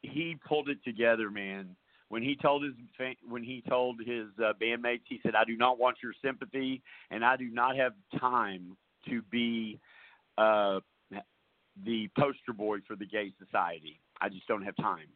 he 0.00 0.36
pulled 0.48 0.70
it 0.70 0.78
together, 0.82 1.30
man. 1.30 1.76
When 2.08 2.22
he 2.22 2.36
told 2.36 2.64
his 2.64 2.72
when 3.28 3.42
he 3.42 3.62
told 3.68 3.98
his 3.98 4.26
uh, 4.38 4.52
bandmates, 4.62 5.02
he 5.08 5.20
said, 5.22 5.34
"I 5.34 5.44
do 5.44 5.56
not 5.56 5.78
want 5.78 5.98
your 6.02 6.12
sympathy, 6.24 6.82
and 7.10 7.24
I 7.24 7.36
do 7.36 7.50
not 7.50 7.76
have 7.76 7.92
time 8.18 8.76
to 9.08 9.20
be 9.30 9.78
uh, 10.38 10.80
the 11.84 12.08
poster 12.18 12.52
boy 12.52 12.78
for 12.86 12.96
the 12.96 13.06
gay 13.06 13.32
society. 13.38 14.00
I 14.20 14.28
just 14.28 14.46
don't 14.46 14.62
have 14.62 14.76
time. 14.76 15.08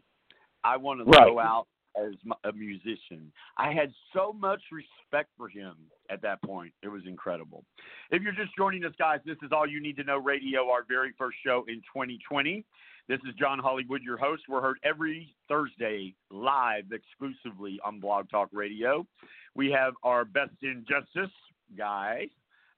I 0.65 0.77
want 0.77 1.01
to 1.01 1.05
Right. 1.05 1.25
go 1.25 1.39
out 1.39 1.69
as 1.97 2.15
a 2.45 2.53
musician. 2.53 3.33
I 3.57 3.73
had 3.73 3.93
so 4.13 4.33
much 4.33 4.63
respect 4.71 5.31
for 5.37 5.49
him 5.49 5.91
at 6.11 6.21
that 6.23 6.41
point. 6.43 6.73
It 6.83 6.89
was 6.89 7.07
incredible. 7.07 7.65
If 8.11 8.23
you're 8.23 8.33
just 8.33 8.55
joining 8.57 8.85
us, 8.85 8.95
guys, 8.99 9.21
this 9.25 9.39
is 9.43 9.53
All 9.53 9.67
You 9.67 9.81
Need 9.81 9.97
to 9.97 10.05
Know 10.05 10.19
Radio, 10.19 10.71
our 10.71 10.85
very 10.85 11.13
first 11.13 11.39
show 11.45 11.65
in 11.69 11.81
2020. 11.93 12.65
This 13.09 13.21
is 13.27 13.35
John 13.37 13.59
Hollywood, 13.59 14.03
your 14.03 14.19
host. 14.19 14.43
We're 14.49 14.61
heard 14.61 14.79
every 14.83 15.35
Thursday 15.49 16.15
live 16.31 16.93
exclusively 16.93 17.81
on 17.85 18.01
Blog 18.01 18.29
Talk 18.29 18.51
Radio. 18.53 19.07
We 19.55 19.71
have 19.71 19.95
our 20.03 20.25
best 20.25 20.53
in 20.63 20.85
justice 20.89 21.35
guy, 21.77 22.29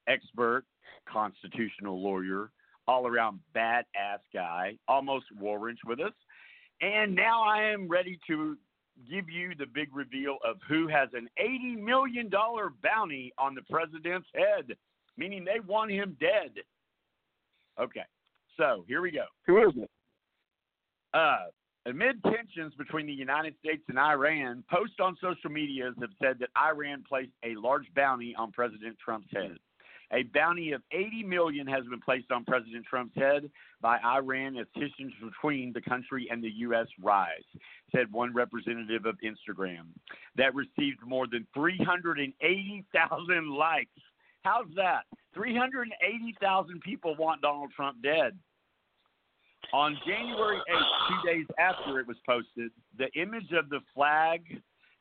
expert, 0.07 0.65
constitutional 1.07 2.01
lawyer, 2.01 2.53
all 2.91 3.07
around 3.07 3.39
badass 3.55 4.19
guy, 4.35 4.77
Amos 4.91 5.23
Warrench 5.39 5.79
with 5.87 6.01
us. 6.01 6.13
And 6.81 7.15
now 7.15 7.45
I 7.45 7.63
am 7.63 7.89
ready 7.89 8.19
to 8.27 8.57
give 9.09 9.31
you 9.31 9.53
the 9.57 9.67
big 9.67 9.95
reveal 9.95 10.39
of 10.45 10.57
who 10.69 10.89
has 10.89 11.09
an 11.15 11.29
$80 11.41 11.81
million 11.81 12.29
bounty 12.83 13.33
on 13.39 13.55
the 13.55 13.63
president's 13.71 14.27
head, 14.35 14.77
meaning 15.17 15.45
they 15.45 15.61
want 15.61 15.93
him 15.93 16.17
dead. 16.19 16.51
Okay, 17.81 18.05
so 18.57 18.85
here 18.89 19.01
we 19.01 19.13
go. 19.13 19.25
Who 19.47 19.69
is 19.69 19.73
it? 19.77 19.91
Uh, 21.15 21.47
amid 21.87 22.21
tensions 22.25 22.75
between 22.77 23.07
the 23.07 23.13
United 23.13 23.55
States 23.65 23.85
and 23.89 24.01
Iran, 24.01 24.65
posts 24.69 24.97
on 25.01 25.17
social 25.21 25.51
medias 25.51 25.95
have 26.01 26.11
said 26.21 26.41
that 26.41 26.49
Iran 26.61 27.05
placed 27.09 27.31
a 27.45 27.55
large 27.55 27.87
bounty 27.95 28.35
on 28.37 28.51
President 28.51 28.97
Trump's 29.03 29.29
head. 29.33 29.59
A 30.13 30.25
bounty 30.25 30.73
of 30.73 30.83
80 30.91 31.23
million 31.23 31.67
has 31.69 31.85
been 31.87 32.01
placed 32.01 32.33
on 32.33 32.45
President 32.45 32.85
Trump's 32.85 33.15
head 33.15 33.49
by 33.81 33.99
Iran 34.05 34.57
as 34.57 34.67
tensions 34.75 35.13
between 35.23 35.73
the 35.73 35.81
country 35.81 36.29
and 36.31 36.43
the 36.43 36.51
U.S. 36.51 36.89
rise, 37.01 37.45
said 37.95 38.13
one 38.13 38.35
representative 38.35 39.07
of 39.07 39.17
Instagram. 39.25 39.87
That 40.37 40.55
received 40.55 40.99
more 41.07 41.27
than 41.31 41.47
380,000 41.55 43.51
likes. 43.51 43.91
How's 44.43 44.67
that? 44.77 45.05
380,000 45.35 46.81
people 46.81 47.15
want 47.17 47.43
Donald 47.43 47.71
Trump 47.77 48.03
dead. 48.03 48.37
On 49.73 49.97
January 50.05 50.59
8th, 50.73 51.09
two 51.09 51.29
days 51.29 51.47
after 51.59 52.01
it 52.01 52.09
was 52.09 52.17
posted, 52.27 52.73
the 52.99 53.09
image 53.21 53.53
of 53.53 53.69
the 53.69 53.81
flag 53.95 54.43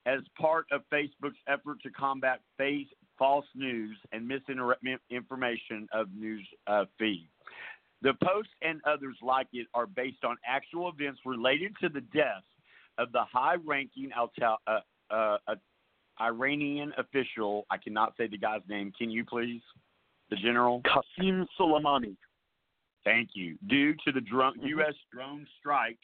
as 0.06 0.20
part 0.40 0.66
of 0.72 0.82
Facebook's 0.94 1.40
effort 1.48 1.82
to 1.84 1.90
combat 1.92 2.42
face, 2.58 2.88
false 3.20 3.46
news 3.54 3.96
and 4.12 4.28
misinformation 4.28 5.88
of 5.94 6.08
news 6.16 6.48
uh, 6.66 6.86
feed. 6.98 7.30
The 8.02 8.14
post 8.24 8.50
and 8.62 8.80
others 8.88 9.18
like 9.22 9.48
it 9.52 9.68
are 9.74 9.86
based 9.86 10.24
on 10.24 10.38
actual 10.48 10.90
events 10.90 11.20
related 11.26 11.76
to 11.82 11.90
the 11.90 12.00
death 12.00 12.44
of 12.98 13.12
the 13.12 13.24
high-ranking 13.32 14.12
Alta- 14.18 14.56
uh, 14.66 14.80
uh, 15.12 15.38
uh, 15.48 15.56
Iranian 16.22 16.94
official. 16.98 17.66
I 17.70 17.78
cannot 17.78 18.14
say 18.18 18.28
the 18.28 18.38
guy's 18.38 18.62
name. 18.70 18.94
Can 18.98 19.10
you 19.10 19.26
please? 19.26 19.62
The 20.30 20.38
general. 20.38 20.82
Qasem 20.82 21.46
Soleimani. 21.60 22.16
Thank 23.04 23.30
you. 23.34 23.58
Due 23.68 23.94
to 24.06 24.12
the 24.12 24.22
drone, 24.22 24.54
U.S. 24.62 24.94
drone 25.12 25.48
strike, 25.60 25.98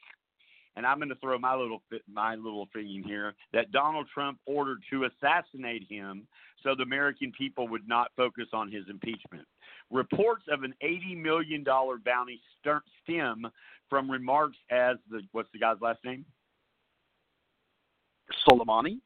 and 0.75 0.85
I'm 0.85 0.97
going 0.97 1.09
to 1.09 1.15
throw 1.15 1.37
my 1.37 1.55
little 1.55 1.81
my 2.11 2.35
little 2.35 2.67
thing 2.73 2.95
in 2.95 3.03
here 3.03 3.33
that 3.53 3.71
Donald 3.71 4.07
Trump 4.13 4.39
ordered 4.45 4.79
to 4.91 5.05
assassinate 5.05 5.85
him, 5.89 6.27
so 6.63 6.75
the 6.75 6.83
American 6.83 7.31
people 7.37 7.67
would 7.67 7.87
not 7.87 8.11
focus 8.15 8.47
on 8.53 8.71
his 8.71 8.83
impeachment. 8.89 9.47
Reports 9.91 10.43
of 10.51 10.63
an 10.63 10.73
80 10.81 11.15
million 11.15 11.63
dollar 11.63 11.97
bounty 12.03 12.41
stem 13.03 13.47
from 13.89 14.09
remarks 14.09 14.57
as 14.71 14.97
the 15.09 15.21
what's 15.31 15.49
the 15.53 15.59
guy's 15.59 15.77
last 15.81 15.99
name? 16.03 16.25
Soleimani. 18.47 18.99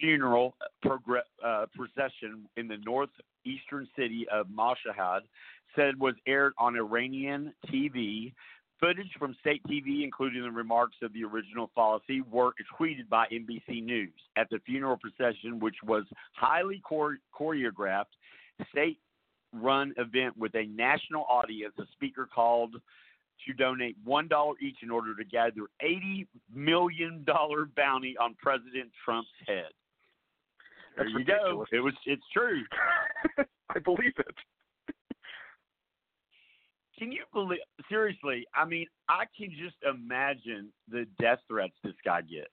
funeral 0.00 0.56
progr- 0.84 1.20
uh, 1.44 1.66
procession 1.74 2.46
in 2.56 2.66
the 2.68 2.78
northeastern 2.78 3.86
city 3.96 4.26
of 4.32 4.46
Mashhad 4.46 5.20
said 5.76 5.98
was 5.98 6.14
aired 6.26 6.52
on 6.58 6.76
Iranian 6.76 7.52
TV. 7.66 8.32
Footage 8.80 9.10
from 9.18 9.36
state 9.40 9.62
TV, 9.68 10.04
including 10.04 10.42
the 10.42 10.50
remarks 10.50 10.96
of 11.02 11.12
the 11.12 11.22
original 11.22 11.68
policy, 11.74 12.22
were 12.30 12.52
tweeted 12.78 13.08
by 13.10 13.26
NBC 13.30 13.82
News. 13.84 14.12
At 14.36 14.48
the 14.50 14.58
funeral 14.64 14.96
procession, 14.96 15.60
which 15.60 15.76
was 15.84 16.04
highly 16.32 16.80
chore- 16.88 17.18
choreographed, 17.38 18.06
state 18.70 18.98
run 19.52 19.92
event 19.98 20.36
with 20.38 20.54
a 20.54 20.64
national 20.66 21.24
audience, 21.28 21.74
a 21.78 21.84
speaker 21.92 22.28
called 22.32 22.74
to 23.46 23.52
donate 23.54 23.96
one 24.04 24.28
dollar 24.28 24.54
each 24.62 24.76
in 24.82 24.90
order 24.90 25.14
to 25.14 25.24
gather 25.24 25.62
eighty 25.82 26.26
million 26.54 27.24
dollar 27.24 27.68
bounty 27.76 28.16
on 28.18 28.34
President 28.40 28.90
Trump's 29.04 29.28
head. 29.46 29.70
There 30.96 31.08
you 31.08 31.16
ridiculous. 31.18 31.68
go. 31.70 31.76
It 31.76 31.80
was. 31.80 31.94
It's 32.06 32.22
true. 32.32 32.62
I 33.70 33.78
believe 33.78 34.12
it. 34.18 34.34
Can 37.00 37.10
you 37.10 37.24
believe? 37.32 37.60
Seriously, 37.88 38.46
I 38.54 38.66
mean, 38.66 38.86
I 39.08 39.24
can 39.36 39.48
just 39.50 39.76
imagine 39.88 40.68
the 40.90 41.06
death 41.18 41.38
threats 41.48 41.72
this 41.82 41.94
guy 42.04 42.20
gets. 42.20 42.50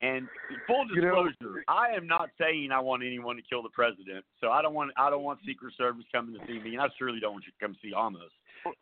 And 0.00 0.26
full 0.66 0.86
You 0.94 1.02
know- 1.02 1.28
disclosure, 1.28 1.62
I 1.68 1.90
am 1.90 2.06
not 2.06 2.30
saying 2.40 2.72
I 2.72 2.80
want 2.80 3.02
anyone 3.02 3.36
to 3.36 3.42
kill 3.42 3.62
the 3.62 3.70
president. 3.70 4.24
So 4.40 4.50
I 4.50 4.62
don't 4.62 4.72
want 4.72 4.92
I 4.96 5.10
don't 5.10 5.24
want 5.24 5.40
Secret 5.46 5.74
Service 5.76 6.04
coming 6.10 6.38
to 6.38 6.46
see 6.46 6.58
me, 6.58 6.72
and 6.72 6.80
I 6.80 6.88
surely 6.98 7.20
don't 7.20 7.32
want 7.32 7.44
you 7.44 7.52
to 7.52 7.58
come 7.60 7.76
see 7.82 7.92
Amos. 7.96 8.32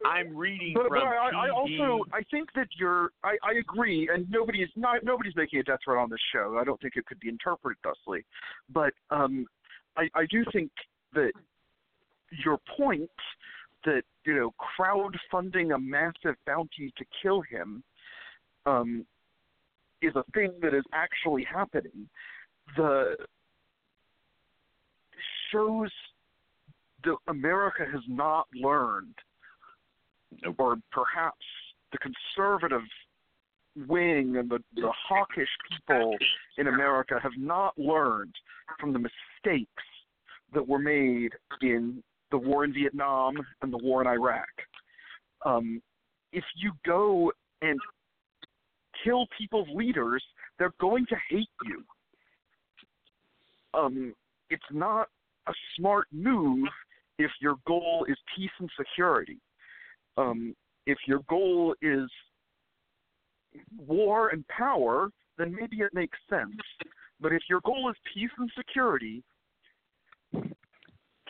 I'm 0.06 0.36
reading 0.36 0.74
But, 0.74 0.88
from 0.88 1.00
but 1.00 1.02
I, 1.02 1.46
I 1.46 1.50
also 1.50 2.04
I 2.12 2.22
think 2.30 2.48
that 2.54 2.68
you're 2.78 3.10
I, 3.24 3.36
I 3.44 3.54
agree, 3.58 4.08
and 4.12 4.30
nobody's 4.30 4.70
not 4.76 5.02
nobody's 5.04 5.34
making 5.36 5.58
a 5.58 5.64
death 5.64 5.80
threat 5.84 5.98
on 5.98 6.08
this 6.08 6.20
show. 6.32 6.56
I 6.60 6.64
don't 6.64 6.80
think 6.80 6.94
it 6.96 7.04
could 7.06 7.20
be 7.20 7.28
interpreted 7.28 7.78
thusly, 7.82 8.24
but 8.72 8.92
um, 9.10 9.46
I 9.96 10.08
I 10.14 10.26
do 10.26 10.44
think 10.52 10.70
that 11.14 11.32
your 12.44 12.58
point 12.76 13.10
that 13.84 14.02
you 14.24 14.34
know 14.34 14.52
crowdfunding 14.78 15.74
a 15.74 15.78
massive 15.78 16.36
bounty 16.46 16.92
to 16.96 17.04
kill 17.22 17.42
him 17.42 17.82
um, 18.66 19.04
is 20.02 20.14
a 20.16 20.24
thing 20.32 20.52
that 20.62 20.74
is 20.74 20.84
actually 20.92 21.44
happening. 21.44 22.08
The 22.76 23.16
shows 25.52 25.90
that 27.04 27.16
America 27.28 27.84
has 27.90 28.02
not 28.08 28.46
learned 28.54 29.14
or 30.58 30.76
perhaps 30.90 31.44
the 31.92 31.98
conservative 31.98 32.82
wing 33.88 34.36
and 34.36 34.50
the, 34.50 34.58
the 34.76 34.90
hawkish 35.08 35.48
people 35.70 36.16
in 36.58 36.68
America 36.68 37.18
have 37.22 37.32
not 37.36 37.76
learned 37.78 38.34
from 38.80 38.92
the 38.92 38.98
mistakes 38.98 39.82
that 40.52 40.66
were 40.66 40.78
made 40.78 41.32
in 41.60 42.02
the 42.30 42.38
war 42.38 42.64
in 42.64 42.72
Vietnam 42.72 43.36
and 43.62 43.72
the 43.72 43.78
war 43.78 44.00
in 44.00 44.06
Iraq. 44.06 44.48
Um, 45.44 45.82
if 46.32 46.44
you 46.56 46.72
go 46.86 47.32
and 47.62 47.78
kill 49.04 49.26
people's 49.38 49.68
leaders, 49.74 50.22
they're 50.58 50.74
going 50.80 51.06
to 51.06 51.16
hate 51.30 51.48
you. 51.64 51.84
Um, 53.74 54.14
it's 54.50 54.62
not 54.70 55.08
a 55.46 55.52
smart 55.76 56.06
move 56.12 56.68
if 57.18 57.30
your 57.40 57.56
goal 57.66 58.06
is 58.08 58.16
peace 58.36 58.50
and 58.58 58.70
security 58.76 59.38
um, 60.16 60.54
if 60.86 60.98
your 61.06 61.20
goal 61.28 61.74
is 61.82 62.08
war 63.86 64.28
and 64.28 64.46
power, 64.48 65.10
then 65.38 65.54
maybe 65.54 65.78
it 65.78 65.94
makes 65.94 66.18
sense. 66.28 66.60
But 67.20 67.32
if 67.32 67.42
your 67.48 67.60
goal 67.64 67.90
is 67.90 67.96
peace 68.12 68.30
and 68.38 68.50
security, 68.56 69.22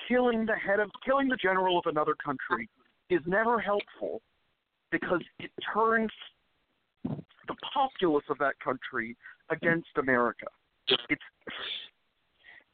killing 0.08 0.46
the 0.46 0.54
head 0.56 0.80
of 0.80 0.90
killing 1.04 1.28
the 1.28 1.36
general 1.36 1.78
of 1.78 1.84
another 1.86 2.14
country 2.24 2.68
is 3.10 3.20
never 3.26 3.58
helpful 3.58 4.22
because 4.90 5.20
it 5.38 5.50
turns 5.72 6.10
the 7.04 7.54
populace 7.72 8.24
of 8.30 8.38
that 8.38 8.54
country 8.62 9.16
against 9.50 9.88
America. 9.98 10.46
It's 10.88 11.22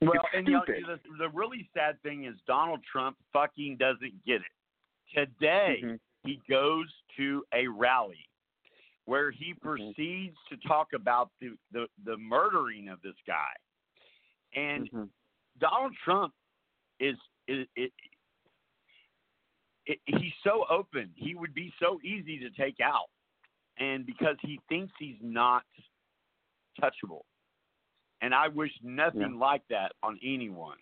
Well, 0.01 0.12
it's 0.14 0.24
and 0.35 0.47
you 0.47 0.55
know, 0.55 0.62
the, 0.66 0.99
the 1.18 1.28
really 1.31 1.68
sad 1.74 2.01
thing 2.03 2.24
is 2.24 2.35
Donald 2.47 2.81
Trump 2.91 3.16
fucking 3.33 3.76
doesn't 3.78 4.14
get 4.26 4.41
it. 4.43 5.14
Today, 5.14 5.81
Mm-hmm. 5.83 5.95
he 6.28 6.41
goes 6.49 6.87
to 7.16 7.43
a 7.55 7.66
rally 7.66 8.28
where 9.07 9.31
he 9.31 9.53
Mm-hmm. 9.55 9.68
proceeds 9.68 10.37
to 10.51 10.57
talk 10.68 10.89
about 10.95 11.31
the, 11.41 11.57
the, 11.72 11.87
the 12.05 12.16
murdering 12.16 12.89
of 12.89 13.01
this 13.03 13.16
guy. 13.26 13.53
And 14.55 14.87
Mm-hmm. 14.89 15.05
Donald 15.59 15.93
Trump 16.05 16.33
is, 17.01 17.16
is 17.48 17.66
it, 17.74 17.92
it, 19.86 19.98
he's 20.05 20.32
so 20.44 20.64
open. 20.70 21.11
He 21.16 21.34
would 21.34 21.55
be 21.55 21.72
so 21.80 21.98
easy 22.05 22.38
to 22.38 22.51
take 22.51 22.76
out. 22.80 23.09
And 23.78 24.07
because 24.07 24.36
he 24.42 24.61
thinks 24.68 24.92
he's 24.98 25.16
not 25.22 25.64
touchable. 26.80 27.22
And 28.22 28.34
I 28.34 28.48
wish 28.48 28.70
nothing 28.82 29.38
like 29.38 29.62
that 29.70 29.92
on 30.03 30.18
anyone. 30.22 30.76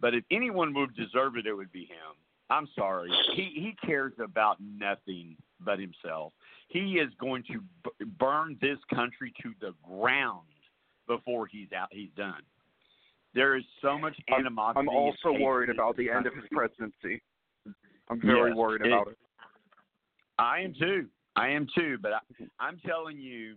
But 0.00 0.14
if 0.14 0.24
anyone 0.30 0.74
would 0.74 0.94
deserve 0.94 1.36
it, 1.36 1.46
it 1.46 1.54
would 1.54 1.72
be 1.72 1.84
him. 1.84 2.16
I'm 2.50 2.68
sorry. 2.74 3.10
He 3.34 3.52
he 3.54 3.76
cares 3.86 4.14
about 4.22 4.56
nothing 4.60 5.36
but 5.60 5.78
himself. 5.78 6.32
He 6.68 6.94
is 6.94 7.12
going 7.20 7.44
to 7.44 7.60
b- 7.84 8.06
burn 8.18 8.56
this 8.60 8.78
country 8.92 9.32
to 9.42 9.52
the 9.60 9.74
ground 9.86 10.46
before 11.06 11.46
he's 11.46 11.72
out. 11.72 11.88
He's 11.90 12.10
done. 12.16 12.42
There 13.34 13.56
is 13.56 13.64
so 13.82 13.98
much 13.98 14.16
I'm- 14.30 14.40
animosity. 14.40 14.80
I'm 14.80 14.88
also 14.88 15.32
worried 15.32 15.70
about 15.70 15.96
the 15.96 16.10
end 16.10 16.26
of 16.26 16.34
his 16.34 16.44
presidency. 16.50 17.22
I'm 18.08 18.20
very 18.20 18.50
Yes, 18.50 18.56
worried 18.56 18.82
it- 18.82 18.88
about 18.92 19.08
it. 19.08 19.18
I 20.38 20.60
am 20.60 20.72
too. 20.74 21.08
I 21.36 21.48
am 21.48 21.66
too. 21.74 21.98
But 21.98 22.12
I, 22.14 22.20
I'm 22.58 22.78
telling 22.80 23.18
you, 23.18 23.56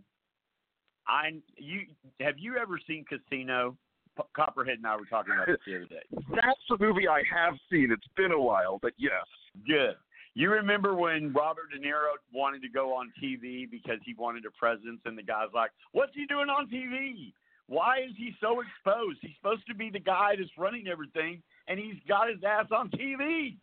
I 1.07 1.41
you 1.57 1.87
have 2.19 2.37
you 2.37 2.57
ever 2.57 2.77
seen 2.79 3.05
Casino? 3.05 3.77
P- 4.17 4.23
Copperhead 4.35 4.77
and 4.77 4.85
I 4.85 4.97
were 4.97 5.05
talking 5.05 5.33
about 5.33 5.47
this 5.47 5.57
the 5.65 5.77
other 5.77 5.85
day. 5.85 6.03
That's 6.11 6.59
the 6.69 6.77
movie 6.79 7.07
I 7.07 7.23
have 7.33 7.53
seen. 7.71 7.91
It's 7.91 8.05
been 8.17 8.31
a 8.33 8.39
while, 8.39 8.77
but 8.81 8.93
yes. 8.97 9.25
Good. 9.65 9.95
You 10.33 10.49
remember 10.51 10.95
when 10.95 11.31
Robert 11.31 11.71
De 11.71 11.79
Niro 11.79 12.11
wanted 12.33 12.61
to 12.63 12.69
go 12.69 12.93
on 12.93 13.11
TV 13.23 13.69
because 13.69 13.99
he 14.03 14.13
wanted 14.13 14.45
a 14.45 14.51
presence, 14.51 14.99
and 15.05 15.17
the 15.17 15.23
guy's 15.23 15.47
like, 15.53 15.71
"What's 15.93 16.13
he 16.13 16.25
doing 16.25 16.49
on 16.49 16.67
TV? 16.67 17.31
Why 17.71 17.99
is 17.99 18.11
he 18.17 18.35
so 18.41 18.59
exposed? 18.59 19.19
He's 19.21 19.31
supposed 19.37 19.65
to 19.67 19.73
be 19.73 19.89
the 19.89 19.99
guy 19.99 20.35
that's 20.37 20.51
running 20.57 20.89
everything, 20.89 21.41
and 21.69 21.79
he's 21.79 21.95
got 22.05 22.27
his 22.27 22.43
ass 22.43 22.67
on 22.69 22.89
TV." 22.89 23.55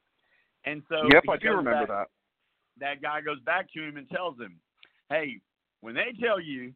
And 0.65 0.83
so 0.89 1.07
yep, 1.13 1.25
I 1.29 1.37
do 1.37 1.51
remember 1.51 1.87
back- 1.87 1.89
that. 1.89 2.09
that 2.79 3.03
guy 3.03 3.21
goes 3.21 3.39
back 3.41 3.71
to 3.75 3.83
him 3.83 3.99
and 3.99 4.09
tells 4.09 4.39
him, 4.41 4.59
"Hey, 5.11 5.43
when 5.83 5.95
they 5.95 6.13
tell 6.19 6.41
you 6.41 6.73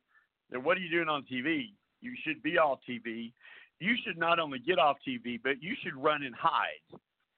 that 0.50 0.62
what 0.62 0.76
are 0.76 0.80
you 0.80 0.90
doing 0.90 1.08
on 1.08 1.24
TV, 1.24 1.72
you 2.02 2.14
should 2.22 2.42
be 2.42 2.58
off 2.58 2.80
TV. 2.86 3.32
You 3.80 3.96
should 4.04 4.18
not 4.18 4.38
only 4.38 4.58
get 4.58 4.78
off 4.78 4.98
TV, 5.00 5.38
but 5.42 5.62
you 5.62 5.74
should 5.82 5.96
run 5.96 6.24
and 6.24 6.34
hide, 6.34 6.84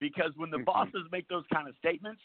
because 0.00 0.32
when 0.34 0.50
the 0.50 0.56
mm-hmm. 0.56 0.64
bosses 0.64 1.06
make 1.12 1.28
those 1.28 1.46
kind 1.52 1.68
of 1.68 1.76
statements, 1.76 2.22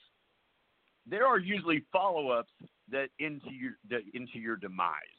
there 1.06 1.28
are 1.28 1.38
usually 1.38 1.86
follow-ups 1.92 2.52
that 2.90 3.12
into 3.20 3.52
your 3.52 3.78
that 3.90 4.02
into 4.16 4.40
your 4.40 4.56
demise. 4.56 5.19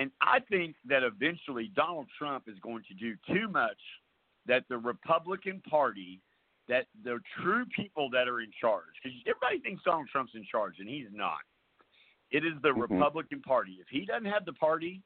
And 0.00 0.10
I 0.22 0.40
think 0.48 0.76
that 0.88 1.02
eventually 1.02 1.70
Donald 1.76 2.06
Trump 2.18 2.44
is 2.48 2.58
going 2.60 2.82
to 2.88 2.94
do 2.94 3.16
too 3.26 3.48
much 3.48 3.76
that 4.46 4.64
the 4.70 4.78
Republican 4.78 5.60
Party 5.68 6.22
that 6.68 6.86
the 7.04 7.18
true 7.42 7.66
people 7.76 8.08
that 8.08 8.26
are 8.26 8.40
in 8.40 8.50
charge, 8.58 8.94
because 9.02 9.18
everybody 9.26 9.58
thinks 9.60 9.82
Donald 9.84 10.08
Trump's 10.10 10.32
in 10.34 10.46
charge, 10.50 10.76
and 10.78 10.88
he's 10.88 11.08
not. 11.12 11.40
It 12.30 12.46
is 12.46 12.54
the 12.62 12.70
Mhm. 12.70 12.82
Republican 12.82 13.42
Party. 13.42 13.72
If 13.80 13.88
he 13.88 14.06
doesn't 14.06 14.24
have 14.24 14.46
the 14.46 14.54
party, 14.54 15.02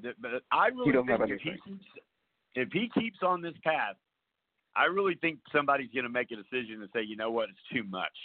that, 0.00 0.20
but 0.20 0.42
I 0.50 0.66
really 0.68 0.92
think 0.92 1.30
if 1.30 1.40
he 1.40 1.58
keeps 1.60 1.86
if 2.54 2.72
he 2.72 2.88
keeps 2.90 3.22
on 3.22 3.40
this 3.40 3.56
path, 3.58 3.96
I 4.74 4.86
really 4.86 5.14
think 5.14 5.40
somebody's 5.52 5.90
going 5.92 6.04
to 6.04 6.10
make 6.10 6.32
a 6.32 6.36
decision 6.36 6.82
and 6.82 6.90
say, 6.92 7.02
you 7.02 7.16
know 7.16 7.30
what, 7.30 7.48
it's 7.48 7.62
too 7.72 7.84
much. 7.84 8.18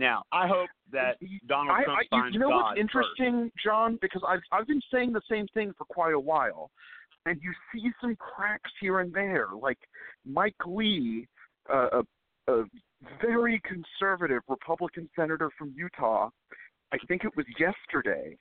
Now, 0.00 0.22
I 0.32 0.48
hope 0.48 0.70
that 0.92 1.18
Donald 1.46 1.76
I, 1.78 1.84
Trump 1.84 1.98
I, 1.98 2.02
you, 2.16 2.22
finds 2.22 2.34
you 2.34 2.40
know 2.40 2.48
God 2.48 2.70
what's 2.70 2.80
interesting, 2.80 3.52
John? 3.62 3.98
Because 4.00 4.22
I've 4.26 4.40
I've 4.50 4.66
been 4.66 4.80
saying 4.90 5.12
the 5.12 5.20
same 5.30 5.46
thing 5.52 5.74
for 5.76 5.84
quite 5.84 6.14
a 6.14 6.18
while, 6.18 6.70
and 7.26 7.38
you 7.42 7.52
see 7.72 7.90
some 8.00 8.16
cracks 8.16 8.70
here 8.80 9.00
and 9.00 9.12
there. 9.12 9.48
Like 9.60 9.78
Mike 10.24 10.56
Lee, 10.66 11.28
uh, 11.70 12.02
a, 12.48 12.52
a 12.52 12.64
very 13.20 13.60
conservative 13.60 14.40
Republican 14.48 15.06
senator 15.14 15.50
from 15.58 15.74
Utah. 15.76 16.30
I 16.92 16.96
think 17.06 17.24
it 17.24 17.36
was 17.36 17.44
yesterday. 17.58 18.38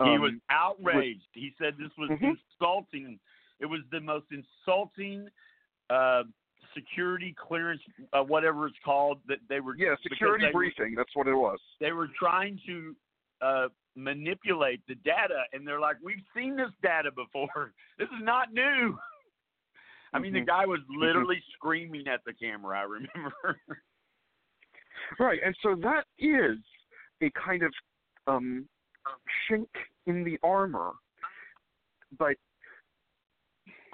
He 0.00 0.10
um, 0.10 0.20
was 0.20 0.32
outraged. 0.50 1.26
he 1.32 1.54
said 1.58 1.74
this 1.78 1.90
was 1.96 2.10
Mhm. 2.10 2.36
insulting. 2.36 3.18
It 3.60 3.66
was 3.66 3.80
the 3.90 4.00
most 4.00 4.26
insulting 4.30 5.26
uh, 5.88 6.24
security 6.78 7.34
clearance, 7.38 7.80
uh, 8.12 8.22
whatever 8.22 8.66
it's 8.66 8.76
called, 8.84 9.18
that 9.28 9.38
they 9.48 9.60
were. 9.60 9.74
Yeah, 9.76 9.94
security 10.02 10.46
they 10.46 10.52
briefing. 10.52 10.94
That's 10.96 11.14
what 11.14 11.26
it 11.26 11.34
was. 11.34 11.58
they 11.80 11.92
were 11.92 12.08
trying 12.18 12.60
to 12.66 12.96
uh, 13.40 13.68
manipulate 13.96 14.80
the 14.88 14.94
data, 14.96 15.42
and 15.52 15.66
they're 15.66 15.80
like, 15.80 15.96
"We've 16.02 16.22
seen 16.34 16.56
this 16.56 16.70
data 16.82 17.10
before. 17.10 17.72
This 17.98 18.08
is 18.08 18.22
not 18.22 18.52
new." 18.52 18.96
I 20.14 20.18
mean, 20.18 20.32
the 20.32 20.40
Mhm. 20.40 20.46
guy 20.46 20.64
was 20.66 20.80
literally 20.88 21.42
screaming 21.54 22.06
at 22.08 22.24
the 22.24 22.32
camera. 22.32 22.78
I 22.78 22.82
remember. 22.82 23.60
Right, 25.18 25.38
and 25.44 25.56
so 25.62 25.74
that 25.76 26.04
is 26.18 26.58
a 27.22 27.30
kind 27.30 27.62
of 27.62 27.72
um, 28.26 28.68
chink 29.48 29.68
in 30.06 30.22
the 30.24 30.38
armor. 30.42 30.90
But 32.18 32.36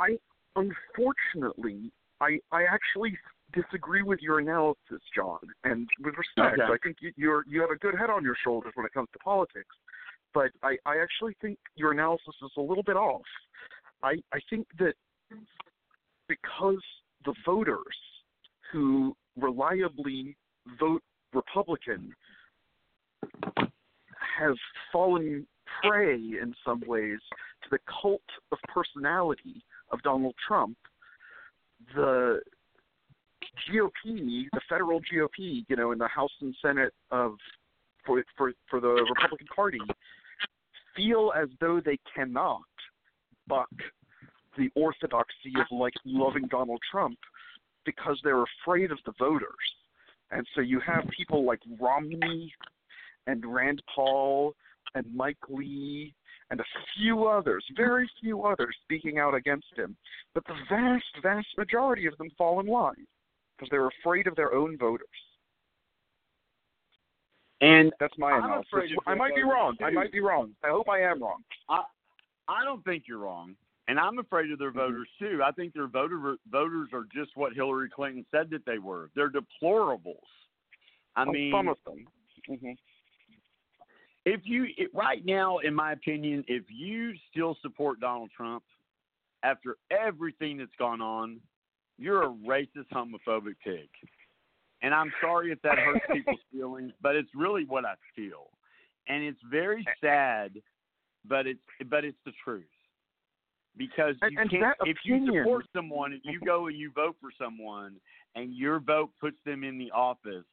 I, 0.01 0.19
unfortunately, 0.57 1.93
I 2.25 2.39
I 2.51 2.65
actually 2.65 3.17
disagree 3.53 4.03
with 4.03 4.21
your 4.21 4.39
analysis, 4.39 5.03
John. 5.15 5.39
And 5.65 5.89
with 6.03 6.15
respect, 6.17 6.61
Okay. 6.61 6.73
I 6.73 6.77
think 6.83 6.97
you, 7.01 7.13
you're 7.17 7.45
you 7.47 7.61
have 7.61 7.71
a 7.71 7.77
good 7.77 7.95
head 7.97 8.11
on 8.11 8.23
your 8.25 8.37
shoulders 8.45 8.73
when 8.75 8.87
it 8.87 8.93
comes 8.93 9.09
to 9.13 9.19
politics. 9.19 9.75
But 10.33 10.51
I, 10.63 10.77
I 10.85 10.99
actually 10.99 11.37
think 11.41 11.59
your 11.77 11.93
analysis 11.93 12.35
is 12.43 12.51
a 12.57 12.61
little 12.61 12.83
bit 12.83 12.97
off. 12.97 13.23
I, 14.03 14.15
I 14.33 14.41
think 14.51 14.67
that 14.79 14.95
because 16.29 16.83
the 17.25 17.35
voters 17.47 17.97
who 18.73 19.17
reliably 19.37 20.37
vote 20.81 21.03
Republican 21.33 22.13
have 24.39 24.57
fallen 24.93 25.47
prey 25.83 26.15
in 26.15 26.55
some 26.67 26.83
ways 26.87 27.19
to 27.63 27.69
the 27.71 27.79
cult 28.03 28.23
of 28.53 28.59
personality 28.69 29.63
of 29.91 30.03
Donald 30.03 30.35
Trump, 30.47 30.77
the 31.95 32.41
GOP, 33.71 34.47
the 34.53 34.61
federal 34.69 35.01
GOP, 35.01 35.65
you 35.69 35.77
know, 35.77 35.93
in 35.93 35.99
the 35.99 36.09
House 36.09 36.33
and 36.41 36.55
Senate 36.61 36.93
of 37.11 37.35
for 38.07 38.23
for 38.37 38.53
for 38.69 38.81
the 38.81 38.89
Republican 38.89 39.47
Party, 39.55 39.81
feel 40.97 41.33
as 41.37 41.49
though 41.61 41.81
they 41.85 41.99
cannot 42.15 42.61
buck 43.47 43.71
the 44.57 44.71
orthodoxy 44.75 45.53
of 45.59 45.67
like 45.71 45.95
loving 46.05 46.47
Donald 46.49 46.81
Trump 46.91 47.19
because 47.85 48.19
they're 48.23 48.45
afraid 48.65 48.91
of 48.91 48.99
the 49.05 49.13
voters. 49.19 49.51
And 50.31 50.47
so 50.55 50.61
you 50.61 50.81
have 50.81 51.05
people 51.17 51.45
like 51.45 51.61
Romney 51.81 52.53
and 53.27 53.45
Rand 53.45 53.83
Paul 53.95 54.55
and 54.95 55.05
Mike 55.15 55.37
Lee 55.49 56.15
and 56.51 56.61
a 56.61 56.65
few 56.97 57.27
others, 57.27 57.65
very 57.77 58.09
few 58.21 58.43
others 58.45 58.75
speaking 58.85 59.19
out 59.19 59.35
against 59.35 59.67
him. 59.77 59.97
But 60.35 60.45
the 60.47 60.55
vast, 60.69 61.05
vast 61.23 61.47
majority 61.57 62.07
of 62.07 62.17
them 62.19 62.31
fall 62.37 62.61
in 62.61 62.67
line 62.67 63.07
because 63.57 63.69
they're 63.71 63.89
afraid 64.01 64.27
of 64.27 64.37
their 64.37 64.55
own 64.55 64.77
voters. 64.79 65.07
And 67.61 67.93
That's 68.01 68.17
my 68.19 68.33
I'm 68.33 68.45
analysis. 68.45 68.69
afraid 68.73 68.91
I 69.07 69.15
might 69.15 69.35
be 69.35 69.43
voters, 69.43 69.53
wrong. 69.55 69.77
I 69.83 69.91
might 69.91 70.13
be 70.13 70.21
wrong. 70.21 70.55
I 70.65 70.69
hope 70.69 70.89
I 70.89 71.01
am 71.01 71.23
wrong. 71.23 71.43
I 71.69 71.83
I 72.47 72.63
don't 72.65 72.85
think 72.85 73.05
you're 73.09 73.19
wrong, 73.19 73.55
and 73.89 73.99
I'm 73.99 74.19
afraid 74.19 74.51
of 74.51 74.59
their 74.59 74.71
Mm-hmm. 74.71 74.79
voters 74.81 75.09
too. 75.19 75.41
I 75.43 75.51
think 75.53 75.73
their 75.73 75.87
voter 75.87 76.37
voters 76.51 76.89
are 76.93 77.07
just 77.15 77.31
what 77.37 77.55
Hillary 77.55 77.89
Clinton 77.89 78.27
said 78.31 78.51
that 78.51 78.67
they 78.67 78.79
were. 78.79 79.09
They're 79.15 79.31
deplorables. 79.31 80.17
I 81.17 81.25
Oh, 81.27 81.33
mean, 81.33 81.53
some 81.53 81.69
of 81.69 81.79
them. 81.87 82.07
hmm 82.49 82.73
if 84.25 84.41
you 84.45 84.67
it, 84.77 84.91
right 84.95 85.25
now, 85.25 85.59
in 85.59 85.75
my 85.75 85.93
opinion, 85.93 86.45
if 86.49 86.65
you 86.69 87.13
still 87.31 87.57
support 87.63 88.01
Donald 88.01 88.31
Trump 88.37 88.63
after 89.43 89.77
everything 89.91 90.59
that's 90.59 90.71
gone 90.79 91.01
on, 91.01 91.41
you're 91.99 92.23
a 92.23 92.35
racist, 92.47 92.89
homophobic 92.93 93.55
pig. 93.63 93.89
And 94.83 94.95
I'm 94.95 95.13
sorry 95.21 95.53
if 95.53 95.61
that 95.63 95.79
hurts 95.79 96.05
people's 96.13 96.41
feelings, 96.53 96.93
but 97.03 97.17
it's 97.17 97.31
really 97.35 97.65
what 97.65 97.85
I 97.85 97.95
feel, 98.17 98.51
and 99.09 99.23
it's 99.23 99.41
very 99.51 99.87
sad, 100.03 100.53
but 101.27 101.47
it's 101.47 101.61
but 101.89 102.05
it's 102.05 102.19
the 102.25 102.33
truth. 102.43 102.65
Because 103.77 104.15
you 104.23 104.39
and 104.41 104.51
can't, 104.51 104.77
if 104.83 104.99
you 105.05 105.27
support 105.27 105.67
someone, 105.75 106.13
if 106.13 106.21
you 106.25 106.39
go 106.41 106.69
and 106.69 106.77
you 106.77 106.93
vote 106.95 107.17
for 107.21 107.31
someone, 107.37 107.97
and 108.37 108.55
your 108.55 108.79
vote 108.79 109.11
puts 109.21 109.37
them 109.45 109.65
in 109.65 109.79
the 109.79 109.91
office, 109.91 110.45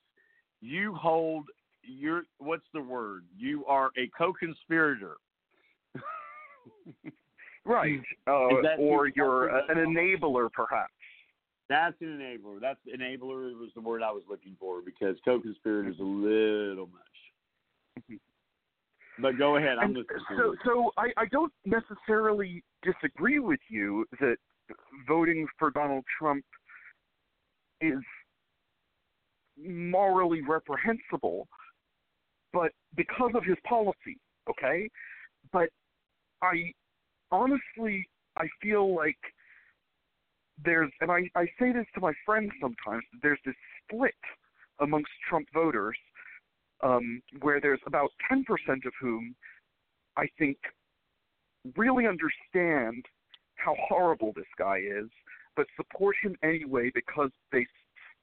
you 0.62 0.96
hold 0.96 1.46
you're 1.84 2.24
what's 2.40 2.66
the 2.74 2.82
word? 2.82 3.24
You 3.38 3.66
are 3.66 3.92
a 3.98 4.10
co-conspirator. 4.18 5.18
Right. 7.64 8.02
Uh, 8.28 8.48
or 8.80 9.10
you're 9.16 9.50
a, 9.50 9.62
an 9.70 9.78
enabler, 9.78 10.52
perhaps. 10.52 10.92
That's 11.70 11.96
an 12.02 12.08
enabler. 12.20 12.60
That's 12.60 12.80
enabler 12.88 13.58
was 13.58 13.70
the 13.76 13.82
word 13.82 14.02
I 14.02 14.12
was 14.12 14.24
looking 14.28 14.56
for 14.60 14.82
because 14.82 15.16
co-conspirator 15.24 15.90
is 15.90 16.00
a 16.00 16.04
little 16.04 16.88
much. 16.88 18.20
But 19.22 19.38
go 19.38 19.58
ahead. 19.58 19.78
I'm 19.78 19.96
And 19.96 19.98
listening. 19.98 20.20
so, 20.38 20.56
so 20.66 20.92
I, 20.98 21.10
I 21.18 21.26
don't 21.32 21.54
necessarily 21.66 22.64
disagree 22.82 23.40
with 23.40 23.60
you 23.70 24.06
that 24.20 24.38
voting 25.08 25.46
for 25.60 25.70
Donald 25.70 26.04
Trump 26.18 26.44
is 27.80 28.00
morally 29.64 30.42
reprehensible, 30.42 31.48
but 32.54 32.72
because 32.96 33.32
of 33.36 33.44
his 33.44 33.58
policy, 33.68 34.18
okay? 34.50 34.90
But 35.52 35.70
I 36.42 36.72
honestly, 37.32 38.08
I 38.38 38.46
feel 38.62 38.96
like 38.96 39.18
there's, 40.64 40.92
and 41.02 41.12
I, 41.12 41.22
I 41.36 41.46
say 41.60 41.72
this 41.72 41.86
to 41.96 42.02
my 42.02 42.14
friends 42.26 42.52
sometimes, 42.62 43.04
there's 43.22 43.40
this 43.46 43.56
split 43.84 44.14
amongst 44.80 45.12
Trump 45.30 45.48
voters 45.54 45.98
um, 46.84 47.22
where 47.42 47.62
there's 47.62 47.80
about 47.86 48.10
10% 48.32 48.42
of 48.86 48.94
whom 49.00 49.36
I 50.18 50.26
think 50.38 50.58
really 51.78 52.08
understand 52.08 53.06
how 53.56 53.76
horrible 53.88 54.34
this 54.36 54.46
guy 54.58 54.78
is, 54.78 55.10
but 55.56 55.68
support 55.76 56.16
him 56.22 56.36
anyway 56.44 56.92
because 56.94 57.30
they 57.52 57.66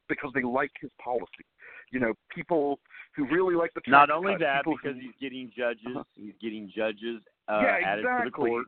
because 0.09 0.31
they 0.35 0.43
like 0.43 0.71
his 0.81 0.91
policy. 1.03 1.45
You 1.91 2.01
know, 2.01 2.15
people 2.35 2.79
who 3.17 3.27
really 3.27 3.55
like 3.55 3.73
the 3.75 3.81
Not 3.87 4.11
only 4.11 4.33
cuts, 4.35 4.43
that, 4.43 4.65
because 4.65 4.97
who, 4.97 5.01
he's 5.01 5.15
getting 5.21 5.51
judges. 5.57 5.87
Uh-huh. 5.87 6.05
He's 6.15 6.35
getting 6.41 6.71
judges 6.75 7.21
uh, 7.49 7.61
yeah, 7.63 7.79
added 7.85 8.03
to 8.03 8.21
the 8.25 8.31
court. 8.31 8.67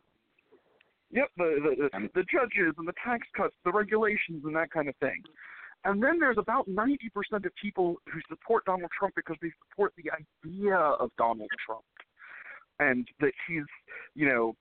Yep, 1.13 1.29
the 1.37 1.89
the, 1.91 1.97
Um, 1.97 2.11
the 2.15 2.25
judges 2.25 2.75
and 2.79 2.87
the 2.87 2.95
tax 3.05 3.27
cuts, 3.37 3.55
the 3.65 3.73
regulations, 3.73 4.45
and 4.45 4.55
that 4.57 4.71
kind 4.71 4.89
of 4.89 4.97
thing. 4.97 5.23
And 5.85 6.03
then 6.03 6.19
there's 6.19 6.37
about 6.39 6.69
90% 6.69 6.99
of 7.33 7.53
people 7.61 7.97
who 8.13 8.21
support 8.29 8.65
Donald 8.67 8.91
Trump 8.97 9.15
because 9.17 9.37
they 9.41 9.51
support 9.69 9.95
the 9.97 10.11
idea 10.11 10.77
of 10.77 11.11
Donald 11.17 11.49
Trump. 11.65 11.85
And 12.79 13.09
that 13.21 13.33
he's, 13.47 13.65
you 14.15 14.29
know, 14.29 14.55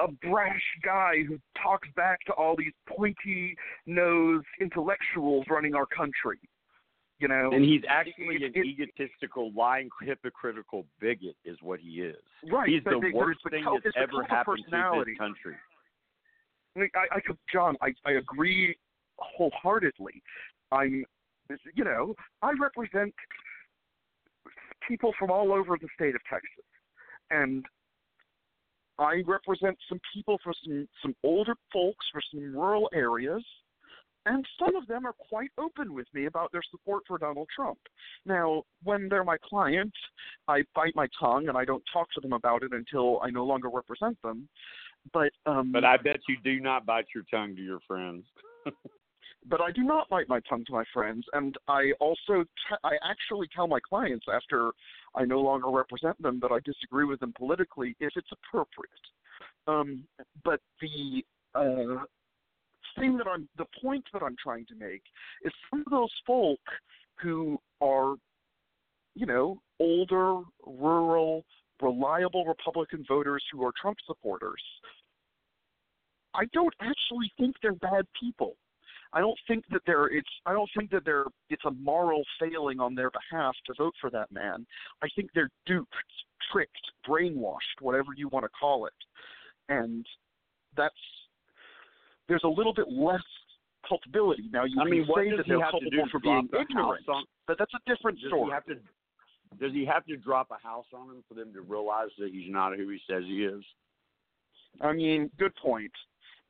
a 0.00 0.10
brash 0.28 0.62
guy 0.84 1.22
who 1.26 1.38
talks 1.60 1.88
back 1.96 2.20
to 2.26 2.32
all 2.32 2.56
these 2.56 2.72
pointy 2.88 3.56
nosed 3.86 4.46
intellectuals 4.60 5.44
running 5.48 5.74
our 5.74 5.86
country. 5.86 6.38
You 7.20 7.28
know? 7.28 7.52
And 7.52 7.64
he's 7.64 7.82
actually 7.88 8.36
It- 8.36 8.42
an 8.42 8.52
it- 8.54 8.66
egotistical, 8.66 9.52
lying, 9.52 9.88
hypocritical 10.02 10.86
bigot, 11.00 11.36
is 11.44 11.60
what 11.62 11.80
he 11.80 12.02
is. 12.02 12.20
Right, 12.50 12.68
He's 12.68 12.82
the 12.84 12.98
worst 13.14 13.40
thing 13.48 13.62
cult- 13.64 13.82
that's 13.84 13.96
ever 13.96 14.24
happened 14.24 14.64
to 14.64 15.04
this 15.06 15.16
country. 15.18 15.56
I, 16.76 16.78
mean, 16.80 16.90
I, 16.94 17.16
I 17.16 17.20
could, 17.20 17.38
John, 17.52 17.76
I, 17.80 17.94
I 18.04 18.12
agree 18.12 18.76
wholeheartedly. 19.18 20.22
I'm, 20.72 21.04
you 21.74 21.84
know, 21.84 22.16
I 22.42 22.52
represent 22.52 23.14
people 24.86 25.14
from 25.18 25.30
all 25.30 25.52
over 25.52 25.78
the 25.80 25.88
state 25.94 26.16
of 26.16 26.20
Texas, 26.28 26.64
and 27.30 27.64
I 28.98 29.22
represent 29.26 29.76
some 29.88 30.00
people 30.12 30.38
from 30.42 30.54
some 30.64 30.88
some 31.02 31.16
older 31.22 31.54
folks 31.72 32.06
for 32.12 32.20
some 32.32 32.54
rural 32.54 32.90
areas, 32.92 33.44
and 34.26 34.44
some 34.58 34.74
of 34.76 34.86
them 34.86 35.06
are 35.06 35.14
quite 35.28 35.50
open 35.58 35.92
with 35.92 36.06
me 36.14 36.26
about 36.26 36.50
their 36.52 36.62
support 36.70 37.02
for 37.06 37.18
Donald 37.18 37.48
Trump. 37.54 37.78
Now, 38.24 38.62
when 38.82 39.08
they're 39.08 39.24
my 39.24 39.36
clients, 39.44 39.96
I 40.48 40.62
bite 40.74 40.94
my 40.94 41.08
tongue 41.20 41.48
and 41.48 41.58
I 41.58 41.64
don't 41.64 41.82
talk 41.92 42.08
to 42.12 42.20
them 42.20 42.32
about 42.32 42.62
it 42.62 42.72
until 42.72 43.20
I 43.22 43.30
no 43.30 43.44
longer 43.44 43.68
represent 43.68 44.20
them. 44.22 44.48
But 45.12 45.32
um, 45.46 45.72
But 45.72 45.84
I 45.84 45.98
bet 45.98 46.20
you 46.28 46.36
do 46.42 46.60
not 46.60 46.86
bite 46.86 47.06
your 47.14 47.24
tongue 47.30 47.54
to 47.56 47.62
your 47.62 47.80
friends. 47.86 48.24
but 49.46 49.60
I 49.60 49.70
do 49.70 49.82
not 49.82 50.08
bite 50.08 50.28
my 50.28 50.40
tongue 50.48 50.64
to 50.66 50.72
my 50.72 50.84
friends, 50.94 51.26
and 51.34 51.54
I 51.68 51.92
also 52.00 52.44
t- 52.44 52.76
I 52.82 52.92
actually 53.04 53.48
tell 53.54 53.66
my 53.66 53.80
clients 53.86 54.24
after 54.32 54.70
I 55.14 55.24
no 55.24 55.40
longer 55.40 55.68
represent 55.68 56.20
them 56.22 56.40
that 56.40 56.50
I 56.50 56.60
disagree 56.64 57.04
with 57.04 57.20
them 57.20 57.34
politically 57.36 57.94
if 58.00 58.12
it's 58.16 58.30
appropriate. 58.32 58.90
Um, 59.66 60.04
but 60.42 60.60
the 60.80 61.22
uh, 61.54 62.04
thing 62.98 63.16
that 63.16 63.26
I'm 63.26 63.48
the 63.56 63.66
point 63.82 64.04
that 64.12 64.22
I'm 64.22 64.36
trying 64.42 64.66
to 64.66 64.74
make 64.74 65.02
is 65.44 65.52
some 65.70 65.80
of 65.86 65.90
those 65.90 66.12
folk 66.26 66.60
who 67.20 67.58
are, 67.80 68.16
you 69.14 69.26
know, 69.26 69.60
older, 69.80 70.40
rural, 70.66 71.44
reliable 71.80 72.44
Republican 72.44 73.04
voters 73.08 73.42
who 73.52 73.64
are 73.64 73.72
Trump 73.80 73.98
supporters. 74.06 74.62
I 76.34 76.44
don't 76.52 76.74
actually 76.80 77.32
think 77.38 77.56
they're 77.62 77.74
bad 77.74 78.06
people. 78.20 78.56
I 79.12 79.20
don't 79.20 79.38
think 79.46 79.64
that 79.70 79.82
they're 79.86 80.08
it's 80.08 80.28
I 80.44 80.52
don't 80.52 80.68
think 80.76 80.90
that 80.90 81.04
they're 81.04 81.26
it's 81.48 81.64
a 81.64 81.70
moral 81.70 82.22
failing 82.40 82.80
on 82.80 82.96
their 82.96 83.10
behalf 83.10 83.54
to 83.66 83.74
vote 83.78 83.94
for 84.00 84.10
that 84.10 84.32
man. 84.32 84.66
I 85.02 85.08
think 85.14 85.30
they're 85.32 85.50
duped, 85.66 85.94
tricked, 86.52 86.90
brainwashed, 87.08 87.80
whatever 87.80 88.08
you 88.16 88.28
want 88.28 88.44
to 88.44 88.50
call 88.58 88.86
it. 88.86 88.92
And 89.68 90.04
that's 90.76 90.94
there's 92.28 92.44
a 92.44 92.48
little 92.48 92.74
bit 92.74 92.86
less 92.90 93.22
culpability. 93.88 94.44
Now 94.50 94.64
you 94.64 94.80
I 94.80 94.84
mean, 94.84 95.04
say 95.14 95.30
that 95.36 95.44
he 95.44 95.50
they're 95.52 95.60
have 95.60 95.72
to 95.72 95.80
culpable 95.80 95.90
do? 95.90 96.10
for 96.10 96.20
being 96.20 96.48
ignorant, 96.58 97.04
but 97.46 97.58
that's 97.58 97.72
a 97.74 97.90
different 97.90 98.18
Does 98.20 98.28
story. 98.28 98.46
he 98.46 98.52
have 98.52 98.64
to? 98.66 98.74
Does 99.60 99.72
he 99.72 99.84
have 99.84 100.04
to 100.06 100.16
drop 100.16 100.48
a 100.50 100.66
house 100.66 100.86
on 100.92 101.10
him 101.10 101.24
for 101.28 101.34
them 101.34 101.52
to 101.52 101.60
realize 101.60 102.08
that 102.18 102.30
he's 102.32 102.50
not 102.50 102.76
who 102.76 102.88
he 102.88 102.98
says 103.08 103.22
he 103.26 103.44
is? 103.44 103.62
I 104.80 104.92
mean, 104.92 105.30
good 105.38 105.54
point. 105.56 105.92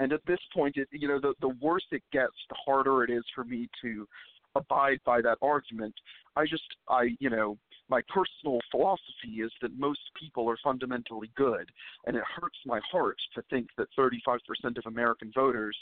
And 0.00 0.12
at 0.12 0.20
this 0.26 0.38
point, 0.54 0.76
it, 0.76 0.88
you 0.90 1.08
know, 1.08 1.20
the 1.20 1.34
the 1.40 1.54
worse 1.60 1.84
it 1.90 2.02
gets, 2.12 2.32
the 2.48 2.56
harder 2.64 3.04
it 3.04 3.10
is 3.10 3.24
for 3.34 3.44
me 3.44 3.68
to 3.82 4.06
abide 4.54 4.98
by 5.04 5.20
that 5.20 5.38
argument. 5.42 5.94
I 6.36 6.46
just, 6.46 6.62
I, 6.88 7.10
you 7.20 7.30
know, 7.30 7.58
my 7.88 8.00
personal 8.08 8.58
philosophy 8.70 9.40
is 9.42 9.52
that 9.62 9.78
most 9.78 10.00
people 10.18 10.48
are 10.48 10.56
fundamentally 10.64 11.30
good, 11.36 11.70
and 12.06 12.16
it 12.16 12.22
hurts 12.40 12.58
my 12.64 12.80
heart 12.90 13.16
to 13.34 13.42
think 13.50 13.68
that 13.76 13.88
35% 13.98 14.38
of 14.78 14.86
American 14.86 15.30
voters 15.34 15.76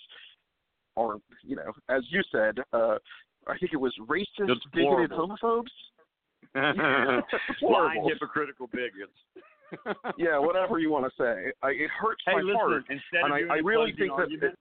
are, 0.96 1.16
you 1.42 1.56
know, 1.56 1.72
as 1.88 2.02
you 2.10 2.22
said, 2.32 2.58
uh, 2.72 2.96
I 3.46 3.56
think 3.58 3.72
it 3.72 3.76
was 3.80 3.94
racist, 4.08 4.48
That's 4.48 4.60
bigoted 4.72 5.10
horrible. 5.12 5.36
homophobes. 5.42 5.70
Horrible. 7.60 8.08
hypocritical 8.08 8.68
bigots. 8.68 9.16
yeah, 10.18 10.38
whatever 10.38 10.78
you 10.78 10.90
want 10.90 11.04
to 11.06 11.10
say. 11.16 11.50
I, 11.62 11.70
it 11.70 11.90
hurts 11.90 12.22
Hey, 12.26 12.34
my 12.34 12.40
listen, 12.40 12.56
heart, 12.58 12.84
and 12.88 13.32
I, 13.32 13.38
doing 13.38 13.64
really 13.64 13.92
think 13.92 14.10
that. 14.10 14.22
argument- 14.22 14.58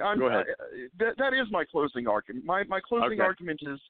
I'm, 0.00 0.18
Go 0.20 0.26
ahead. 0.26 0.44
that, 1.00 1.14
that 1.18 1.32
is 1.34 1.48
my 1.50 1.64
closing 1.64 2.06
argument. 2.06 2.44
My 2.44 2.62
my 2.64 2.78
closing 2.78 3.14
Okay. 3.14 3.20
argument 3.20 3.58
is 3.62 3.80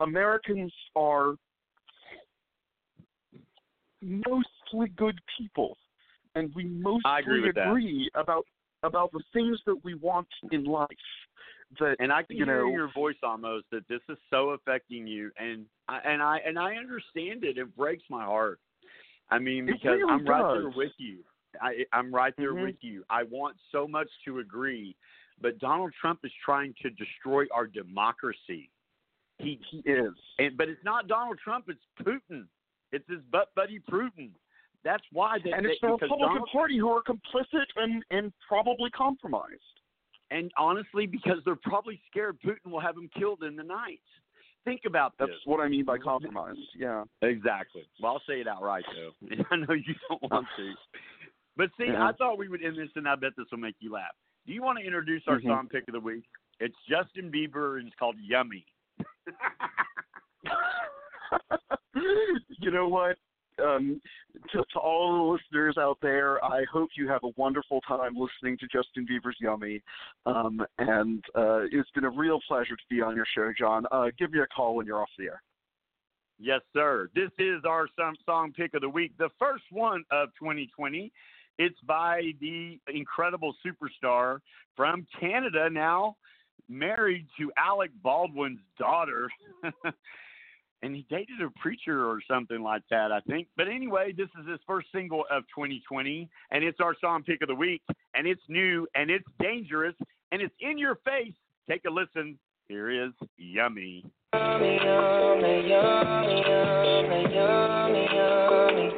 Americans 0.00 0.70
are 0.94 1.36
mostly 4.04 4.88
good 4.96 5.18
people, 5.38 5.76
and 6.34 6.52
we 6.54 6.64
mostly 6.64 7.02
agree 7.18 7.48
agree 7.48 8.10
about 8.14 8.46
about 8.82 9.10
the 9.12 9.22
things 9.32 9.58
that 9.66 9.82
we 9.84 9.94
want 9.94 10.28
in 10.52 10.64
life. 10.64 10.88
That 11.80 11.96
and 11.98 12.12
I 12.12 12.22
can 12.22 12.36
you 12.36 12.44
hear 12.44 12.60
know, 12.60 12.68
in 12.68 12.74
your 12.74 12.92
voice 12.92 13.16
almost 13.22 13.66
that 13.72 13.86
this 13.88 14.00
is 14.08 14.18
so 14.30 14.50
affecting 14.50 15.06
you, 15.06 15.30
and 15.38 15.66
I, 15.88 15.98
and 16.04 16.22
I 16.22 16.38
and 16.46 16.58
I 16.58 16.76
understand 16.76 17.44
it. 17.44 17.58
It 17.58 17.74
breaks 17.76 18.04
my 18.10 18.24
heart. 18.24 18.60
I 19.30 19.38
mean, 19.38 19.66
because 19.66 19.98
really 19.98 20.12
I'm 20.12 20.26
right 20.26 20.44
there 20.52 20.70
with 20.70 20.92
you. 20.98 21.18
I, 21.60 21.84
I'm 21.92 22.14
right 22.14 22.34
there 22.36 22.54
Mhm. 22.54 22.62
with 22.62 22.76
you. 22.82 23.04
I 23.10 23.22
want 23.24 23.56
so 23.72 23.86
much 23.88 24.08
to 24.24 24.40
agree, 24.40 24.96
but 25.40 25.58
Donald 25.58 25.92
Trump 26.00 26.20
is 26.24 26.32
trying 26.44 26.74
to 26.82 26.90
destroy 26.90 27.46
our 27.52 27.66
democracy. 27.66 28.70
He 29.38 29.58
he 29.70 29.78
is, 29.78 30.14
and 30.38 30.56
but 30.56 30.68
it's 30.68 30.84
not 30.84 31.08
Donald 31.08 31.38
Trump. 31.38 31.68
It's 31.68 31.84
Putin. 32.00 32.46
It's 32.94 33.08
his 33.08 33.20
butt 33.32 33.48
buddy 33.54 33.80
Putin. 33.90 34.30
That's 34.84 35.02
why 35.12 35.38
they, 35.42 35.50
and 35.52 35.64
it's 35.66 35.78
they, 35.80 35.88
the 35.88 35.92
Republican 35.94 36.28
Donald, 36.28 36.48
Party 36.52 36.76
who 36.78 36.88
are 36.90 37.02
complicit 37.02 37.66
and 37.76 38.04
and 38.10 38.32
probably 38.46 38.90
compromised. 38.90 39.60
and 40.30 40.50
honestly, 40.58 41.06
because 41.06 41.38
they're 41.44 41.56
probably 41.56 42.00
scared 42.10 42.38
Putin 42.44 42.70
will 42.70 42.80
have 42.80 42.96
him 42.96 43.08
killed 43.18 43.42
in 43.42 43.56
the 43.56 43.62
night. 43.62 44.00
Think 44.64 44.82
about 44.86 45.12
this. 45.18 45.28
That's 45.28 45.46
what 45.46 45.60
I 45.60 45.68
mean 45.68 45.84
by 45.84 45.98
compromise. 45.98 46.56
Yeah. 46.78 47.04
Exactly. 47.20 47.82
Well, 48.00 48.12
I'll 48.12 48.22
say 48.26 48.40
it 48.40 48.48
outright 48.48 48.84
though. 48.94 49.12
I 49.50 49.56
know 49.56 49.74
you 49.74 49.94
don't 50.08 50.22
want 50.30 50.46
to, 50.56 50.72
but 51.56 51.68
see, 51.78 51.86
Yeah. 51.88 52.06
I 52.08 52.12
thought 52.12 52.38
we 52.38 52.48
would 52.48 52.62
end 52.64 52.78
this, 52.78 52.88
and 52.96 53.06
I 53.08 53.14
bet 53.16 53.32
this 53.36 53.46
will 53.50 53.58
make 53.58 53.76
you 53.80 53.92
laugh. 53.92 54.14
Do 54.46 54.52
you 54.54 54.62
want 54.62 54.78
to 54.78 54.84
introduce 54.84 55.22
our 55.26 55.38
Mhm. 55.40 55.44
song 55.48 55.68
pick 55.70 55.86
of 55.88 55.92
the 55.94 56.00
week? 56.00 56.24
It's 56.60 56.76
Justin 56.88 57.30
Bieber, 57.32 57.78
and 57.78 57.86
it's 57.88 57.96
called 57.96 58.16
"Yummy." 58.20 58.64
you 62.60 62.70
know 62.70 62.88
what? 62.88 63.16
Um, 63.62 64.00
to, 64.52 64.64
to 64.72 64.78
all 64.80 65.12
the 65.12 65.32
listeners 65.32 65.76
out 65.78 65.98
there, 66.02 66.44
I 66.44 66.64
hope 66.72 66.90
you 66.96 67.08
have 67.08 67.22
a 67.22 67.30
wonderful 67.36 67.80
time 67.82 68.14
listening 68.16 68.58
to 68.58 68.66
Justin 68.66 69.06
Bieber's 69.06 69.36
Yummy. 69.40 69.80
Um, 70.26 70.60
and 70.78 71.24
uh, 71.36 71.60
it's 71.70 71.90
been 71.94 72.04
a 72.04 72.10
real 72.10 72.40
pleasure 72.48 72.74
to 72.74 72.82
be 72.90 73.00
on 73.00 73.14
your 73.14 73.26
show, 73.32 73.52
John. 73.56 73.84
Uh, 73.92 74.06
give 74.18 74.32
me 74.32 74.40
a 74.40 74.46
call 74.48 74.74
when 74.74 74.86
you're 74.86 75.00
off 75.00 75.08
the 75.18 75.26
air. 75.26 75.42
Yes, 76.40 76.62
sir. 76.72 77.10
This 77.14 77.30
is 77.38 77.62
our 77.64 77.86
song, 77.96 78.16
song 78.26 78.52
pick 78.56 78.74
of 78.74 78.80
the 78.80 78.88
week, 78.88 79.12
the 79.18 79.30
first 79.38 79.64
one 79.70 80.04
of 80.10 80.30
2020. 80.40 81.12
It's 81.58 81.78
by 81.86 82.32
the 82.40 82.80
incredible 82.92 83.54
superstar 83.64 84.38
from 84.76 85.06
Canada, 85.20 85.70
now 85.70 86.16
married 86.68 87.26
to 87.38 87.52
Alec 87.56 87.90
Baldwin's 88.02 88.58
daughter. 88.78 89.28
and 90.84 90.94
he 90.94 91.06
dated 91.08 91.40
a 91.40 91.48
preacher 91.58 92.04
or 92.04 92.20
something 92.30 92.62
like 92.62 92.82
that, 92.90 93.10
I 93.10 93.20
think. 93.20 93.48
But 93.56 93.68
anyway, 93.68 94.12
this 94.14 94.28
is 94.38 94.46
his 94.46 94.60
first 94.66 94.88
single 94.92 95.24
of 95.30 95.44
2020, 95.54 96.28
and 96.50 96.62
it's 96.62 96.78
our 96.78 96.94
song 97.00 97.22
pick 97.22 97.40
of 97.40 97.48
the 97.48 97.54
week, 97.54 97.80
and 98.14 98.26
it's 98.26 98.42
new, 98.48 98.86
and 98.94 99.10
it's 99.10 99.24
dangerous, 99.40 99.94
and 100.30 100.42
it's 100.42 100.54
in 100.60 100.76
your 100.76 100.96
face. 100.96 101.32
Take 101.68 101.86
a 101.86 101.90
listen. 101.90 102.38
Here 102.68 102.90
is 102.90 103.12
Yummy. 103.38 104.04
Yummy, 104.34 104.76
yummy, 104.84 105.68
yummy, 105.68 106.42
yummy, 106.46 107.34
yummy, 107.34 108.06
yummy. 108.12 108.90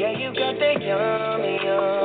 Yeah, 0.00 0.18
you 0.18 0.34
got 0.34 0.58
that 0.58 0.82
yummy, 0.82 1.58
yummy, 1.62 1.95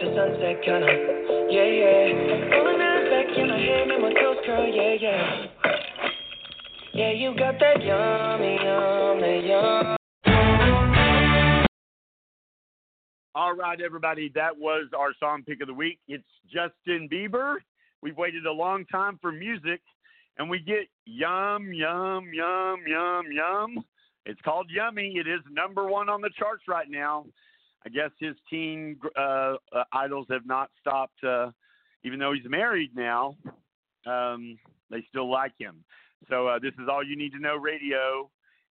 the 0.00 0.06
sunset, 0.16 0.62
kinda. 0.64 0.86
Yeah, 1.50 1.64
yeah. 1.64 2.48
That 2.80 3.04
back 3.10 3.36
in 3.36 3.48
my 3.48 3.58
head, 3.58 3.88
make 3.88 4.00
my 4.00 4.12
toes 4.14 4.38
curl, 4.46 4.66
yeah, 4.66 4.94
yeah. 4.98 5.46
Yeah, 6.94 7.12
you 7.12 7.36
got 7.36 7.58
that 7.60 7.82
yummy, 7.82 8.56
yummy, 8.64 9.48
yum. 9.48 9.96
All 13.34 13.54
right, 13.54 13.80
everybody, 13.80 14.30
that 14.34 14.56
was 14.56 14.88
our 14.96 15.12
song 15.20 15.42
pick 15.46 15.60
of 15.60 15.68
the 15.68 15.74
week. 15.74 15.98
It's 16.08 16.24
Justin 16.46 17.08
Bieber. 17.10 17.56
We've 18.02 18.16
waited 18.16 18.46
a 18.46 18.52
long 18.52 18.86
time 18.86 19.18
for 19.20 19.30
music, 19.30 19.80
and 20.38 20.48
we 20.48 20.58
get 20.60 20.88
yum, 21.04 21.72
yum, 21.72 22.30
yum, 22.32 22.80
yum, 22.86 23.26
yum. 23.32 23.84
It's 24.24 24.40
called 24.42 24.66
Yummy. 24.70 25.14
It 25.16 25.28
is 25.28 25.40
number 25.50 25.86
one 25.86 26.08
on 26.08 26.20
the 26.22 26.30
charts 26.38 26.64
right 26.68 26.90
now. 26.90 27.26
I 27.84 27.88
guess 27.88 28.10
his 28.18 28.36
teen 28.48 28.98
uh, 29.18 29.54
uh, 29.72 29.84
idols 29.92 30.26
have 30.30 30.46
not 30.46 30.70
stopped, 30.80 31.24
uh, 31.24 31.50
even 32.04 32.18
though 32.18 32.32
he's 32.32 32.48
married 32.48 32.90
now. 32.94 33.36
Um, 34.06 34.58
they 34.90 35.04
still 35.08 35.30
like 35.30 35.52
him. 35.58 35.84
So 36.28 36.48
uh, 36.48 36.58
this 36.58 36.72
is 36.74 36.88
all 36.90 37.04
you 37.04 37.16
need 37.16 37.32
to 37.32 37.38
know 37.38 37.56
radio. 37.56 38.30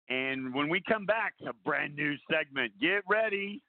And 0.10 0.54
when 0.54 0.70
we 0.70 0.82
come 0.82 1.06
back, 1.06 1.34
a 1.48 1.54
brand 1.66 1.96
new 1.96 2.16
segment. 2.30 2.74
Get 2.80 3.04
ready. 3.10 3.62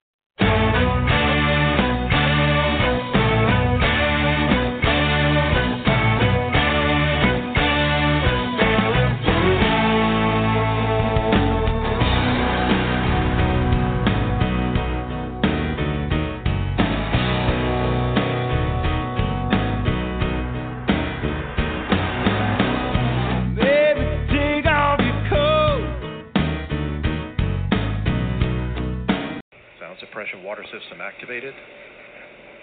Suppression 30.01 30.43
water 30.43 30.65
system 30.65 31.01
activated. 31.01 31.55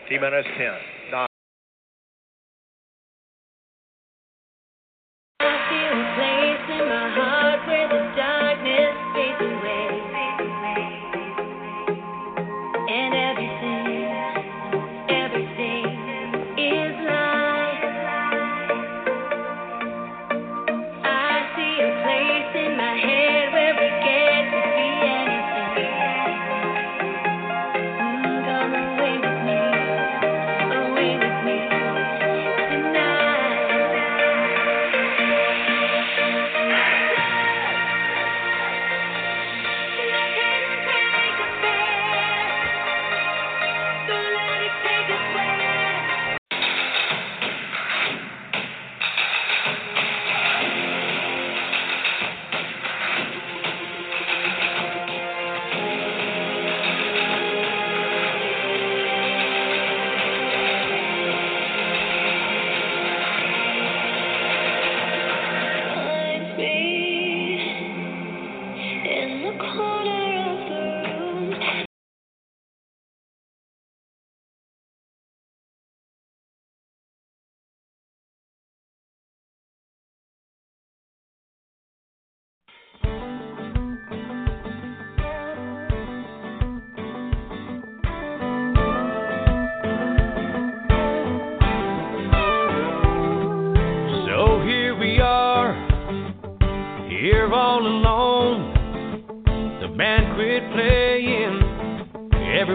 T 0.09 0.17
minus 0.19 0.45
10, 0.57 0.71
9. 1.11 1.30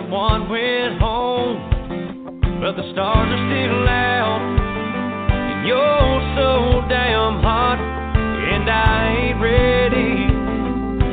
Everyone 0.07 0.49
went 0.49 1.01
home, 1.01 1.59
but 2.63 2.79
the 2.79 2.87
stars 2.95 3.27
are 3.27 3.43
still 3.51 3.89
out, 3.91 4.39
and 5.35 5.67
you're 5.67 6.19
so 6.39 6.87
damn 6.87 7.43
hot, 7.43 7.75
and 7.75 8.71
I 8.71 9.03
ain't 9.19 9.39
ready 9.43 10.31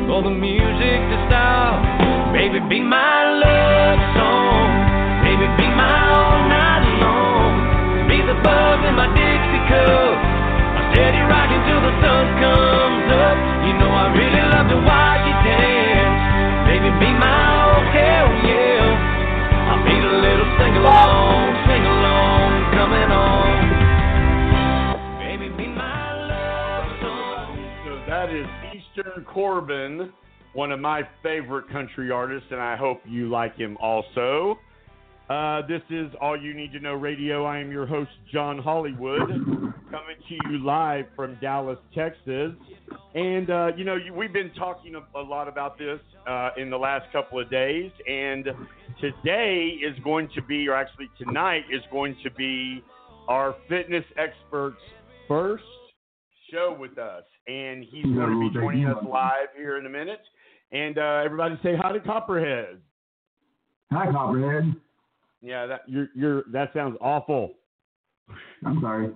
for 0.06 0.22
the 0.22 0.30
music 0.30 1.00
to 1.10 1.18
stop. 1.26 1.82
Baby, 2.38 2.62
be 2.70 2.86
my 2.86 3.34
love 3.42 3.98
song, 4.14 4.70
baby, 5.26 5.50
be 5.58 5.66
my 5.74 5.98
all 6.14 6.46
night 6.46 6.86
long, 7.02 7.50
be 8.06 8.22
the 8.22 8.38
buzz 8.46 8.80
in 8.86 8.94
my 8.94 9.10
Dixie 9.18 9.64
cup. 9.74 10.22
Steady 10.94 11.22
rocking 11.26 11.66
till 11.66 11.82
the 11.82 11.94
sun 11.98 12.26
comes 12.38 13.10
up. 13.10 13.38
You 13.66 13.74
know 13.74 13.90
I 13.90 14.14
really 14.14 14.44
love 14.54 14.70
to 14.70 14.78
watch 14.86 15.03
is 28.34 28.48
Easton 28.74 29.24
Corbin, 29.26 30.12
one 30.54 30.72
of 30.72 30.80
my 30.80 31.02
favorite 31.22 31.70
country 31.70 32.10
artists, 32.10 32.48
and 32.50 32.60
I 32.60 32.76
hope 32.76 33.02
you 33.06 33.30
like 33.30 33.56
him 33.56 33.78
also. 33.80 34.58
Uh, 35.30 35.62
this 35.68 35.82
is 35.92 36.08
All 36.20 36.40
You 36.40 36.56
Need 36.56 36.74
to 36.74 36.80
Know 36.80 36.94
Radio. 36.94 37.46
I 37.46 37.60
am 37.60 37.72
your 37.72 37.86
host, 37.86 38.10
John 38.32 38.58
Hollywood, 38.58 39.30
coming 39.30 40.18
to 40.30 40.50
you 40.50 40.66
live 40.66 41.06
from 41.16 41.38
Dallas, 41.42 41.78
Texas. 41.94 42.54
And, 43.14 43.52
uh, 43.52 43.68
you 43.78 43.86
know, 43.86 43.98
you, 43.98 44.14
we've 44.14 44.34
been 44.34 44.52
talking 44.58 44.96
a, 44.96 45.20
a 45.20 45.22
lot 45.22 45.48
about 45.48 45.78
this 45.78 46.00
uh, 46.28 46.50
in 46.58 46.72
the 46.72 46.78
last 46.78 47.12
couple 47.12 47.40
of 47.40 47.52
days. 47.52 47.92
And 48.08 48.46
today 49.00 49.78
is 49.80 49.96
going 50.04 50.28
to 50.34 50.42
be, 50.42 50.68
or 50.68 50.74
actually 50.74 51.10
tonight, 51.20 51.66
is 51.72 51.82
going 51.92 52.16
to 52.24 52.32
be 52.32 52.84
our 53.28 53.56
fitness 53.70 54.06
expert's 54.18 54.82
first 55.28 55.64
show 56.54 56.76
with 56.80 56.98
us. 56.98 57.24
And 57.48 57.84
he's 57.84 58.06
going 58.06 58.30
to 58.30 58.40
be 58.40 58.60
joining 58.60 58.86
us 58.86 59.04
live 59.08 59.50
here 59.58 59.78
in 59.78 59.86
a 59.86 59.90
minute. 59.90 60.22
And 60.72 60.98
uh, 60.98 61.22
everybody 61.26 61.60
say 61.64 61.76
hi 61.76 61.92
to 61.92 62.00
Copperhead. 62.00 62.80
Hi, 63.92 64.12
Copperhead. 64.12 64.76
Yeah, 65.42 65.66
that 65.66 65.82
you're 65.88 66.08
you're 66.16 66.44
that 66.54 66.72
sounds 66.74 66.98
awful. 67.02 67.54
I'm 68.66 68.80
sorry. 68.82 69.10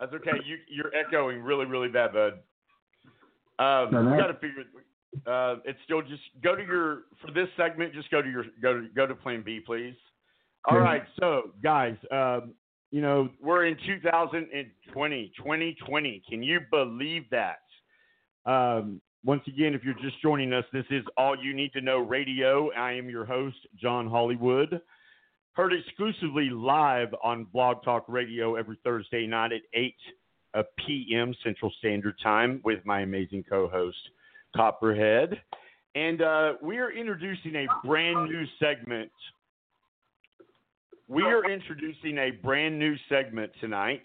That's 0.00 0.12
okay. 0.14 0.30
You 0.46 0.56
you're 0.66 0.92
echoing 0.94 1.42
really 1.42 1.66
really 1.66 1.88
bad, 1.88 2.12
bud. 2.12 2.32
Um, 3.58 3.92
that 3.92 4.10
you 4.10 4.18
got 4.18 4.28
to 4.28 4.34
figure. 4.34 4.64
Uh, 5.26 5.56
it's 5.66 5.78
still 5.84 6.00
just 6.00 6.22
go 6.42 6.56
to 6.56 6.62
your 6.62 7.02
for 7.20 7.30
this 7.32 7.48
segment. 7.56 7.92
Just 7.92 8.10
go 8.10 8.22
to 8.22 8.30
your 8.30 8.44
go 8.62 8.80
to 8.80 8.88
go 8.96 9.06
to 9.06 9.14
Plan 9.14 9.42
B, 9.44 9.60
please. 9.64 9.94
All 10.64 10.78
right, 10.78 11.02
so 11.18 11.50
guys, 11.62 11.96
um, 12.12 12.54
you 12.92 13.00
know 13.00 13.28
we're 13.40 13.66
in 13.66 13.76
2020, 13.84 15.32
2020. 15.36 16.22
Can 16.28 16.42
you 16.42 16.60
believe 16.70 17.24
that? 17.30 17.58
Um, 18.44 19.00
once 19.24 19.42
again, 19.46 19.74
if 19.74 19.82
you're 19.82 19.94
just 19.94 20.20
joining 20.20 20.52
us, 20.52 20.64
this 20.72 20.84
is 20.90 21.02
All 21.16 21.36
You 21.36 21.54
Need 21.54 21.72
to 21.72 21.80
Know 21.80 21.98
Radio. 21.98 22.70
I 22.72 22.92
am 22.92 23.08
your 23.08 23.24
host, 23.24 23.56
John 23.80 24.08
Hollywood. 24.08 24.80
Heard 25.54 25.72
exclusively 25.72 26.50
live 26.50 27.08
on 27.22 27.46
Blog 27.52 27.82
Talk 27.82 28.04
Radio 28.08 28.56
every 28.56 28.78
Thursday 28.84 29.26
night 29.26 29.52
at 29.52 29.62
8 29.74 29.94
uh, 30.54 30.62
p.m. 30.86 31.34
Central 31.44 31.72
Standard 31.78 32.16
Time 32.22 32.60
with 32.64 32.84
my 32.84 33.00
amazing 33.00 33.44
co 33.48 33.68
host, 33.68 33.96
Copperhead. 34.54 35.40
And 35.94 36.20
uh, 36.20 36.54
we 36.62 36.78
are 36.78 36.90
introducing 36.90 37.54
a 37.56 37.66
brand 37.86 38.24
new 38.24 38.44
segment. 38.58 39.10
We 41.12 41.24
are 41.24 41.50
introducing 41.50 42.16
a 42.16 42.30
brand 42.30 42.78
new 42.78 42.94
segment 43.10 43.52
tonight. 43.60 44.02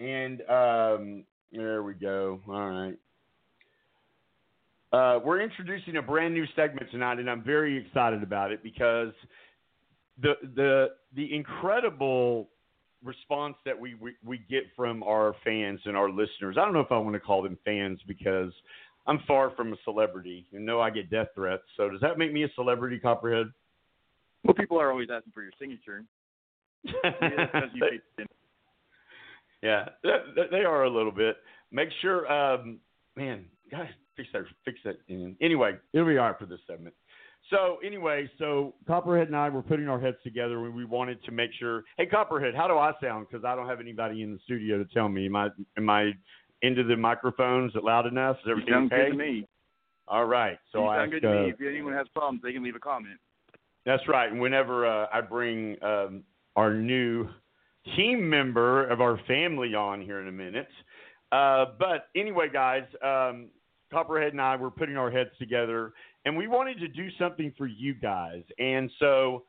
And 0.00 0.40
um, 0.50 1.24
there 1.52 1.84
we 1.84 1.94
go. 1.94 2.40
All 2.48 2.70
right. 2.70 2.98
Uh, 4.92 5.20
we're 5.24 5.40
introducing 5.40 5.98
a 5.98 6.02
brand 6.02 6.34
new 6.34 6.44
segment 6.56 6.90
tonight, 6.90 7.20
and 7.20 7.30
I'm 7.30 7.44
very 7.44 7.76
excited 7.76 8.24
about 8.24 8.50
it 8.50 8.64
because 8.64 9.12
the 10.20 10.32
the 10.56 10.86
the 11.14 11.32
incredible 11.32 12.48
response 13.04 13.54
that 13.64 13.78
we, 13.78 13.94
we 13.94 14.14
we 14.24 14.38
get 14.50 14.64
from 14.74 15.04
our 15.04 15.36
fans 15.44 15.78
and 15.84 15.96
our 15.96 16.10
listeners. 16.10 16.56
I 16.58 16.64
don't 16.64 16.72
know 16.72 16.80
if 16.80 16.90
I 16.90 16.98
want 16.98 17.14
to 17.14 17.20
call 17.20 17.42
them 17.42 17.58
fans 17.64 18.00
because 18.08 18.52
I'm 19.06 19.20
far 19.28 19.52
from 19.54 19.72
a 19.72 19.76
celebrity. 19.84 20.46
You 20.50 20.58
know, 20.58 20.80
I 20.80 20.90
get 20.90 21.10
death 21.10 21.28
threats. 21.36 21.62
So 21.76 21.88
does 21.88 22.00
that 22.00 22.18
make 22.18 22.32
me 22.32 22.42
a 22.42 22.48
celebrity, 22.56 22.98
Copperhead? 22.98 23.52
Well, 24.46 24.54
people 24.54 24.80
are 24.80 24.90
always 24.90 25.08
asking 25.12 25.32
for 25.32 25.42
your 25.42 25.52
signature. 25.58 26.04
because 26.84 27.70
you 27.74 27.80
paid 27.82 28.00
attention. 28.14 28.36
Yeah, 29.62 29.86
th- 30.04 30.34
th- 30.34 30.50
they 30.50 30.64
are 30.64 30.84
a 30.84 30.90
little 30.90 31.10
bit. 31.10 31.36
Make 31.72 31.88
sure, 32.00 32.30
um, 32.30 32.78
man, 33.16 33.46
guys, 33.70 33.88
fix 34.16 34.28
that, 34.32 34.42
fix 34.64 34.78
that. 34.84 34.98
In. 35.08 35.36
Anyway, 35.40 35.72
here 35.92 36.04
we 36.04 36.18
are 36.18 36.36
for 36.38 36.46
this 36.46 36.60
segment. 36.66 36.94
So 37.50 37.78
anyway, 37.84 38.28
so 38.38 38.74
Copperhead 38.86 39.28
and 39.28 39.36
I 39.36 39.48
were 39.48 39.62
putting 39.62 39.88
our 39.88 40.00
heads 40.00 40.16
together 40.24 40.60
when 40.60 40.74
we 40.74 40.84
wanted 40.84 41.22
to 41.24 41.32
make 41.32 41.50
sure. 41.58 41.84
Hey, 41.96 42.06
Copperhead, 42.06 42.54
how 42.54 42.68
do 42.68 42.74
I 42.74 42.92
sound? 43.00 43.26
Because 43.30 43.44
I 43.44 43.54
don't 43.54 43.68
have 43.68 43.80
anybody 43.80 44.22
in 44.22 44.32
the 44.32 44.38
studio 44.44 44.78
to 44.78 44.84
tell 44.92 45.08
me. 45.08 45.26
Am 45.26 45.36
I 45.36 45.48
am 45.76 45.90
I 45.90 46.12
into 46.62 46.84
the 46.84 46.96
microphones? 46.96 47.72
Loud 47.80 48.06
enough? 48.06 48.36
Is 48.36 48.42
You 48.46 48.52
everything 48.52 48.74
sound 48.74 48.92
okay? 48.92 49.04
good 49.04 49.10
to 49.12 49.16
me. 49.18 49.48
All 50.08 50.24
right. 50.24 50.58
So 50.72 50.80
you 50.80 50.86
I 50.86 50.98
sound 50.98 51.14
ask, 51.14 51.22
good 51.22 51.28
to 51.28 51.38
uh, 51.38 51.42
me. 51.44 51.50
If 51.50 51.60
anyone 51.60 51.92
has 51.92 52.06
problems, 52.08 52.42
they 52.42 52.52
can 52.52 52.62
leave 52.62 52.76
a 52.76 52.80
comment. 52.80 53.18
That's 53.86 54.06
right. 54.08 54.30
And 54.30 54.40
whenever 54.40 54.84
uh, 54.84 55.06
I 55.12 55.20
bring 55.20 55.76
um, 55.82 56.24
our 56.56 56.74
new 56.74 57.28
team 57.96 58.28
member 58.28 58.86
of 58.88 59.00
our 59.00 59.18
family 59.28 59.74
on 59.74 60.02
here 60.02 60.20
in 60.20 60.28
a 60.28 60.32
minute. 60.32 60.68
Uh, 61.30 61.66
but 61.78 62.08
anyway, 62.16 62.48
guys, 62.52 62.82
um, 63.02 63.46
Copperhead 63.92 64.32
and 64.32 64.40
I 64.40 64.56
were 64.56 64.70
putting 64.70 64.96
our 64.96 65.10
heads 65.10 65.30
together, 65.38 65.92
and 66.24 66.36
we 66.36 66.48
wanted 66.48 66.80
to 66.80 66.88
do 66.88 67.08
something 67.18 67.52
for 67.56 67.68
you 67.68 67.94
guys. 67.94 68.42
And 68.58 68.90
so, 68.98 69.44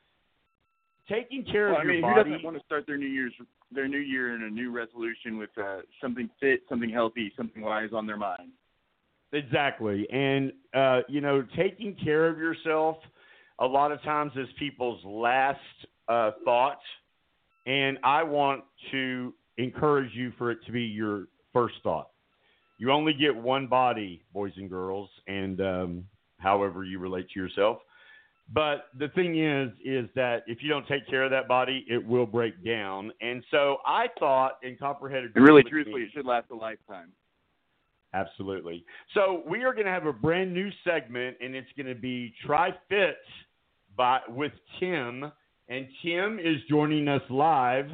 taking 1.09 1.43
care 1.43 1.69
Well, 1.69 1.77
I 1.77 1.81
of 1.81 1.87
mean, 1.87 1.99
your 1.99 2.13
who 2.13 2.23
doesn't 2.23 2.43
want 2.43 2.57
to 2.57 2.63
start 2.63 2.85
their 2.85 2.97
New 2.97 3.07
Year's 3.07 3.33
their 3.71 3.87
New 3.87 3.97
Year 3.97 4.35
in 4.35 4.43
a 4.43 4.49
new 4.49 4.71
resolution 4.71 5.37
with 5.37 5.49
uh, 5.57 5.79
something 5.99 6.29
fit, 6.39 6.61
something 6.69 6.89
healthy, 6.89 7.33
something 7.35 7.63
wise 7.63 7.89
on 7.93 8.05
their 8.05 8.17
mind? 8.17 8.51
Exactly. 9.33 10.07
And, 10.09 10.53
uh, 10.73 11.01
you 11.09 11.19
know, 11.19 11.43
taking 11.57 11.95
care 12.01 12.27
of 12.27 12.37
yourself 12.37 12.97
a 13.59 13.65
lot 13.65 13.91
of 13.91 14.01
times 14.03 14.31
is 14.35 14.47
people's 14.59 15.03
last 15.05 15.59
uh, 16.07 16.31
thought. 16.43 16.79
And 17.65 17.97
I 18.03 18.23
want 18.23 18.63
to 18.91 19.33
encourage 19.57 20.11
you 20.13 20.31
for 20.37 20.51
it 20.51 20.59
to 20.65 20.71
be 20.71 20.83
your 20.83 21.25
first 21.51 21.75
thought. 21.83 22.09
You 22.77 22.91
only 22.91 23.13
get 23.13 23.35
one 23.35 23.67
body, 23.67 24.21
boys 24.33 24.53
and 24.55 24.69
girls, 24.69 25.09
and 25.27 25.59
um, 25.59 26.03
however 26.37 26.83
you 26.83 26.99
relate 26.99 27.27
to 27.33 27.39
yourself. 27.39 27.79
But 28.53 28.85
the 28.97 29.09
thing 29.09 29.43
is, 29.43 29.71
is 29.83 30.09
that 30.15 30.43
if 30.47 30.59
you 30.61 30.69
don't 30.69 30.87
take 30.87 31.05
care 31.09 31.23
of 31.23 31.31
that 31.31 31.47
body, 31.49 31.85
it 31.89 32.05
will 32.05 32.25
break 32.25 32.63
down. 32.63 33.11
And 33.19 33.43
so 33.51 33.77
I 33.85 34.05
thought, 34.19 34.53
and 34.63 34.79
Copperhead 34.79 35.23
And 35.35 35.43
really, 35.43 35.63
truthfully, 35.63 36.01
me. 36.01 36.05
it 36.07 36.11
should 36.13 36.25
last 36.25 36.45
a 36.51 36.55
lifetime. 36.55 37.11
Absolutely. 38.13 38.85
So 39.13 39.43
we 39.45 39.63
are 39.65 39.73
going 39.73 39.85
to 39.85 39.91
have 39.91 40.05
a 40.05 40.13
brand 40.13 40.53
new 40.53 40.69
segment, 40.85 41.35
and 41.41 41.55
it's 41.55 41.67
going 41.75 41.87
to 41.87 41.99
be 41.99 42.33
Try 42.45 42.71
Fit 42.87 43.17
by 43.97 44.19
with 44.29 44.53
Tim, 44.79 45.31
and 45.67 45.87
Tim 46.03 46.39
is 46.39 46.57
joining 46.69 47.07
us 47.07 47.21
live. 47.29 47.87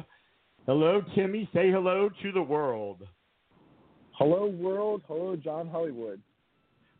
Hello, 0.66 1.02
Timmy. 1.14 1.48
Say 1.52 1.70
hello 1.70 2.10
to 2.22 2.32
the 2.32 2.42
world. 2.42 3.02
Hello, 4.12 4.46
world. 4.46 5.02
Hello, 5.08 5.34
John 5.34 5.66
Hollywood. 5.66 6.20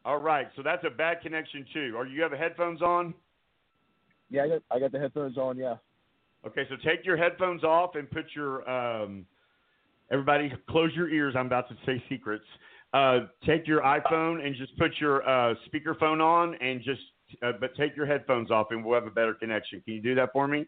All 0.05 0.19
right. 0.19 0.49
So 0.57 0.63
that's 0.63 0.85
a 0.85 0.91
bad 0.91 1.21
connection 1.23 1.65
too. 1.73 1.95
Are 1.97 2.07
you 2.07 2.23
have 2.23 2.33
headphones 2.33 2.83
on? 2.83 3.15
Yeah, 4.31 4.45
I 4.45 4.49
got 4.49 4.63
I 4.71 4.79
got 4.81 4.93
the 4.93 4.99
headphones 4.99 5.39
on. 5.39 5.57
Yeah. 5.57 5.77
Okay. 6.47 6.63
So 6.69 6.77
take 6.85 7.07
your 7.07 7.17
headphones 7.17 7.63
off 7.63 7.95
and 7.95 8.11
put 8.11 8.25
your 8.35 8.69
um, 8.69 9.25
everybody 10.11 10.53
close 10.69 10.91
your 10.95 11.09
ears. 11.09 11.35
I'm 11.39 11.47
about 11.47 11.69
to 11.69 11.77
say 11.87 12.03
secrets. 12.09 12.45
Uh, 12.93 13.21
take 13.47 13.67
your 13.67 13.81
iPhone 13.81 14.45
and 14.45 14.55
just 14.57 14.77
put 14.79 14.93
your 15.01 15.29
uh, 15.29 15.55
speakerphone 15.67 16.21
on 16.21 16.55
and 16.61 16.83
just 16.83 17.01
uh, 17.43 17.53
but 17.61 17.75
take 17.77 17.97
your 17.97 18.07
headphones 18.07 18.51
off 18.51 18.69
and 18.71 18.85
we'll 18.85 18.95
have 18.95 19.07
a 19.07 19.15
better 19.15 19.35
connection. 19.35 19.81
Can 19.85 19.95
you 19.95 20.03
do 20.03 20.15
that 20.15 20.31
for 20.33 20.49
me? 20.49 20.67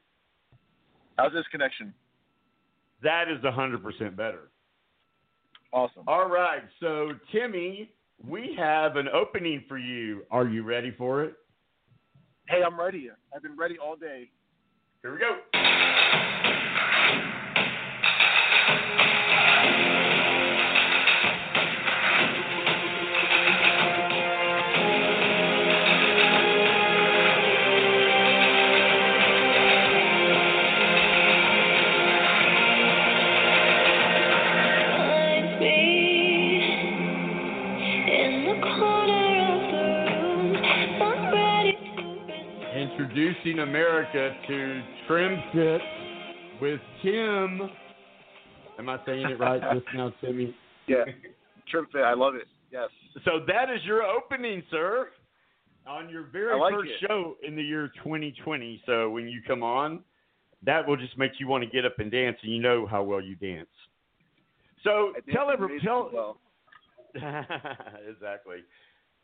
How's 1.16 1.32
this 1.32 1.44
connection? 1.50 1.94
That 3.02 3.24
is 3.30 3.42
100% 3.42 4.16
better. 4.16 4.50
Awesome. 5.72 6.04
All 6.06 6.28
right. 6.28 6.62
So, 6.80 7.10
Timmy, 7.32 7.90
we 8.26 8.54
have 8.58 8.96
an 8.96 9.08
opening 9.08 9.64
for 9.68 9.78
you. 9.78 10.22
Are 10.30 10.46
you 10.46 10.62
ready 10.62 10.94
for 10.96 11.24
it? 11.24 11.34
Hey, 12.48 12.62
I'm 12.64 12.78
ready. 12.78 13.10
I've 13.34 13.42
been 13.42 13.56
ready 13.56 13.76
all 13.78 13.96
day. 13.96 14.30
Here 15.02 15.12
we 15.12 15.18
go. 15.18 16.32
Introducing 43.46 43.68
America 43.68 44.34
to 44.48 44.82
Trim 45.06 45.38
Fit 45.52 45.80
with 46.60 46.80
Tim. 47.02 47.70
Am 48.78 48.88
I 48.88 48.98
saying 49.06 49.26
it 49.30 49.38
right 49.38 49.60
just 49.72 49.86
now, 49.94 50.12
Timmy? 50.20 50.54
Yeah, 50.88 51.02
Trim 51.68 51.88
Fit. 51.90 52.02
I 52.02 52.14
love 52.14 52.36
it. 52.36 52.46
Yes. 52.70 52.90
So 53.24 53.40
that 53.48 53.74
is 53.74 53.80
your 53.84 54.04
opening, 54.04 54.62
sir, 54.70 55.08
on 55.84 56.08
your 56.08 56.28
very 56.32 56.56
like 56.60 56.72
first 56.72 56.92
it. 57.02 57.08
show 57.08 57.34
in 57.44 57.56
the 57.56 57.62
year 57.62 57.90
2020. 58.04 58.80
So 58.86 59.10
when 59.10 59.26
you 59.28 59.40
come 59.44 59.64
on, 59.64 60.04
that 60.62 60.86
will 60.86 60.96
just 60.96 61.18
make 61.18 61.32
you 61.40 61.48
want 61.48 61.64
to 61.64 61.70
get 61.70 61.84
up 61.84 61.98
and 61.98 62.08
dance, 62.08 62.36
and 62.44 62.54
you 62.54 62.62
know 62.62 62.86
how 62.86 63.02
well 63.02 63.20
you 63.20 63.34
dance. 63.34 63.66
So 64.84 65.10
did 65.26 65.34
tell 65.34 65.50
every 65.50 65.66
amazingly 65.66 65.84
tell 65.84 66.10
well. 66.14 66.38
exactly. 68.08 68.58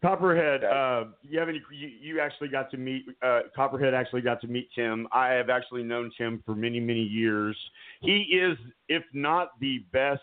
Copperhead, 0.02 0.64
uh, 0.64 1.04
you 1.22 1.38
have 1.38 1.48
any? 1.48 1.62
You, 1.72 1.88
you 1.88 2.20
actually 2.20 2.48
got 2.48 2.72
to 2.72 2.76
meet 2.76 3.04
uh, 3.22 3.42
Copperhead. 3.54 3.94
Actually 3.94 4.22
got 4.22 4.40
to 4.40 4.48
meet 4.48 4.68
Tim. 4.74 5.06
I 5.12 5.28
have 5.28 5.48
actually 5.48 5.84
known 5.84 6.10
Tim 6.18 6.42
for 6.44 6.56
many, 6.56 6.80
many 6.80 7.02
years. 7.04 7.56
He 8.00 8.22
is, 8.22 8.58
if 8.88 9.04
not 9.12 9.52
the 9.60 9.84
best 9.92 10.20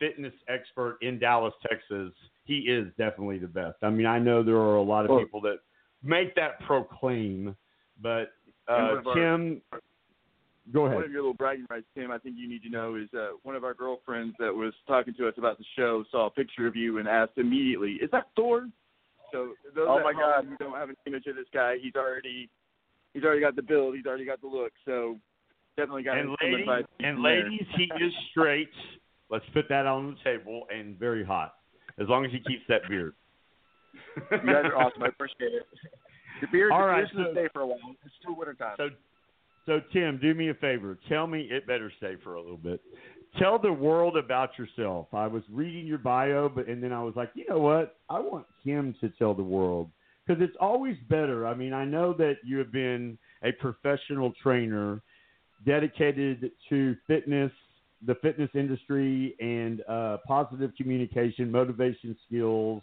fitness 0.00 0.34
expert 0.48 0.98
in 1.00 1.20
Dallas, 1.20 1.54
Texas, 1.62 2.12
he 2.44 2.58
is 2.58 2.88
definitely 2.98 3.38
the 3.38 3.46
best. 3.46 3.76
I 3.82 3.90
mean, 3.90 4.06
I 4.06 4.18
know 4.18 4.42
there 4.42 4.56
are 4.56 4.76
a 4.76 4.82
lot 4.82 5.08
of 5.08 5.16
people 5.20 5.40
that 5.42 5.58
make 6.02 6.34
that 6.34 6.58
proclaim, 6.66 7.54
but 8.02 8.32
uh, 8.68 8.98
of 8.98 9.06
our- 9.06 9.14
Tim, 9.14 9.62
go 10.72 10.82
One 10.82 11.04
of 11.04 11.10
your 11.12 11.20
little 11.20 11.34
bragging 11.34 11.66
rights, 11.70 11.86
Tim, 11.96 12.10
I 12.10 12.18
think 12.18 12.34
you 12.36 12.48
need 12.48 12.62
to 12.64 12.68
know 12.68 12.96
is 12.96 13.08
uh, 13.14 13.36
one 13.44 13.54
of 13.54 13.62
our 13.62 13.74
girlfriends 13.74 14.34
that 14.40 14.52
was 14.52 14.74
talking 14.88 15.14
to 15.18 15.28
us 15.28 15.34
about 15.38 15.58
the 15.58 15.64
show 15.76 16.04
saw 16.10 16.26
a 16.26 16.30
picture 16.30 16.66
of 16.66 16.74
you 16.74 16.98
and 16.98 17.06
asked 17.06 17.38
immediately, 17.38 17.92
"Is 18.02 18.10
that 18.10 18.28
Thor?" 18.34 18.66
So 19.34 19.54
those 19.74 19.86
Oh 19.90 19.98
my 20.04 20.12
God. 20.12 20.46
who 20.46 20.56
don't 20.58 20.76
have 20.78 20.88
an 20.90 20.96
image 21.06 21.26
of 21.26 21.34
this 21.34 21.46
guy, 21.52 21.76
he's 21.82 21.94
already 21.96 22.48
he's 23.14 23.24
already 23.24 23.40
got 23.40 23.56
the 23.56 23.62
build, 23.62 23.96
he's 23.96 24.06
already 24.06 24.24
got 24.24 24.40
the 24.40 24.46
look. 24.46 24.72
So 24.84 25.18
definitely 25.76 26.04
got 26.04 26.18
And 26.18 26.30
ladies, 26.40 26.86
and 27.00 27.20
ladies, 27.22 27.66
he 27.76 27.84
is 28.04 28.12
straight. 28.30 28.70
Let's 29.30 29.44
put 29.52 29.68
that 29.70 29.86
on 29.86 30.14
the 30.14 30.16
table 30.30 30.66
and 30.72 30.96
very 30.98 31.24
hot, 31.24 31.54
as 31.98 32.08
long 32.08 32.24
as 32.24 32.30
he 32.30 32.38
keeps 32.38 32.62
that 32.68 32.82
beard. 32.88 33.14
You 34.14 34.38
guys 34.38 34.66
are 34.70 34.76
awesome. 34.76 35.02
I 35.02 35.08
appreciate 35.08 35.52
it. 35.54 35.62
The 36.40 36.46
beard, 36.52 36.70
All 36.72 36.80
the 36.80 36.86
right, 36.86 37.06
so- 37.14 37.32
stay 37.32 37.48
for 37.52 37.62
a 37.62 37.66
while. 37.66 37.78
It's 38.04 38.14
still 38.20 38.36
winter 38.36 38.54
time. 38.54 38.74
So, 38.76 38.88
so 39.66 39.80
Tim, 39.92 40.18
do 40.20 40.34
me 40.34 40.50
a 40.50 40.54
favor. 40.54 40.98
Tell 41.08 41.26
me 41.26 41.48
it 41.50 41.66
better 41.66 41.90
stay 41.98 42.14
for 42.22 42.34
a 42.34 42.40
little 42.40 42.56
bit. 42.56 42.80
Tell 43.38 43.58
the 43.58 43.72
world 43.72 44.16
about 44.16 44.50
yourself. 44.58 45.08
I 45.12 45.26
was 45.26 45.42
reading 45.50 45.86
your 45.86 45.98
bio, 45.98 46.48
but 46.48 46.68
and 46.68 46.82
then 46.82 46.92
I 46.92 47.02
was 47.02 47.14
like, 47.16 47.30
you 47.34 47.44
know 47.48 47.58
what? 47.58 47.96
I 48.08 48.20
want 48.20 48.46
Tim 48.64 48.94
to 49.00 49.08
tell 49.10 49.34
the 49.34 49.42
world 49.42 49.90
because 50.26 50.42
it's 50.42 50.56
always 50.60 50.96
better. 51.08 51.46
I 51.46 51.54
mean, 51.54 51.72
I 51.72 51.84
know 51.84 52.12
that 52.14 52.36
you 52.44 52.58
have 52.58 52.72
been 52.72 53.18
a 53.42 53.52
professional 53.52 54.32
trainer 54.42 55.02
dedicated 55.66 56.50
to 56.68 56.96
fitness, 57.06 57.50
the 58.06 58.14
fitness 58.16 58.50
industry, 58.54 59.34
and 59.40 59.82
uh, 59.88 60.18
positive 60.26 60.70
communication, 60.76 61.50
motivation 61.50 62.16
skills 62.26 62.82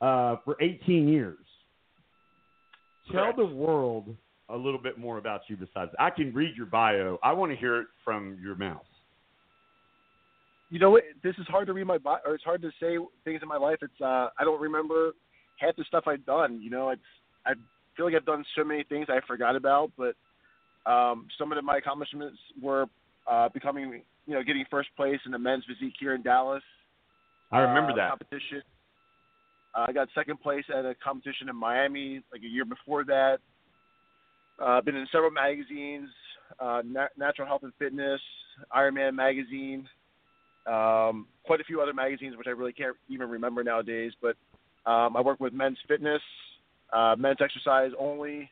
uh, 0.00 0.36
for 0.44 0.56
18 0.60 1.08
years. 1.08 1.38
Tell 3.10 3.32
the 3.34 3.44
world 3.44 4.14
a 4.50 4.56
little 4.56 4.80
bit 4.80 4.98
more 4.98 5.16
about 5.18 5.42
you 5.48 5.56
besides 5.56 5.90
I 5.98 6.10
can 6.10 6.34
read 6.34 6.56
your 6.56 6.66
bio. 6.66 7.18
I 7.22 7.32
want 7.32 7.52
to 7.52 7.56
hear 7.56 7.80
it 7.80 7.86
from 8.04 8.38
your 8.42 8.54
mouth. 8.54 8.84
You 10.70 10.78
know 10.78 10.90
what? 10.90 11.02
This 11.22 11.34
is 11.38 11.46
hard 11.48 11.66
to 11.68 11.72
read 11.72 11.86
my 11.86 11.98
or 12.24 12.34
it's 12.34 12.44
hard 12.44 12.62
to 12.62 12.70
say 12.80 12.98
things 13.24 13.40
in 13.42 13.48
my 13.48 13.56
life. 13.56 13.78
It's 13.82 14.00
uh, 14.00 14.28
I 14.38 14.44
don't 14.44 14.60
remember 14.60 15.12
half 15.58 15.76
the 15.76 15.84
stuff 15.84 16.04
I've 16.06 16.24
done. 16.26 16.60
You 16.60 16.70
know, 16.70 16.90
it's 16.90 17.02
I 17.46 17.52
feel 17.96 18.06
like 18.06 18.14
I've 18.14 18.26
done 18.26 18.44
so 18.56 18.64
many 18.64 18.84
things 18.84 19.06
I 19.08 19.20
forgot 19.26 19.56
about, 19.56 19.90
but 19.96 20.14
um, 20.90 21.26
some 21.38 21.52
of 21.52 21.62
my 21.64 21.78
accomplishments 21.78 22.38
were 22.60 22.86
uh, 23.30 23.48
becoming, 23.48 24.02
you 24.26 24.34
know, 24.34 24.42
getting 24.42 24.64
first 24.70 24.88
place 24.96 25.20
in 25.26 25.32
the 25.32 25.38
men's 25.38 25.64
physique 25.64 25.94
here 25.98 26.14
in 26.14 26.22
Dallas. 26.22 26.62
I 27.50 27.60
remember 27.60 27.92
uh, 27.92 27.96
that. 27.96 28.10
competition. 28.10 28.62
Uh, 29.74 29.86
I 29.88 29.92
got 29.92 30.08
second 30.14 30.40
place 30.40 30.64
at 30.74 30.84
a 30.84 30.94
competition 31.02 31.48
in 31.48 31.56
Miami 31.56 32.22
like 32.32 32.42
a 32.42 32.48
year 32.48 32.64
before 32.64 33.04
that. 33.04 33.38
Uh, 34.62 34.80
been 34.80 34.96
in 34.96 35.06
several 35.12 35.30
magazines, 35.30 36.08
uh, 36.58 36.82
Na- 36.84 37.06
Natural 37.16 37.46
Health 37.46 37.62
and 37.62 37.72
Fitness, 37.78 38.20
Ironman 38.76 39.14
magazine, 39.14 39.86
um, 40.68 41.26
quite 41.44 41.60
a 41.60 41.64
few 41.64 41.80
other 41.80 41.94
magazines 41.94 42.36
which 42.36 42.46
I 42.46 42.50
really 42.50 42.72
can't 42.72 42.96
even 43.08 43.28
remember 43.28 43.64
nowadays. 43.64 44.12
But 44.20 44.36
um, 44.90 45.16
I 45.16 45.20
work 45.20 45.40
with 45.40 45.52
Men's 45.52 45.78
Fitness, 45.88 46.22
uh, 46.92 47.16
Men's 47.18 47.38
Exercise 47.42 47.90
Only. 47.98 48.50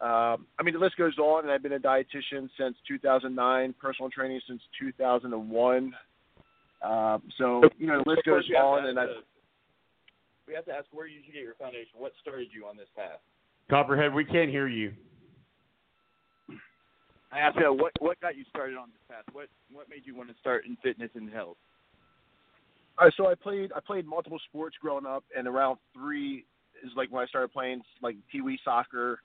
Um, 0.00 0.46
I 0.58 0.62
mean, 0.64 0.72
the 0.72 0.80
list 0.80 0.96
goes 0.96 1.18
on, 1.18 1.44
and 1.44 1.52
I've 1.52 1.62
been 1.62 1.74
a 1.74 1.78
dietitian 1.78 2.48
since 2.58 2.74
2009, 2.88 3.74
personal 3.78 4.10
training 4.10 4.40
since 4.48 4.62
2001. 4.80 5.92
Um, 6.82 7.22
so 7.36 7.62
you 7.78 7.86
know, 7.86 8.02
the 8.02 8.10
list 8.10 8.22
goes 8.24 8.44
we 8.48 8.56
have 8.56 8.64
to 8.64 8.66
on, 8.66 8.86
and 8.86 8.98
I. 8.98 9.06
we 10.48 10.54
have 10.54 10.64
to 10.64 10.72
ask 10.72 10.86
where 10.92 11.06
you 11.06 11.20
get 11.26 11.42
your 11.42 11.54
foundation. 11.54 11.90
What 11.98 12.12
started 12.22 12.48
you 12.50 12.66
on 12.66 12.78
this 12.78 12.88
path? 12.96 13.20
Copperhead, 13.68 14.14
we 14.14 14.24
can't 14.24 14.48
hear 14.48 14.66
you. 14.66 14.92
I 17.32 17.38
asked 17.38 17.56
you 17.58 17.72
what 17.72 17.92
what 18.00 18.20
got 18.20 18.36
you 18.36 18.44
started 18.50 18.76
on 18.76 18.88
this 18.88 19.02
path. 19.08 19.24
What 19.32 19.48
what 19.72 19.88
made 19.88 20.02
you 20.04 20.16
want 20.16 20.28
to 20.30 20.34
start 20.40 20.64
in 20.66 20.76
fitness 20.82 21.10
and 21.14 21.30
health? 21.30 21.56
All 22.98 23.06
right, 23.06 23.14
so 23.16 23.28
I 23.28 23.34
played 23.34 23.72
I 23.74 23.80
played 23.80 24.06
multiple 24.06 24.40
sports 24.48 24.76
growing 24.80 25.06
up, 25.06 25.24
and 25.36 25.46
around 25.46 25.78
three 25.94 26.44
is 26.84 26.90
like 26.96 27.10
when 27.10 27.22
I 27.22 27.26
started 27.26 27.52
playing 27.52 27.82
like 28.02 28.16
pee 28.30 28.40
wee 28.40 28.58
soccer 28.64 29.20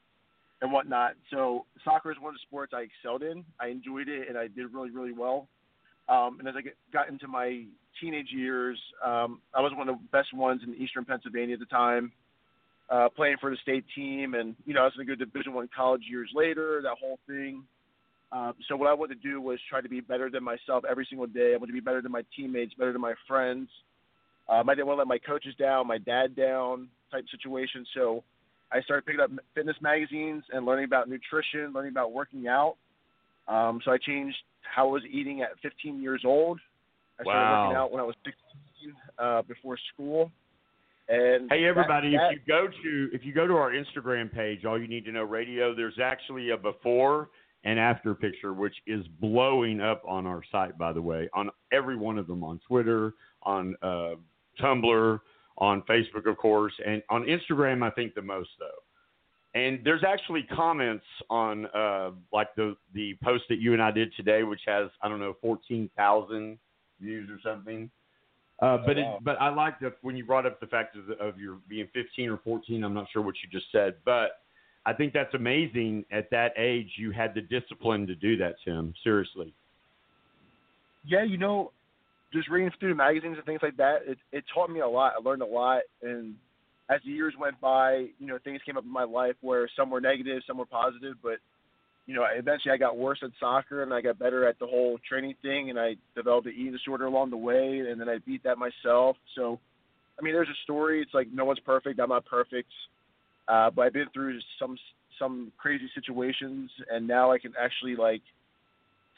and 0.62 0.72
whatnot. 0.72 1.14
So 1.32 1.66
soccer 1.84 2.12
is 2.12 2.18
one 2.20 2.30
of 2.30 2.36
the 2.36 2.46
sports 2.48 2.74
I 2.76 2.82
excelled 2.82 3.24
in. 3.24 3.44
I 3.60 3.68
enjoyed 3.68 4.08
it, 4.08 4.30
and 4.30 4.38
I 4.38 4.48
did 4.48 4.74
really 4.74 4.92
really 4.92 5.14
well. 5.14 5.48
Um, 6.08 6.38
and 6.40 6.48
as 6.48 6.54
I 6.56 6.62
get, 6.62 6.78
got 6.94 7.10
into 7.10 7.28
my 7.28 7.64
teenage 8.00 8.30
years, 8.32 8.80
um, 9.04 9.42
I 9.56 9.62
was 9.62 9.72
one 9.76 9.90
of 9.90 9.96
the 9.96 10.04
best 10.12 10.32
ones 10.34 10.62
in 10.64 10.76
Eastern 10.76 11.04
Pennsylvania 11.04 11.56
at 11.56 11.60
the 11.60 11.66
time, 11.66 12.12
uh, 12.92 13.10
playing 13.16 13.38
for 13.42 13.50
the 13.50 13.58
state 13.64 13.86
team, 13.96 14.36
and 14.36 14.56
you 14.66 14.76
know 14.76 14.82
I 14.82 14.84
was 14.84 14.94
going 14.94 15.08
to 15.08 15.16
go 15.16 15.18
to 15.18 15.26
Division 15.26 15.54
One 15.54 15.70
college 15.76 16.04
years 16.08 16.30
later. 16.36 16.82
That 16.84 16.98
whole 17.02 17.18
thing. 17.28 17.64
Um, 18.32 18.54
so 18.68 18.76
what 18.76 18.90
I 18.90 18.94
wanted 18.94 19.22
to 19.22 19.30
do 19.30 19.40
was 19.40 19.60
try 19.70 19.82
to 19.82 19.90
be 19.90 20.02
better 20.02 20.30
than 20.30 20.44
myself 20.44 20.84
every 20.90 21.06
single 21.10 21.28
day. 21.28 21.54
I 21.54 21.58
wanted 21.58 21.68
to 21.68 21.74
be 21.74 21.80
better 21.80 22.02
than 22.02 22.12
my 22.12 22.24
teammates, 22.36 22.74
better 22.74 22.92
than 22.92 23.02
my 23.02 23.14
friends. 23.28 23.70
Um, 24.50 24.70
I 24.70 24.76
didn't 24.76 24.88
want 24.88 24.98
to 24.98 25.02
let 25.02 25.08
my 25.08 25.18
coaches 25.18 25.56
down, 25.58 25.88
my 25.88 25.98
dad 25.98 26.36
down, 26.36 26.88
type 27.12 27.26
situation. 27.32 27.86
So 27.94 28.24
I 28.72 28.82
started 28.82 29.06
picking 29.06 29.22
up 29.22 29.32
fitness 29.54 29.78
magazines 29.82 30.44
and 30.52 30.66
learning 30.66 30.86
about 30.86 31.10
nutrition, 31.10 31.72
learning 31.74 31.92
about 31.92 32.12
working 32.12 32.48
out. 32.48 32.76
Um, 33.48 33.80
so 33.86 33.92
I 33.92 33.98
changed 33.98 34.38
how 34.62 34.88
I 34.90 34.92
was 34.92 35.04
eating 35.10 35.42
at 35.42 35.50
15 35.62 36.02
years 36.02 36.24
old. 36.26 36.60
I 37.20 37.24
started 37.24 37.62
working 37.64 37.78
out 37.78 37.92
when 37.92 38.02
I 38.02 38.04
was 38.04 38.16
16 38.26 38.96
uh, 39.18 39.42
before 39.44 39.78
school. 39.94 40.32
And 41.08 41.50
Hey 41.52 41.62
that- 41.62 41.68
everybody, 41.70 42.12
that- 42.18 42.32
if 42.34 42.40
you 42.40 42.40
go 42.48 42.68
to 42.68 43.10
if 43.14 43.24
you 43.24 43.32
go 43.34 43.48
to 43.48 43.54
our 43.54 43.72
Instagram 43.72 44.34
page, 44.34 44.66
all 44.66 44.80
you 44.80 44.88
need 44.88 45.06
to 45.06 45.12
know 45.12 45.24
radio, 45.24 45.74
there's 45.76 46.00
actually 46.00 46.50
a 46.50 46.58
before 46.58 47.30
and 47.66 47.80
after 47.80 48.16
picture 48.16 48.54
which 48.54 48.76
is 48.88 49.06
blowing 49.20 49.82
up 49.82 50.02
on 50.08 50.26
our 50.26 50.42
site 50.52 50.78
by 50.78 50.94
the 50.94 51.02
way, 51.02 51.30
on 51.34 51.50
every 51.72 51.98
one 51.98 52.18
of 52.18 52.28
them 52.28 52.44
on 52.44 52.60
Twitter, 52.68 53.14
on 53.44 53.76
uh, 53.82 54.16
Tumblr, 54.62 55.20
on 55.58 55.82
Facebook 55.84 56.30
of 56.30 56.38
course, 56.38 56.74
and 56.86 57.04
on 57.10 57.24
Instagram 57.24 57.84
I 57.84 57.90
think 57.90 58.16
the 58.16 58.22
most 58.22 58.50
though. 58.60 59.60
And 59.60 59.80
there's 59.86 60.04
actually 60.06 60.44
comments 60.44 61.06
on 61.30 61.66
uh, 61.68 62.12
like 62.32 62.54
the 62.56 62.76
the 62.94 63.18
post 63.24 63.46
that 63.50 63.60
you 63.60 63.74
and 63.74 63.82
I 63.82 63.92
did 63.92 64.14
today, 64.16 64.44
which 64.44 64.62
has 64.66 64.90
I 65.02 65.10
don't 65.10 65.20
know 65.20 65.36
fourteen 65.42 65.90
thousand 65.98 66.60
views 67.00 67.30
or 67.30 67.40
something. 67.44 67.90
Uh, 68.62 68.78
but 68.86 68.96
wow. 68.96 69.18
it, 69.18 69.24
but 69.24 69.42
I 69.42 69.54
like 69.54 69.80
the 69.80 69.94
when 70.02 70.16
you 70.16 70.26
brought 70.26 70.46
up 70.46 70.60
the 70.60 70.68
fact 70.68 70.96
of, 70.96 71.08
the, 71.08 71.14
of 71.16 71.40
your 71.40 71.58
being 71.68 71.88
15 71.94 72.30
or 72.30 72.38
14. 72.38 72.84
I'm 72.84 72.94
not 72.94 73.08
sure 73.12 73.22
what 73.22 73.36
you 73.44 73.50
just 73.52 73.70
said, 73.72 73.96
but 74.06 74.45
I 74.86 74.94
think 74.94 75.14
that's 75.14 75.34
amazing. 75.34 76.06
At 76.12 76.30
that 76.32 76.54
age, 76.58 76.90
you 76.98 77.12
had 77.12 77.34
the 77.34 77.42
discipline 77.42 78.06
to 78.08 78.16
do 78.16 78.38
that, 78.38 78.56
Tim. 78.64 78.94
Seriously. 79.04 79.54
yeah, 81.08 81.24
you 81.24 81.38
know, 81.38 81.72
just 82.34 82.50
reading 82.50 82.72
through 82.80 82.96
magazines 82.96 83.38
and 83.38 83.46
things 83.46 83.62
like 83.64 83.78
that, 83.78 84.00
it 84.06 84.18
it 84.32 84.44
taught 84.54 84.70
me 84.70 84.82
a 84.82 84.88
lot. 84.88 85.14
I 85.18 85.22
learned 85.24 85.42
a 85.42 85.46
lot, 85.46 85.82
and 86.02 86.36
as 86.90 87.00
the 87.04 87.12
years 87.12 87.34
went 87.40 87.60
by, 87.60 88.08
you 88.20 88.28
know, 88.28 88.38
things 88.44 88.62
came 88.66 88.78
up 88.78 88.84
in 88.84 88.92
my 88.92 89.04
life 89.04 89.36
where 89.42 89.70
some 89.76 89.90
were 89.90 90.02
negative, 90.02 90.44
some 90.46 90.58
were 90.58 90.66
positive, 90.66 91.16
but 91.24 91.38
you 92.06 92.14
know, 92.14 92.24
eventually 92.32 92.72
I 92.72 92.78
got 92.78 92.98
worse 92.98 93.18
at 93.24 93.32
soccer 93.40 93.82
and 93.82 93.92
I 93.92 94.00
got 94.02 94.20
better 94.20 94.48
at 94.48 94.60
the 94.60 94.68
whole 94.68 95.00
training 95.08 95.34
thing, 95.42 95.72
and 95.72 95.80
I 95.80 95.96
developed 96.16 96.46
an 96.46 96.54
eating 96.54 96.72
disorder 96.72 97.06
along 97.06 97.32
the 97.32 97.38
way, 97.38 97.80
and 97.90 98.00
then 98.00 98.08
I 98.08 98.20
beat 98.20 98.44
that 98.44 98.58
myself. 98.60 99.18
So, 99.36 99.60
I 100.20 100.22
mean, 100.22 100.34
there's 100.34 100.50
a 100.50 100.64
story. 100.64 101.02
It's 101.02 101.14
like 101.14 101.28
no 101.34 101.46
one's 101.46 101.60
perfect. 101.62 102.00
I'm 102.00 102.10
not 102.10 102.26
perfect, 102.26 102.70
uh, 103.48 103.70
but 103.70 103.84
I've 103.84 103.94
been 103.94 104.10
through 104.14 104.40
some 104.60 104.78
some 105.20 105.52
crazy 105.58 105.90
situations, 105.96 106.70
and 106.90 107.08
now 107.08 107.32
I 107.32 107.40
can 107.40 107.54
actually 107.60 107.96
like 107.96 108.22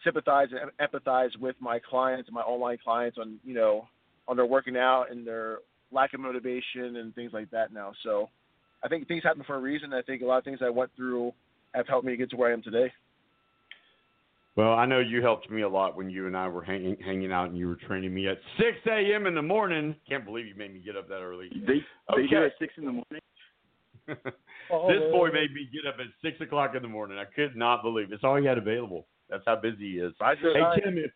sympathize 0.03 0.49
and 0.51 0.71
empathize 0.79 1.37
with 1.39 1.55
my 1.59 1.79
clients 1.79 2.27
and 2.27 2.35
my 2.35 2.41
online 2.41 2.77
clients 2.83 3.17
on 3.17 3.39
you 3.43 3.53
know 3.53 3.87
on 4.27 4.35
their 4.35 4.45
working 4.45 4.77
out 4.77 5.05
and 5.09 5.25
their 5.25 5.59
lack 5.91 6.13
of 6.13 6.19
motivation 6.19 6.97
and 6.97 7.15
things 7.15 7.31
like 7.33 7.49
that 7.51 7.73
now. 7.73 7.93
So 8.03 8.29
I 8.83 8.87
think 8.87 9.07
things 9.07 9.23
happen 9.23 9.43
for 9.47 9.55
a 9.55 9.59
reason. 9.59 9.93
I 9.93 10.01
think 10.01 10.21
a 10.21 10.25
lot 10.25 10.37
of 10.37 10.43
things 10.43 10.59
I 10.61 10.69
went 10.69 10.91
through 10.95 11.31
have 11.73 11.87
helped 11.87 12.05
me 12.05 12.15
get 12.17 12.29
to 12.31 12.37
where 12.37 12.49
I 12.49 12.53
am 12.53 12.61
today. 12.61 12.91
Well, 14.57 14.73
I 14.73 14.87
know 14.87 14.99
you 14.99 15.21
helped 15.21 15.51
me 15.51 15.61
a 15.61 15.69
lot 15.69 15.95
when 15.95 16.09
you 16.09 16.25
and 16.25 16.35
I 16.35 16.47
were 16.47 16.63
hanging 16.63 16.97
hanging 17.03 17.31
out 17.31 17.49
and 17.49 17.57
you 17.57 17.67
were 17.67 17.75
training 17.75 18.13
me 18.13 18.27
at 18.27 18.37
6 18.57 18.67
a.m. 18.87 19.27
in 19.27 19.35
the 19.35 19.41
morning. 19.41 19.95
Can't 20.09 20.25
believe 20.25 20.47
you 20.47 20.55
made 20.55 20.73
me 20.73 20.81
get 20.83 20.97
up 20.97 21.07
that 21.09 21.21
early. 21.21 21.49
They 21.53 21.85
they 22.15 22.27
do 22.27 22.37
Okay. 22.37 22.45
at 22.47 22.53
six 22.59 22.73
in 22.77 22.85
the 22.85 22.91
morning. 22.91 23.21
this 24.87 25.11
boy 25.11 25.29
made 25.31 25.53
me 25.53 25.69
get 25.71 25.87
up 25.87 25.99
at 25.99 26.07
six 26.21 26.39
o'clock 26.41 26.75
in 26.75 26.81
the 26.81 26.87
morning. 26.87 27.17
I 27.17 27.25
could 27.25 27.55
not 27.55 27.83
believe 27.83 28.11
it. 28.11 28.15
it's 28.15 28.23
all 28.23 28.37
he 28.37 28.45
had 28.45 28.57
available. 28.57 29.05
That's 29.29 29.43
how 29.45 29.57
busy 29.57 29.93
he 29.93 29.99
is. 29.99 30.13
To 30.19 30.25
hey. 30.25 30.81
Tim, 30.81 30.97
if, 30.97 31.11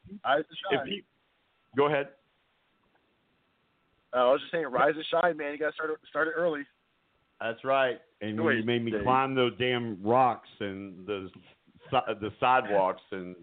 if 0.72 0.81
he, 0.85 1.03
go 1.77 1.88
ahead. 1.88 2.09
Uh, 4.13 4.18
I 4.18 4.31
was 4.31 4.41
just 4.41 4.51
saying, 4.51 4.65
rise 4.65 4.93
and 4.95 5.05
shine, 5.09 5.38
man. 5.38 5.53
You 5.53 5.59
got 5.59 5.68
to 5.68 5.73
start 5.73 5.91
start 6.09 6.27
it 6.27 6.34
early. 6.35 6.63
That's 7.39 7.63
right. 7.63 7.99
And 8.22 8.35
you 8.35 8.63
made 8.65 8.84
me 8.84 8.91
Dave. 8.91 9.03
climb 9.03 9.34
those 9.34 9.53
damn 9.57 9.97
rocks 10.03 10.49
and 10.59 11.05
the 11.07 11.30
the 11.91 12.31
sidewalks 12.39 13.01
and 13.11 13.35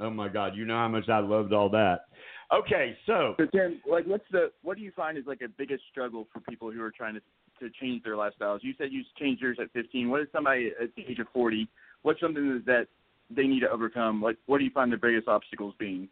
oh 0.00 0.10
my 0.10 0.28
God, 0.28 0.56
you 0.56 0.64
know 0.64 0.76
how 0.76 0.88
much 0.88 1.08
I 1.08 1.20
loved 1.20 1.52
all 1.52 1.68
that. 1.70 2.06
Okay, 2.52 2.96
so 3.06 3.34
So 3.38 3.46
Tim, 3.46 3.80
like, 3.88 4.06
what's 4.06 4.24
the 4.32 4.50
what 4.62 4.76
do 4.76 4.82
you 4.82 4.92
find 4.96 5.18
is 5.18 5.24
like 5.26 5.42
a 5.42 5.48
biggest 5.48 5.82
struggle 5.90 6.26
for 6.32 6.40
people 6.40 6.70
who 6.70 6.82
are 6.82 6.90
trying 6.90 7.14
to 7.14 7.20
to 7.60 7.70
change 7.80 8.02
their 8.02 8.14
lifestyles? 8.14 8.60
You 8.62 8.74
said 8.78 8.88
you 8.92 9.02
changed 9.18 9.42
yours 9.42 9.58
at 9.60 9.70
15. 9.72 10.08
What 10.08 10.20
is 10.20 10.28
somebody 10.32 10.72
at 10.80 10.94
the 10.96 11.02
age 11.08 11.18
of 11.18 11.26
40? 11.32 11.68
What's 12.02 12.20
something 12.20 12.62
that 12.66 12.86
they 13.30 13.44
need 13.44 13.60
to 13.60 13.70
overcome? 13.70 14.22
Like, 14.22 14.36
what 14.46 14.58
do 14.58 14.64
you 14.64 14.70
find 14.70 14.92
the 14.92 14.96
biggest 14.96 15.28
obstacles 15.28 15.74
being? 15.78 16.08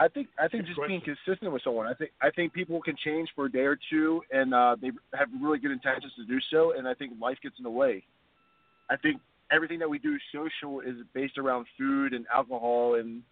I 0.00 0.06
think 0.06 0.28
I 0.38 0.46
think 0.46 0.66
just 0.66 0.78
being 0.86 1.00
consistent 1.00 1.52
with 1.52 1.62
someone. 1.62 1.86
I 1.86 1.94
think 1.94 2.12
I 2.22 2.30
think 2.30 2.52
people 2.52 2.80
can 2.80 2.94
change 3.04 3.28
for 3.34 3.46
a 3.46 3.50
day 3.50 3.66
or 3.66 3.76
two, 3.90 4.22
and 4.30 4.54
uh, 4.54 4.76
they 4.80 4.92
have 5.12 5.28
really 5.42 5.58
good 5.58 5.72
intentions 5.72 6.12
to 6.16 6.24
do 6.24 6.38
so. 6.52 6.72
And 6.76 6.86
I 6.86 6.94
think 6.94 7.14
life 7.20 7.38
gets 7.42 7.56
in 7.58 7.64
the 7.64 7.70
way. 7.70 8.04
I 8.88 8.96
think 8.96 9.20
everything 9.50 9.78
that 9.80 9.90
we 9.90 9.98
do 9.98 10.16
social 10.32 10.80
is 10.80 10.96
based 11.14 11.36
around 11.36 11.66
food 11.76 12.12
and 12.12 12.26
alcohol, 12.32 12.94
and 12.94 13.22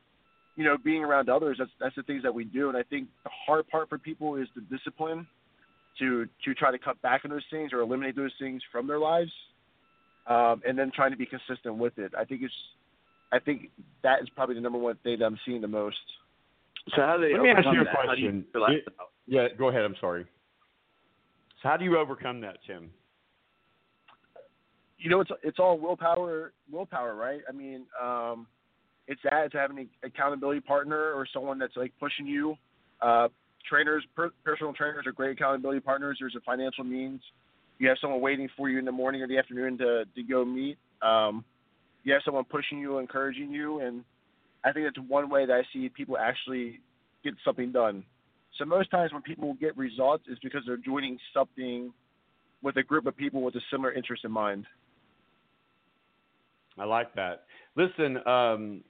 you 0.57 0.65
know, 0.65 0.77
being 0.77 1.05
around 1.05 1.29
others. 1.29 1.57
That's 1.59 1.71
that's 1.79 1.95
the 1.95 2.03
things 2.03 2.25
that 2.25 2.35
we 2.35 2.45
do. 2.45 2.69
And 2.69 2.77
I 2.77 2.83
think 2.83 3.09
the 3.23 3.31
hard 3.47 3.69
part 3.69 3.89
for 3.89 3.99
people 3.99 4.35
is 4.35 4.49
the 4.57 4.63
discipline 4.63 5.27
to 5.99 6.27
to 6.45 6.55
try 6.55 6.71
to 6.71 6.79
cut 6.79 7.01
back 7.03 7.23
on 7.25 7.31
those 7.31 7.45
things 7.51 7.73
or 7.73 7.81
eliminate 7.81 8.17
those 8.17 8.33
things 8.39 8.63
from 8.71 8.87
their 8.87 8.99
lives, 8.99 9.33
um, 10.27 10.63
and 10.67 10.79
then 10.79 10.91
trying 10.95 11.11
to 11.11 11.17
be 11.17 11.27
consistent 11.27 11.77
with 11.77 11.99
it. 11.99 12.13
I 12.17 12.25
think 12.25 12.43
it's 12.43 12.55
I 13.33 13.39
think 13.39 13.71
that 14.03 14.23
is 14.23 14.29
probably 14.31 14.55
the 14.55 14.61
number 14.61 14.79
one 14.79 14.97
thing 15.03 15.19
that 15.19 15.25
I'm 15.25 15.39
seeing 15.45 15.61
the 15.61 15.69
most. 15.69 15.97
So 16.95 17.03
how 17.03 17.17
do 17.17 17.23
they 17.23 17.33
let 17.35 17.43
me 17.43 17.51
ask 17.51 17.65
you 17.73 17.81
a 17.81 17.85
that? 17.85 17.95
How 17.95 18.13
you 18.13 18.45
question. 18.45 18.45
It- 18.55 18.85
yeah, 19.29 19.49
go 19.59 19.69
ahead. 19.69 19.83
I'm 19.83 19.97
sorry. 20.01 20.25
So 21.63 21.69
how 21.69 21.77
do 21.77 21.85
you 21.85 21.99
overcome 21.99 22.41
that, 22.43 22.59
Tim? 22.65 22.91
you 24.99 25.11
know, 25.11 25.21
it's 25.21 25.31
it's 25.43 25.59
all 25.59 25.79
willpower, 25.79 26.53
willpower, 26.71 27.15
right? 27.15 27.41
I 27.49 27.53
mean, 27.53 27.85
um, 28.03 28.47
it's 29.07 29.21
that 29.25 29.45
it's 29.45 29.55
having 29.55 29.79
an 29.79 29.89
accountability 30.03 30.61
partner 30.61 31.13
or 31.13 31.27
someone 31.33 31.59
that's 31.59 31.77
like 31.77 31.93
pushing 32.01 32.27
you. 32.27 32.57
Uh, 33.01 33.29
trainers, 33.69 34.05
per, 34.15 34.31
personal 34.45 34.73
trainers 34.73 35.07
are 35.07 35.13
great 35.13 35.33
accountability 35.33 35.81
partners. 35.81 36.19
There's 36.21 36.37
a 36.37 36.41
financial 36.41 36.85
means. 36.85 37.21
You 37.79 37.89
have 37.89 37.99
someone 38.01 38.21
waiting 38.21 38.49
for 38.57 38.69
you 38.69 38.79
in 38.79 38.85
the 38.85 38.93
morning 38.93 39.23
or 39.23 39.29
the 39.29 39.39
afternoon 39.39 39.77
to 39.79 40.05
to 40.15 40.23
go 40.23 40.45
meet. 40.45 40.79
Um, 41.03 41.45
you 42.05 42.13
have 42.13 42.23
someone 42.25 42.45
pushing 42.45 42.79
you, 42.79 42.99
encouraging 42.99 43.51
you, 43.51 43.81
and 43.81 44.05
I 44.65 44.73
think 44.73 44.87
that's 44.87 45.09
one 45.09 45.29
way 45.29 45.45
that 45.45 45.53
I 45.53 45.63
see 45.73 45.89
people 45.89 46.17
actually 46.17 46.81
get 47.23 47.35
something 47.45 47.73
done. 47.73 48.05
So 48.59 48.65
most 48.65 48.91
times 48.91 49.13
when 49.13 49.23
people 49.23 49.55
get 49.61 49.77
results 49.77 50.25
is 50.29 50.39
because 50.43 50.63
they're 50.67 50.77
joining 50.77 51.19
something 51.35 51.93
with 52.63 52.77
a 52.77 52.83
group 52.83 53.07
of 53.07 53.17
people 53.17 53.43
with 53.43 53.55
a 53.57 53.61
similar 53.71 53.93
interest 53.93 54.25
in 54.25 54.33
mind. 54.33 54.67
I 56.79 56.85
like 56.85 57.15
that. 57.15 57.45
Listen, 57.77 58.27
um, 58.27 58.85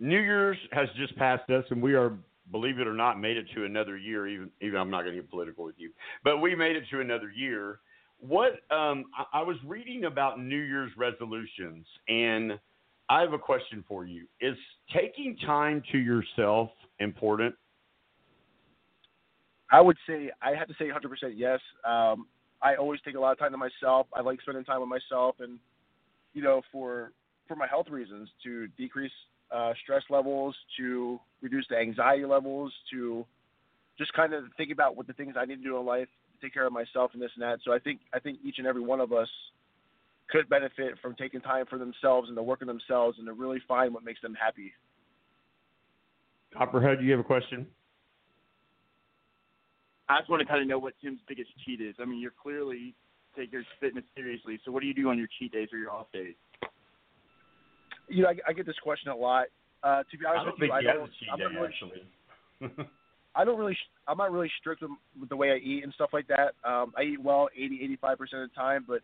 New 0.00 0.20
Year's 0.20 0.58
has 0.72 0.88
just 0.96 1.16
passed 1.16 1.48
us, 1.50 1.64
and 1.70 1.82
we 1.82 1.94
are, 1.94 2.12
believe 2.50 2.78
it 2.78 2.86
or 2.86 2.94
not, 2.94 3.20
made 3.20 3.36
it 3.36 3.46
to 3.54 3.64
another 3.64 3.96
year. 3.96 4.26
Even, 4.26 4.50
even 4.60 4.78
I'm 4.78 4.90
not 4.90 5.02
going 5.02 5.14
to 5.14 5.22
get 5.22 5.30
political 5.30 5.64
with 5.64 5.76
you, 5.78 5.90
but 6.24 6.38
we 6.38 6.54
made 6.54 6.76
it 6.76 6.84
to 6.90 7.00
another 7.00 7.30
year. 7.30 7.80
What 8.20 8.52
um, 8.70 9.04
I, 9.16 9.40
I 9.40 9.42
was 9.42 9.56
reading 9.66 10.04
about 10.04 10.40
New 10.40 10.60
Year's 10.60 10.92
resolutions, 10.96 11.86
and 12.08 12.58
I 13.08 13.20
have 13.20 13.32
a 13.32 13.38
question 13.38 13.84
for 13.86 14.04
you: 14.04 14.26
Is 14.40 14.56
taking 14.94 15.36
time 15.46 15.82
to 15.92 15.98
yourself 15.98 16.70
important? 16.98 17.54
I 19.70 19.80
would 19.80 19.96
say 20.06 20.30
I 20.42 20.50
have 20.50 20.68
to 20.68 20.74
say 20.78 20.86
100% 20.86 21.32
yes. 21.34 21.60
Um, 21.86 22.26
I 22.62 22.76
always 22.76 23.00
take 23.04 23.14
a 23.14 23.20
lot 23.20 23.32
of 23.32 23.38
time 23.38 23.52
to 23.52 23.58
myself. 23.58 24.06
I 24.14 24.20
like 24.20 24.40
spending 24.40 24.64
time 24.64 24.80
with 24.80 24.88
myself, 24.88 25.36
and 25.40 25.58
you 26.32 26.42
know, 26.42 26.62
for 26.72 27.12
for 27.46 27.56
my 27.56 27.66
health 27.66 27.86
reasons, 27.88 28.28
to 28.44 28.66
decrease 28.78 29.12
uh, 29.50 29.72
stress 29.82 30.02
levels, 30.10 30.54
to 30.78 31.18
reduce 31.42 31.66
the 31.68 31.76
anxiety 31.76 32.24
levels, 32.24 32.72
to 32.92 33.24
just 33.98 34.12
kind 34.12 34.34
of 34.34 34.44
think 34.56 34.70
about 34.70 34.96
what 34.96 35.06
the 35.06 35.12
things 35.12 35.34
I 35.38 35.44
need 35.44 35.56
to 35.56 35.62
do 35.62 35.78
in 35.78 35.86
life 35.86 36.08
to 36.08 36.46
take 36.46 36.54
care 36.54 36.66
of 36.66 36.72
myself 36.72 37.10
and 37.14 37.22
this 37.22 37.30
and 37.34 37.42
that. 37.42 37.58
So 37.64 37.72
I 37.72 37.78
think 37.78 38.00
I 38.14 38.18
think 38.18 38.38
each 38.44 38.58
and 38.58 38.66
every 38.66 38.82
one 38.82 39.00
of 39.00 39.12
us 39.12 39.28
could 40.30 40.48
benefit 40.48 40.94
from 41.00 41.14
taking 41.14 41.40
time 41.40 41.64
for 41.68 41.78
themselves 41.78 42.28
and 42.28 42.36
to 42.36 42.42
work 42.42 42.60
on 42.60 42.68
themselves 42.68 43.18
and 43.18 43.26
to 43.26 43.32
really 43.32 43.60
find 43.66 43.94
what 43.94 44.04
makes 44.04 44.20
them 44.20 44.34
happy. 44.34 44.72
Copperhead, 46.56 46.98
do 46.98 47.04
you 47.04 47.12
have 47.12 47.20
a 47.20 47.24
question? 47.24 47.66
I 50.08 50.18
just 50.20 50.30
want 50.30 50.40
to 50.40 50.46
kind 50.46 50.62
of 50.62 50.68
know 50.68 50.78
what 50.78 50.94
Tim's 51.02 51.20
biggest 51.28 51.50
cheat 51.64 51.80
is. 51.80 51.94
I 52.00 52.04
mean, 52.04 52.20
you're 52.20 52.32
clearly 52.42 52.94
take 53.36 53.52
your 53.52 53.62
fitness 53.80 54.04
seriously. 54.16 54.58
So 54.64 54.72
what 54.72 54.80
do 54.80 54.86
you 54.86 54.94
do 54.94 55.08
on 55.08 55.18
your 55.18 55.28
cheat 55.38 55.52
days 55.52 55.68
or 55.72 55.78
your 55.78 55.90
off 55.90 56.06
days? 56.12 56.34
You 58.08 58.22
know, 58.22 58.28
I, 58.28 58.50
I 58.50 58.52
get 58.52 58.66
this 58.66 58.78
question 58.82 59.10
a 59.10 59.16
lot. 59.16 59.46
Uh, 59.82 60.02
to 60.10 60.18
be 60.18 60.24
honest 60.26 60.46
with 60.46 60.68
you, 60.68 60.72
I 60.72 60.82
don't. 60.82 61.10
I'm 61.32 61.38
not 61.38 61.52
really, 61.52 61.68
actually. 61.68 62.86
I 63.36 63.44
don't 63.44 63.58
really. 63.58 63.76
I'm 64.06 64.18
not 64.18 64.32
really 64.32 64.50
strict 64.60 64.82
with, 64.82 64.90
with 65.20 65.28
the 65.28 65.36
way 65.36 65.52
I 65.52 65.56
eat 65.56 65.84
and 65.84 65.92
stuff 65.94 66.10
like 66.12 66.26
that. 66.28 66.54
Um, 66.68 66.92
I 66.96 67.02
eat 67.02 67.22
well 67.22 67.48
80, 67.56 67.80
85 67.84 68.18
percent 68.18 68.42
of 68.42 68.50
the 68.50 68.54
time, 68.56 68.84
but 68.88 69.00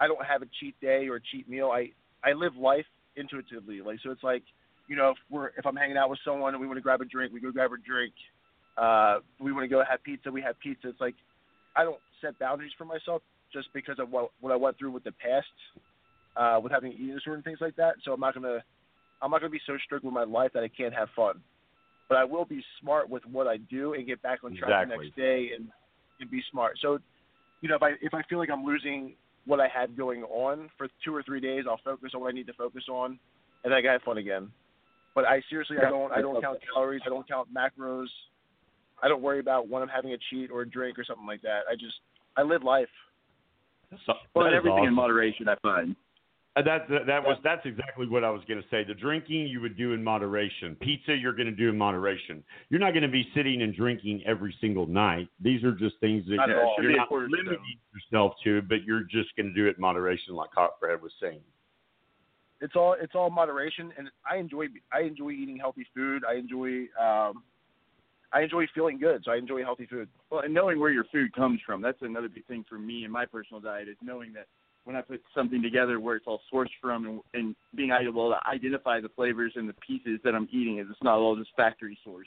I 0.00 0.06
don't 0.06 0.24
have 0.24 0.42
a 0.42 0.46
cheat 0.60 0.78
day 0.80 1.08
or 1.08 1.16
a 1.16 1.20
cheat 1.32 1.48
meal. 1.48 1.70
I 1.70 1.90
I 2.22 2.32
live 2.32 2.56
life 2.56 2.86
intuitively. 3.16 3.80
Like 3.80 3.98
so, 4.04 4.10
it's 4.10 4.22
like 4.22 4.42
you 4.88 4.96
know, 4.96 5.10
if 5.10 5.16
we're 5.30 5.48
if 5.56 5.66
I'm 5.66 5.76
hanging 5.76 5.96
out 5.96 6.10
with 6.10 6.18
someone 6.24 6.54
and 6.54 6.60
we 6.60 6.66
want 6.66 6.76
to 6.76 6.82
grab 6.82 7.00
a 7.00 7.04
drink, 7.04 7.32
we 7.32 7.40
go 7.40 7.50
grab 7.50 7.72
a 7.72 7.76
drink. 7.78 8.12
Uh, 8.76 9.18
we 9.40 9.52
want 9.52 9.64
to 9.64 9.68
go 9.68 9.82
have 9.88 10.02
pizza, 10.02 10.30
we 10.30 10.42
have 10.42 10.58
pizza. 10.60 10.88
It's 10.88 11.00
like 11.00 11.14
I 11.76 11.84
don't 11.84 11.98
set 12.20 12.38
boundaries 12.38 12.72
for 12.76 12.84
myself 12.84 13.22
just 13.52 13.68
because 13.72 13.98
of 13.98 14.10
what 14.10 14.30
what 14.40 14.52
I 14.52 14.56
went 14.56 14.78
through 14.78 14.90
with 14.90 15.04
the 15.04 15.12
past, 15.12 15.46
uh, 16.36 16.60
with 16.62 16.72
having 16.72 16.92
eating 16.92 17.14
disorder 17.14 17.36
and 17.36 17.44
things 17.44 17.58
like 17.60 17.76
that. 17.76 17.94
So 18.04 18.12
I'm 18.12 18.20
not 18.20 18.34
gonna 18.34 18.62
I'm 19.22 19.30
not 19.30 19.40
gonna 19.40 19.50
be 19.50 19.60
so 19.66 19.76
strict 19.84 20.04
with 20.04 20.14
my 20.14 20.24
life 20.24 20.50
that 20.54 20.62
I 20.62 20.68
can't 20.68 20.94
have 20.94 21.08
fun. 21.14 21.40
But 22.08 22.18
I 22.18 22.24
will 22.24 22.44
be 22.44 22.62
smart 22.80 23.08
with 23.08 23.24
what 23.24 23.46
I 23.46 23.56
do 23.56 23.94
and 23.94 24.06
get 24.06 24.20
back 24.22 24.40
on 24.44 24.54
track 24.56 24.88
the 24.88 24.96
next 24.96 25.16
day 25.16 25.50
and 25.56 25.68
and 26.20 26.30
be 26.30 26.42
smart. 26.50 26.78
So, 26.80 26.98
you 27.60 27.68
know, 27.68 27.76
if 27.76 27.82
I 27.82 27.92
if 28.00 28.14
I 28.14 28.22
feel 28.28 28.38
like 28.38 28.50
I'm 28.50 28.64
losing 28.64 29.14
what 29.46 29.60
I 29.60 29.68
had 29.68 29.96
going 29.96 30.22
on 30.24 30.70
for 30.76 30.88
two 31.04 31.14
or 31.14 31.22
three 31.22 31.40
days, 31.40 31.64
I'll 31.68 31.80
focus 31.84 32.12
on 32.14 32.20
what 32.20 32.28
I 32.28 32.32
need 32.32 32.46
to 32.46 32.52
focus 32.54 32.84
on, 32.90 33.18
and 33.62 33.72
then 33.72 33.72
I 33.72 33.80
got 33.80 34.02
fun 34.02 34.18
again. 34.18 34.50
But 35.14 35.24
I 35.26 35.42
seriously, 35.48 35.76
I 35.78 35.90
don't 35.90 36.12
I 36.12 36.20
don't 36.20 36.40
count 36.42 36.58
calories, 36.72 37.02
I 37.06 37.08
don't 37.08 37.26
count 37.28 37.48
macros, 37.54 38.06
I 39.02 39.08
don't 39.08 39.22
worry 39.22 39.38
about 39.38 39.68
when 39.68 39.82
I'm 39.82 39.88
having 39.88 40.12
a 40.12 40.18
cheat 40.30 40.50
or 40.50 40.62
a 40.62 40.68
drink 40.68 40.98
or 40.98 41.04
something 41.04 41.26
like 41.26 41.42
that. 41.42 41.60
I 41.70 41.74
just 41.74 41.94
I 42.36 42.42
live 42.42 42.62
life. 42.62 42.88
So, 44.06 44.14
Well, 44.34 44.44
that 44.44 44.52
is 44.52 44.56
everything 44.56 44.84
in 44.84 44.94
moderation, 44.94 45.48
I 45.48 45.54
find. 45.62 45.94
Uh, 46.56 46.62
That, 46.62 46.88
that 46.88 47.06
that 47.06 47.22
was 47.24 47.36
that's 47.42 47.66
exactly 47.66 48.06
what 48.06 48.22
I 48.22 48.30
was 48.30 48.42
going 48.46 48.62
to 48.62 48.68
say. 48.68 48.84
The 48.84 48.94
drinking 48.94 49.48
you 49.48 49.60
would 49.60 49.76
do 49.76 49.92
in 49.92 50.04
moderation. 50.04 50.76
Pizza 50.80 51.14
you're 51.14 51.32
going 51.32 51.48
to 51.48 51.54
do 51.54 51.68
in 51.68 51.76
moderation. 51.76 52.44
You're 52.70 52.80
not 52.80 52.92
going 52.92 53.02
to 53.02 53.08
be 53.08 53.26
sitting 53.34 53.62
and 53.62 53.74
drinking 53.74 54.22
every 54.24 54.54
single 54.60 54.86
night. 54.86 55.28
These 55.40 55.64
are 55.64 55.72
just 55.72 55.96
things 56.00 56.24
that 56.28 56.38
all. 56.38 56.76
you're 56.80 56.92
be 56.92 56.96
not 56.96 57.10
limiting 57.10 57.58
yourself 57.92 58.34
to, 58.44 58.62
but 58.62 58.84
you're 58.84 59.02
just 59.02 59.34
going 59.36 59.48
to 59.48 59.52
do 59.52 59.66
it 59.66 59.76
in 59.76 59.80
moderation, 59.80 60.34
like 60.34 60.50
Hot 60.54 60.70
Copperhead 60.74 61.02
was 61.02 61.12
saying. 61.20 61.40
It's 62.60 62.76
all 62.76 62.94
it's 63.00 63.16
all 63.16 63.30
moderation, 63.30 63.92
and 63.98 64.08
I 64.30 64.36
enjoy 64.36 64.66
I 64.92 65.00
enjoy 65.00 65.30
eating 65.30 65.56
healthy 65.56 65.86
food. 65.92 66.22
I 66.24 66.34
enjoy 66.34 66.84
um, 67.00 67.42
I 68.32 68.42
enjoy 68.42 68.66
feeling 68.74 68.98
good, 68.98 69.22
so 69.24 69.32
I 69.32 69.36
enjoy 69.36 69.62
healthy 69.62 69.86
food. 69.86 70.08
Well, 70.30 70.42
and 70.42 70.54
knowing 70.54 70.78
where 70.78 70.90
your 70.90 71.04
food 71.10 71.34
comes 71.34 71.60
from, 71.66 71.82
that's 71.82 72.00
another 72.02 72.28
big 72.28 72.46
thing 72.46 72.64
for 72.68 72.78
me 72.78 73.04
in 73.04 73.10
my 73.10 73.26
personal 73.26 73.60
diet 73.60 73.88
is 73.88 73.96
knowing 74.00 74.32
that 74.34 74.46
when 74.84 74.96
I 74.96 75.00
put 75.00 75.22
something 75.34 75.62
together 75.62 75.98
where 75.98 76.16
it's 76.16 76.26
all 76.26 76.40
sourced 76.52 76.68
from 76.80 77.06
and, 77.06 77.20
and 77.32 77.56
being 77.74 77.90
able 77.90 78.30
to 78.30 78.48
identify 78.48 79.00
the 79.00 79.08
flavors 79.08 79.52
and 79.56 79.68
the 79.68 79.74
pieces 79.74 80.20
that 80.24 80.34
I'm 80.34 80.48
eating 80.52 80.78
is 80.78 80.86
it's 80.90 81.02
not 81.02 81.18
all 81.18 81.36
just 81.36 81.50
factory 81.56 81.98
sourced. 82.06 82.24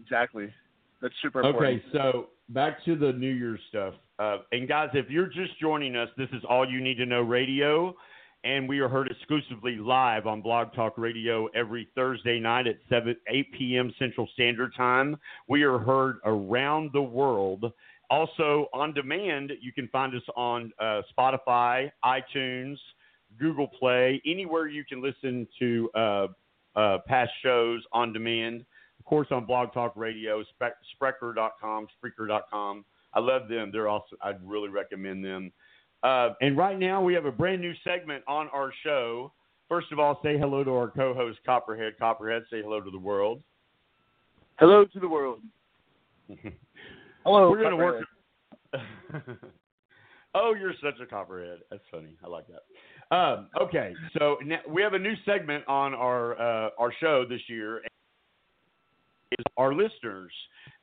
Exactly. 0.00 0.52
That's 1.00 1.14
super 1.22 1.40
important. 1.40 1.82
Okay, 1.82 1.84
so 1.92 2.26
back 2.48 2.84
to 2.84 2.96
the 2.96 3.12
New 3.12 3.30
Year's 3.30 3.60
stuff. 3.68 3.94
Uh, 4.18 4.38
and 4.52 4.68
guys, 4.68 4.90
if 4.92 5.08
you're 5.08 5.28
just 5.28 5.58
joining 5.60 5.96
us, 5.96 6.08
this 6.16 6.28
is 6.32 6.42
All 6.48 6.68
You 6.68 6.80
Need 6.80 6.96
to 6.96 7.06
Know 7.06 7.22
Radio, 7.22 7.94
and 8.44 8.68
we 8.68 8.80
are 8.80 8.88
heard 8.88 9.10
exclusively 9.10 9.76
live 9.76 10.26
on 10.26 10.42
Blog 10.42 10.74
Talk 10.74 10.98
Radio 10.98 11.46
every 11.54 11.88
Thursday 11.94 12.38
night 12.38 12.66
at 12.66 12.76
7, 12.88 13.14
8 13.28 13.52
p.m. 13.56 13.92
Central 13.98 14.28
Standard 14.34 14.72
Time. 14.76 15.16
We 15.48 15.62
are 15.62 15.78
heard 15.78 16.18
around 16.24 16.90
the 16.92 17.02
world 17.02 17.72
also 18.10 18.66
on 18.72 18.92
demand, 18.92 19.52
you 19.60 19.72
can 19.72 19.88
find 19.88 20.14
us 20.14 20.22
on 20.36 20.72
uh, 20.78 21.02
Spotify, 21.16 21.90
iTunes, 22.04 22.76
Google 23.38 23.68
Play, 23.68 24.20
anywhere 24.26 24.66
you 24.66 24.84
can 24.84 25.00
listen 25.00 25.46
to 25.58 25.90
uh, 25.94 26.26
uh, 26.76 26.98
past 27.06 27.30
shows 27.42 27.82
on 27.92 28.12
demand. 28.12 28.64
Of 28.98 29.04
course, 29.04 29.28
on 29.30 29.46
Blog 29.46 29.72
Talk 29.72 29.92
Radio, 29.96 30.42
Spre- 30.42 30.76
Sprecher.com, 30.94 31.86
Spreaker.com. 32.04 32.84
I 33.14 33.20
love 33.20 33.48
them. 33.48 33.70
They're 33.72 33.88
also. 33.88 34.16
I'd 34.22 34.42
really 34.46 34.68
recommend 34.68 35.24
them. 35.24 35.52
Uh, 36.02 36.30
and 36.40 36.56
right 36.56 36.78
now, 36.78 37.02
we 37.02 37.14
have 37.14 37.26
a 37.26 37.32
brand 37.32 37.60
new 37.60 37.72
segment 37.84 38.24
on 38.26 38.48
our 38.52 38.72
show. 38.84 39.32
First 39.68 39.92
of 39.92 39.98
all, 39.98 40.20
say 40.22 40.38
hello 40.38 40.64
to 40.64 40.70
our 40.72 40.90
co-host 40.90 41.38
Copperhead. 41.44 41.98
Copperhead, 41.98 42.42
say 42.50 42.62
hello 42.62 42.80
to 42.80 42.90
the 42.90 42.98
world. 42.98 43.42
Hello 44.58 44.84
to 44.84 45.00
the 45.00 45.08
world. 45.08 45.40
Hello. 47.24 47.50
We're 47.50 47.62
gonna 47.62 47.76
work. 47.76 48.04
Oh, 50.34 50.54
you're 50.58 50.74
such 50.82 51.00
a 51.02 51.06
copperhead. 51.06 51.58
That's 51.70 51.82
funny. 51.90 52.16
I 52.24 52.28
like 52.28 52.44
that. 52.48 53.16
Um, 53.16 53.48
okay, 53.60 53.92
so 54.16 54.36
now 54.44 54.58
we 54.68 54.80
have 54.82 54.94
a 54.94 54.98
new 54.98 55.14
segment 55.24 55.64
on 55.66 55.92
our 55.92 56.40
uh, 56.40 56.70
our 56.78 56.92
show 57.00 57.24
this 57.28 57.40
year. 57.48 57.78
Is 59.32 59.44
our 59.56 59.74
listeners 59.74 60.32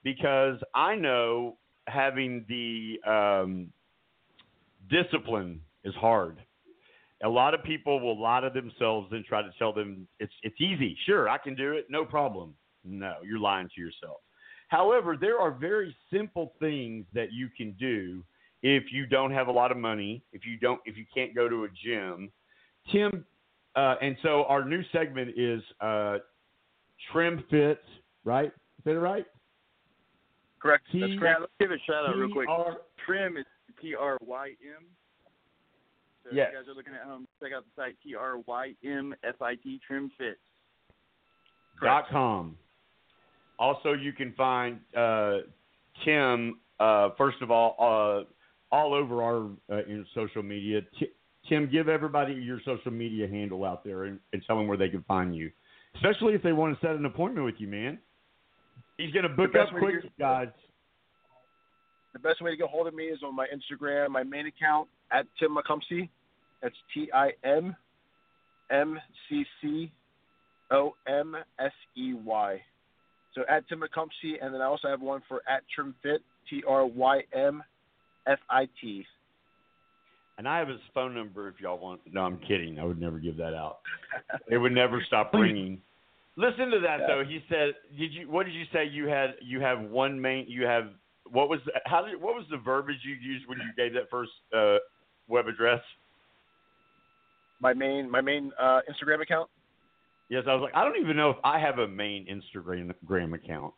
because 0.04 0.58
I 0.76 0.96
know 0.96 1.58
having 1.88 2.46
the 2.50 2.98
um, 3.10 3.68
discipline 4.90 5.62
is 5.84 5.94
hard. 5.96 6.40
A 7.24 7.30
lot 7.30 7.54
of 7.54 7.64
people 7.64 8.00
will 8.00 8.22
lie 8.22 8.42
to 8.42 8.50
themselves 8.50 9.08
and 9.12 9.26
try 9.26 9.42
to 9.42 9.50
tell 9.58 9.72
them 9.72 10.08
it's 10.20 10.34
it's 10.44 10.60
easy. 10.60 10.98
Sure, 11.06 11.30
I 11.30 11.38
can 11.38 11.56
do 11.56 11.74
it, 11.74 11.88
no 11.90 12.04
problem. 12.04 12.54
No, 12.84 13.16
you're 13.24 13.40
lying 13.40 13.70
to 13.76 13.82
yourself. 13.82 14.18
However, 14.68 15.16
there 15.20 15.40
are 15.40 15.52
very 15.52 15.96
simple 16.12 16.54
things 16.60 17.06
that 17.14 17.32
you 17.32 17.50
can 17.56 17.72
do 17.80 18.24
if 18.64 18.92
you 18.92 19.06
don't 19.06 19.32
have 19.32 19.48
a 19.48 19.52
lot 19.52 19.72
of 19.72 19.78
money, 19.78 20.24
if 20.34 20.46
you 20.46 20.58
don't, 20.58 20.82
if 20.86 20.98
you 20.98 21.06
can't 21.14 21.34
go 21.36 21.48
to 21.48 21.64
a 21.66 21.68
gym. 21.86 22.32
Tim, 22.92 23.26
uh, 23.76 23.96
and 24.02 24.18
so 24.24 24.44
our 24.46 24.66
new 24.66 24.82
segment 24.92 25.32
is 25.38 25.62
uh, 25.80 26.18
Trim 27.12 27.44
Fit, 27.50 27.82
right? 28.24 28.48
Is 28.48 28.84
that 28.86 29.00
right? 29.00 29.26
Correct. 30.60 30.86
T- 30.92 31.00
That's 31.00 31.14
correct. 31.20 31.40
Let's 31.42 31.54
give 31.60 31.72
it 31.72 31.80
a 31.80 31.92
shout 31.92 32.06
out 32.06 32.16
real 32.18 32.32
quick. 32.32 32.48
T-R- 32.48 32.78
Trim 33.06 33.38
is 33.38 33.46
T 33.82 33.94
R 33.96 34.18
Y 34.26 34.48
M. 34.50 34.86
So 36.24 36.30
Yes. 36.34 36.48
if 36.48 36.54
you 36.54 36.60
guys 36.60 36.68
are 36.68 36.76
looking 36.76 36.94
at 36.94 37.04
home, 37.08 37.26
check 37.42 37.52
out 37.56 37.64
the 37.64 37.82
site 37.82 37.96
T 38.04 38.16
R 38.16 38.40
Y 38.48 38.74
M 38.84 39.14
F 39.24 39.42
I 39.42 39.56
T 39.56 39.80
Trim 39.86 40.12
Fit. 40.18 40.40
dot 41.82 42.10
com. 42.10 42.58
Also, 43.60 43.94
you 43.94 44.14
can 44.14 44.34
find 44.34 44.80
uh, 44.96 45.38
Tim. 46.06 46.60
Uh, 46.80 47.10
first 47.18 47.42
of 47.42 47.50
all, 47.50 47.76
uh, 47.80 48.76
all 48.76 48.94
over 48.94 49.24
our 49.24 49.46
uh, 49.72 49.84
in 49.86 50.06
social 50.14 50.44
media. 50.44 50.82
Ti- 51.00 51.12
Tim, 51.50 51.70
give 51.72 51.88
everybody 51.88 52.34
your 52.34 52.60
social 52.66 52.92
media 52.92 53.28
handle 53.28 53.64
out 53.64 53.84
there 53.84 54.04
and, 54.04 54.20
and 54.34 54.44
tell 54.46 54.58
them 54.58 54.68
where 54.68 54.78
they 54.78 54.90
can 54.90 55.04
find 55.04 55.36
you, 55.36 55.50
especially 55.96 56.34
if 56.34 56.44
they 56.44 56.52
want 56.52 56.80
to 56.80 56.86
set 56.86 56.96
an 56.96 57.06
appointment 57.06 57.46
with 57.46 57.56
you, 57.58 57.68
man. 57.68 57.98
He's 58.98 59.14
gonna 59.14 59.30
book 59.30 59.54
best 59.54 59.70
up 59.70 59.74
to 59.74 59.80
quick, 59.80 60.04
get- 60.04 60.18
guys. 60.20 60.50
The 62.14 62.20
best 62.20 62.42
way 62.42 62.52
to 62.52 62.58
get 62.58 62.68
hold 62.68 62.88
of 62.88 62.94
me 62.96 63.06
is 63.06 63.20
on 63.24 63.36
my 63.36 63.48
Instagram, 63.48 64.10
my 64.10 64.24
main 64.24 64.48
account 64.48 64.88
at 65.12 65.26
Tim 65.40 65.56
McComsey. 65.56 66.10
That's 66.62 66.76
T 66.94 67.10
I 67.14 67.32
M 67.44 67.76
M 68.72 69.00
C 69.30 69.46
C 69.62 69.92
O 70.72 70.96
M 71.08 71.36
S 71.60 71.72
E 71.96 72.14
Y. 72.14 72.62
So 73.38 73.44
at 73.48 73.70
Tim 73.70 73.82
McComsey, 73.82 74.34
and 74.42 74.52
then 74.52 74.62
I 74.62 74.66
also 74.66 74.88
have 74.88 75.00
one 75.00 75.22
for 75.28 75.42
at 75.48 75.62
TrimFit, 75.78 76.18
T 76.50 76.64
R 76.68 76.88
Y 76.88 77.22
M 77.34 77.64
F 78.26 78.40
I 78.50 78.68
T. 78.82 79.06
And 80.40 80.48
I 80.48 80.58
have 80.58 80.68
his 80.68 80.80
phone 80.94 81.14
number 81.14 81.48
if 81.48 81.60
y'all 81.62 81.78
want. 81.78 82.02
No, 82.12 82.22
I'm 82.22 82.40
kidding. 82.40 82.80
I 82.80 82.84
would 82.84 83.00
never 83.00 83.20
give 83.20 83.38
that 83.38 83.54
out. 83.54 83.78
it 84.50 84.58
would 84.58 84.72
never 84.72 85.04
stop 85.06 85.32
ringing. 85.34 85.80
Listen 86.36 86.72
to 86.72 86.80
that 86.80 87.02
Yeah. 87.02 87.08
though. 87.08 87.24
He 87.24 87.44
said, 87.48 87.76
"Did 87.98 88.12
you? 88.12 88.28
What 88.30 88.48
did 88.48 88.56
you 88.56 88.66
say? 88.74 88.86
You 88.86 89.08
had 89.08 89.36
you 89.40 89.60
have 89.62 89.82
one 89.82 90.20
main. 90.20 90.46
You 90.48 90.66
have 90.66 90.90
what 91.30 91.48
was 91.48 91.60
the, 91.66 91.74
how 91.86 92.04
did 92.04 92.20
what 92.20 92.34
was 92.34 92.46
the 92.50 92.58
verbiage 92.58 93.00
you 93.04 93.14
used 93.16 93.48
when 93.48 93.60
you 93.60 93.72
gave 93.76 93.94
that 93.94 94.10
first 94.10 94.32
uh, 94.56 94.78
web 95.28 95.48
address? 95.48 95.82
My 97.60 97.74
main 97.74 98.10
my 98.10 98.22
main 98.22 98.52
uh, 98.60 98.82
Instagram 98.90 99.22
account. 99.22 99.50
Yes, 100.30 100.44
I 100.48 100.54
was 100.54 100.62
like, 100.62 100.76
I 100.76 100.84
don't 100.84 101.02
even 101.02 101.16
know 101.16 101.30
if 101.30 101.38
I 101.44 101.60
have 101.60 101.80
a 101.80 101.88
main 101.88 102.26
Instagram 102.28 102.94
Gram 103.06 103.34
account. 103.34 103.74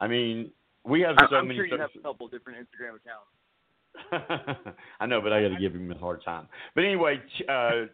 I 0.00 0.06
mean, 0.06 0.50
we 0.84 1.00
have 1.00 1.16
so 1.28 1.36
I'm 1.36 1.48
many. 1.48 1.58
sure 1.58 1.66
you 1.66 1.78
have 1.78 1.90
a 1.98 2.02
couple 2.02 2.28
different 2.28 2.58
Instagram 2.60 2.96
accounts. 2.96 4.68
I 5.00 5.06
know, 5.06 5.20
but 5.20 5.32
I 5.32 5.42
got 5.42 5.48
to 5.48 5.60
give 5.60 5.74
him 5.74 5.90
a 5.90 5.98
hard 5.98 6.22
time. 6.24 6.46
But 6.74 6.84
anyway, 6.84 7.20
uh, 7.48 7.86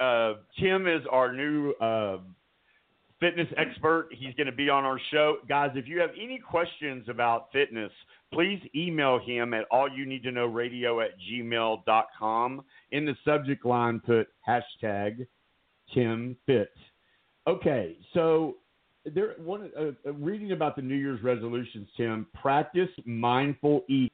uh, 0.02 0.34
Tim 0.60 0.86
is 0.86 1.02
our 1.10 1.32
new 1.32 1.72
uh, 1.80 2.18
fitness 3.20 3.48
expert. 3.56 4.08
He's 4.12 4.34
going 4.34 4.46
to 4.46 4.52
be 4.52 4.68
on 4.68 4.84
our 4.84 5.00
show. 5.10 5.38
Guys, 5.48 5.70
if 5.74 5.88
you 5.88 6.00
have 6.00 6.10
any 6.20 6.38
questions 6.38 7.08
about 7.08 7.50
fitness, 7.52 7.92
please 8.32 8.60
email 8.74 9.18
him 9.18 9.54
at 9.54 9.64
all 9.70 9.88
you 9.88 10.04
need 10.04 10.22
to 10.24 10.30
know 10.30 10.46
radio 10.46 11.00
at 11.00 11.10
gmail.com. 11.30 12.64
In 12.90 13.06
the 13.06 13.16
subject 13.24 13.64
line, 13.64 14.00
put 14.04 14.28
hashtag 14.46 15.26
Tim 15.94 16.36
Fit. 16.46 16.72
Okay, 17.46 17.96
so 18.14 18.56
there 19.04 19.34
one 19.38 19.70
uh, 19.78 20.08
uh, 20.08 20.12
reading 20.14 20.52
about 20.52 20.76
the 20.76 20.82
New 20.82 20.94
Year's 20.94 21.22
resolutions, 21.22 21.88
Tim. 21.96 22.26
Practice 22.40 22.88
mindful 23.04 23.84
eating. 23.88 24.10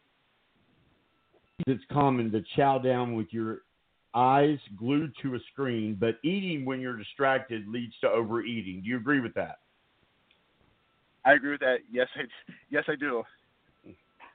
It's 1.66 1.84
common 1.92 2.32
to 2.32 2.42
chow 2.56 2.78
down 2.78 3.14
with 3.14 3.28
your 3.30 3.58
eyes 4.14 4.58
glued 4.76 5.12
to 5.22 5.36
a 5.36 5.38
screen, 5.52 5.96
but 5.98 6.16
eating 6.24 6.64
when 6.64 6.80
you're 6.80 6.96
distracted 6.96 7.68
leads 7.68 7.94
to 8.00 8.08
overeating. 8.08 8.82
Do 8.82 8.88
you 8.88 8.96
agree 8.96 9.20
with 9.20 9.34
that? 9.34 9.58
I 11.24 11.34
agree 11.34 11.52
with 11.52 11.60
that. 11.60 11.78
Yes, 11.92 12.08
I 12.16 12.22
yes 12.70 12.84
I 12.88 12.96
do. 12.96 13.22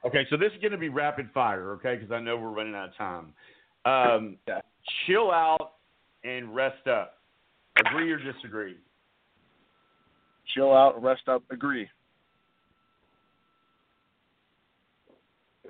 Okay, 0.06 0.26
so 0.30 0.38
this 0.38 0.52
is 0.54 0.62
going 0.62 0.72
to 0.72 0.78
be 0.78 0.90
rapid 0.90 1.30
fire, 1.34 1.72
okay? 1.72 1.96
Because 1.96 2.12
I 2.12 2.20
know 2.20 2.38
we're 2.38 2.50
running 2.50 2.76
out 2.76 2.90
of 2.90 2.96
time. 2.96 3.34
Um, 3.86 4.38
Chill 5.08 5.32
out 5.32 5.74
and 6.24 6.56
rest 6.56 6.88
up. 6.88 7.18
Agree 7.80 8.12
or 8.12 8.20
disagree? 8.20 8.76
Chill 10.54 10.74
out, 10.74 11.02
rest 11.02 11.28
up, 11.28 11.44
agree. 11.50 11.90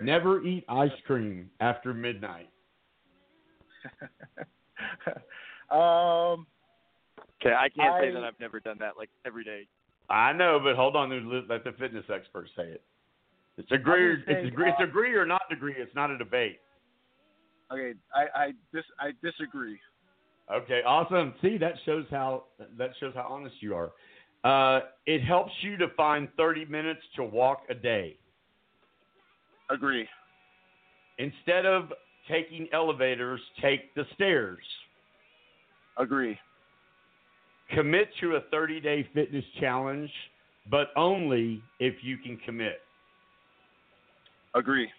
Never 0.01 0.43
eat 0.43 0.65
ice 0.67 0.91
cream 1.07 1.49
after 1.61 1.93
midnight. 1.93 2.49
um, 5.71 6.45
Okay, 7.41 7.53
I 7.53 7.69
can't 7.69 7.95
say 8.01 8.11
that 8.11 8.23
I've 8.23 8.39
never 8.39 8.59
done 8.59 8.77
that 8.79 8.97
like 8.97 9.09
every 9.25 9.43
day. 9.43 9.67
I 10.09 10.33
know, 10.33 10.59
but 10.63 10.75
hold 10.75 10.95
on. 10.95 11.09
Let 11.47 11.63
the 11.63 11.73
fitness 11.73 12.05
experts 12.13 12.51
say 12.55 12.63
it. 12.63 12.83
It's 13.57 13.71
agree. 13.71 14.13
I'm 14.13 14.23
gonna 14.25 14.39
it's 14.39 14.47
agree. 14.53 14.69
It's 14.69 14.79
uh, 14.79 14.83
agree 14.83 15.13
or 15.15 15.25
not 15.25 15.41
agree. 15.51 15.75
It's 15.77 15.93
not 15.95 16.11
a 16.11 16.17
debate. 16.17 16.59
okay, 17.71 17.93
I 18.13 18.25
I 18.35 18.51
dis 18.73 18.83
I 18.99 19.11
disagree. 19.23 19.79
Okay, 20.51 20.81
awesome. 20.85 21.33
See, 21.41 21.57
that 21.57 21.73
shows 21.85 22.05
how 22.09 22.45
that 22.77 22.91
shows 22.99 23.13
how 23.15 23.27
honest 23.29 23.55
you 23.59 23.75
are. 23.75 23.91
Uh, 24.45 24.81
it 25.07 25.23
helps 25.23 25.51
you 25.61 25.75
to 25.75 25.87
find 25.97 26.27
30 26.37 26.65
minutes 26.65 27.01
to 27.15 27.23
walk 27.23 27.63
a 27.69 27.73
day 27.73 28.15
Agree. 29.71 30.07
instead 31.17 31.65
of 31.65 31.91
taking 32.29 32.67
elevators. 32.71 33.41
Take 33.59 33.95
the 33.95 34.05
stairs. 34.13 34.63
Agree. 35.97 36.37
Commit 37.73 38.09
to 38.21 38.35
a 38.35 38.41
30-day 38.53 39.09
fitness 39.15 39.43
challenge, 39.59 40.11
but 40.69 40.89
only 40.95 41.63
if 41.79 41.95
you 42.03 42.17
can 42.17 42.37
commit. 42.45 42.81
Agree. 44.53 44.89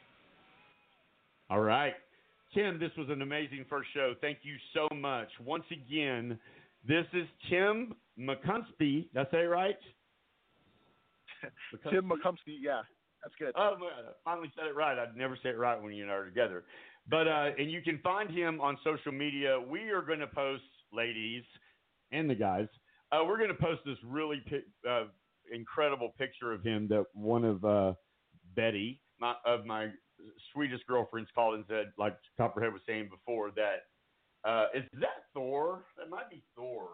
All 1.51 1.61
right. 1.61 1.95
Tim, 2.53 2.81
this 2.81 2.91
was 2.99 3.09
an 3.11 3.23
amazing 3.23 3.65
first 3.71 3.91
show. 3.95 4.15
Thank 4.21 4.39
you 4.43 4.57
so 4.75 4.89
much. 4.97 5.29
Once 5.45 5.65
again, 5.71 6.37
this 6.89 7.07
is 7.13 7.27
Tim 7.51 7.95
McComsey. 8.19 9.11
Did 9.13 9.17
I 9.17 9.31
say 9.31 9.41
it 9.43 9.51
right? 9.51 9.77
Tim 11.91 12.11
McComsey, 12.11 12.59
yeah, 12.61 12.83
that's 13.23 13.35
good. 13.39 13.53
Oh, 13.57 13.77
I 13.81 14.13
finally 14.25 14.51
said 14.57 14.67
it 14.67 14.75
right. 14.77 14.99
I'd 14.99 15.17
never 15.17 15.37
say 15.43 15.51
it 15.51 15.59
right 15.59 15.81
when 15.81 15.93
you 15.93 16.03
and 16.03 16.13
I 16.13 16.15
are 16.15 16.25
together. 16.25 16.65
But 17.09 17.29
uh, 17.29 17.51
and 17.59 17.71
you 17.71 17.83
can 17.83 17.99
find 18.03 18.31
him 18.31 18.61
on 18.61 18.79
social 18.83 19.13
media. 19.13 19.61
We 19.61 19.91
are 19.91 20.03
going 20.03 20.19
to 20.21 20.27
post, 20.27 20.63
ladies 20.93 21.45
and 22.13 22.29
the 22.29 22.35
guys. 22.35 22.69
Uh, 23.13 23.23
we're 23.25 23.39
going 23.39 23.51
to 23.51 23.55
post 23.55 23.81
this 23.85 23.99
really 24.05 24.43
uh, 24.89 25.05
incredible 25.53 26.13
picture 26.19 26.53
of 26.53 26.63
him 26.63 26.89
that 26.89 27.05
one 27.15 27.45
of 27.45 27.65
uh, 27.65 27.93
Betty, 28.57 29.01
my, 29.21 29.35
of 29.45 29.65
my 29.65 29.89
sweetest 30.53 30.87
girlfriends, 30.87 31.31
called 31.35 31.55
and 31.55 31.65
said, 31.69 31.93
like 31.99 32.17
Copperhead 32.37 32.73
was 32.73 32.83
saying 32.87 33.09
before, 33.09 33.51
that 33.53 33.85
uh, 34.47 34.67
is 34.75 34.85
that 34.95 35.25
Thor? 35.35 35.85
That 35.99 36.09
might 36.09 36.31
be 36.31 36.43
Thor. 36.55 36.89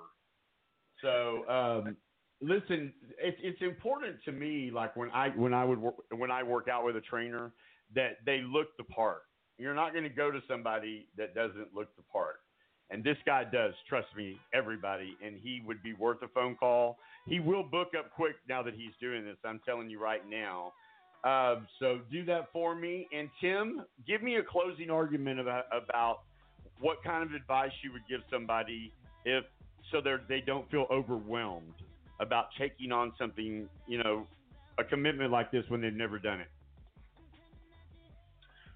So 1.01 1.49
um, 1.49 1.97
listen, 2.41 2.93
it's 3.19 3.39
it's 3.43 3.61
important 3.63 4.17
to 4.25 4.33
me. 4.33 4.71
Like 4.73 4.97
when 4.97 5.11
I 5.11 5.29
when 5.31 5.53
I 5.53 5.65
would 5.65 5.79
work, 5.79 5.97
when 6.17 6.31
I 6.31 6.43
work 6.43 6.69
out 6.69 6.85
with 6.85 6.97
a 6.97 7.01
trainer, 7.01 7.53
that 7.95 8.19
they 8.25 8.41
look 8.41 8.69
the 8.79 8.85
part. 8.85 9.23
You're 9.59 9.75
not 9.75 9.93
going 9.93 10.05
to 10.05 10.11
go 10.11 10.31
to 10.31 10.41
somebody 10.49 11.07
that 11.17 11.35
doesn't 11.35 11.75
look 11.75 11.95
the 11.97 12.03
part. 12.13 12.37
And 12.91 13.03
this 13.03 13.17
guy 13.25 13.45
does, 13.45 13.75
trust 13.89 14.09
me, 14.17 14.39
everybody. 14.53 15.17
And 15.25 15.37
he 15.43 15.63
would 15.67 15.83
be 15.83 15.95
worth 15.95 16.23
a 16.23 16.29
phone 16.29 16.57
call. 16.57 16.99
He 17.27 17.41
will 17.41 17.63
book 17.63 17.89
up 17.99 18.11
quick 18.15 18.37
now 18.49 18.63
that 18.63 18.75
he's 18.75 18.93
doing 19.01 19.25
this. 19.25 19.37
I'm 19.45 19.61
telling 19.65 19.89
you 19.89 20.03
right 20.03 20.23
now. 20.29 20.73
Um, 21.25 21.69
so 21.79 22.01
do 22.11 22.25
that 22.27 22.49
for 22.53 22.75
me. 22.75 23.07
And 23.17 23.31
Tim, 23.41 23.85
give 24.07 24.23
me 24.23 24.37
a 24.37 24.43
closing 24.43 24.91
argument 24.91 25.39
about, 25.41 25.65
about 25.73 26.21
what 26.83 27.03
kind 27.03 27.23
of 27.23 27.33
advice 27.33 27.71
you 27.83 27.93
would 27.93 28.03
give 28.11 28.21
somebody 28.31 28.93
if 29.25 29.45
so 29.91 30.01
they 30.01 30.17
they 30.29 30.41
don't 30.41 30.71
feel 30.71 30.87
overwhelmed 30.91 31.75
about 32.21 32.47
taking 32.59 32.93
on 32.93 33.13
something, 33.19 33.69
you 33.87 33.99
know, 34.03 34.27
a 34.79 34.85
commitment 34.85 35.31
like 35.31 35.51
this 35.51 35.65
when 35.69 35.81
they've 35.81 35.95
never 35.95 36.19
done 36.19 36.41
it. 36.41 36.49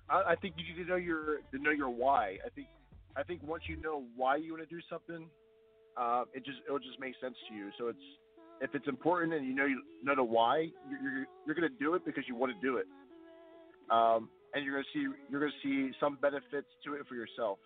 I, 0.08 0.36
think 0.36 0.54
you 0.56 0.64
need 0.64 0.84
to 0.84 0.88
know 0.88 0.96
your 0.96 1.40
to 1.52 1.58
know 1.58 1.72
your 1.72 1.90
why. 1.90 2.38
I 2.46 2.48
think 2.54 2.68
I 3.16 3.24
think 3.24 3.42
once 3.42 3.64
you 3.68 3.76
know 3.76 4.04
why 4.14 4.36
you 4.36 4.52
want 4.52 4.68
to 4.68 4.72
do 4.72 4.80
something, 4.88 5.28
uh, 5.96 6.24
it 6.32 6.44
just 6.44 6.58
it'll 6.66 6.78
just 6.78 7.00
make 7.00 7.14
sense 7.20 7.34
to 7.48 7.54
you. 7.54 7.70
So 7.76 7.88
it's 7.88 7.98
if 8.60 8.74
it's 8.74 8.86
important 8.86 9.34
and 9.34 9.44
you 9.44 9.54
know 9.54 9.66
you 9.66 9.82
know 10.04 10.14
the 10.14 10.22
why, 10.22 10.68
you're 10.88 11.00
you're, 11.02 11.26
you're 11.44 11.54
going 11.56 11.68
to 11.68 11.78
do 11.78 11.94
it 11.94 12.04
because 12.04 12.22
you 12.28 12.36
want 12.36 12.52
to 12.52 12.60
do 12.66 12.76
it, 12.76 12.86
um, 13.90 14.28
and 14.54 14.64
you're 14.64 14.74
going 14.74 14.84
to 14.84 14.98
see 14.98 15.12
you're 15.28 15.40
going 15.40 15.52
to 15.52 15.68
see 15.68 15.92
some 15.98 16.18
benefits 16.22 16.68
to 16.84 16.94
it 16.94 17.02
for 17.08 17.16
yourself. 17.16 17.58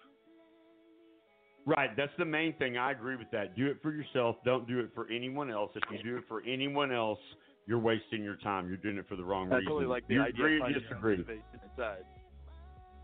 Right, 1.66 1.90
that's 1.96 2.12
the 2.18 2.24
main 2.24 2.54
thing. 2.54 2.78
I 2.78 2.92
agree 2.92 3.16
with 3.16 3.30
that. 3.32 3.56
Do 3.56 3.66
it 3.66 3.78
for 3.82 3.92
yourself. 3.92 4.36
Don't 4.44 4.66
do 4.66 4.80
it 4.80 4.90
for 4.94 5.06
anyone 5.10 5.50
else. 5.50 5.70
If 5.74 5.82
you 5.90 6.02
do 6.02 6.16
it 6.18 6.24
for 6.26 6.42
anyone 6.42 6.90
else, 6.90 7.18
you're 7.66 7.78
wasting 7.78 8.24
your 8.24 8.36
time. 8.36 8.66
You're 8.68 8.78
doing 8.78 8.96
it 8.96 9.06
for 9.08 9.16
the 9.16 9.22
wrong 9.24 9.48
reasons. 9.48 9.52
I 9.52 9.58
reason. 9.58 9.72
totally 9.72 9.86
like 9.86 10.08
the 10.08 10.14
you 10.14 10.22
idea 10.22 10.44
agree 10.44 10.60
of 10.60 10.66
or 10.66 10.72
disagree? 10.72 11.24
inside. 11.70 12.04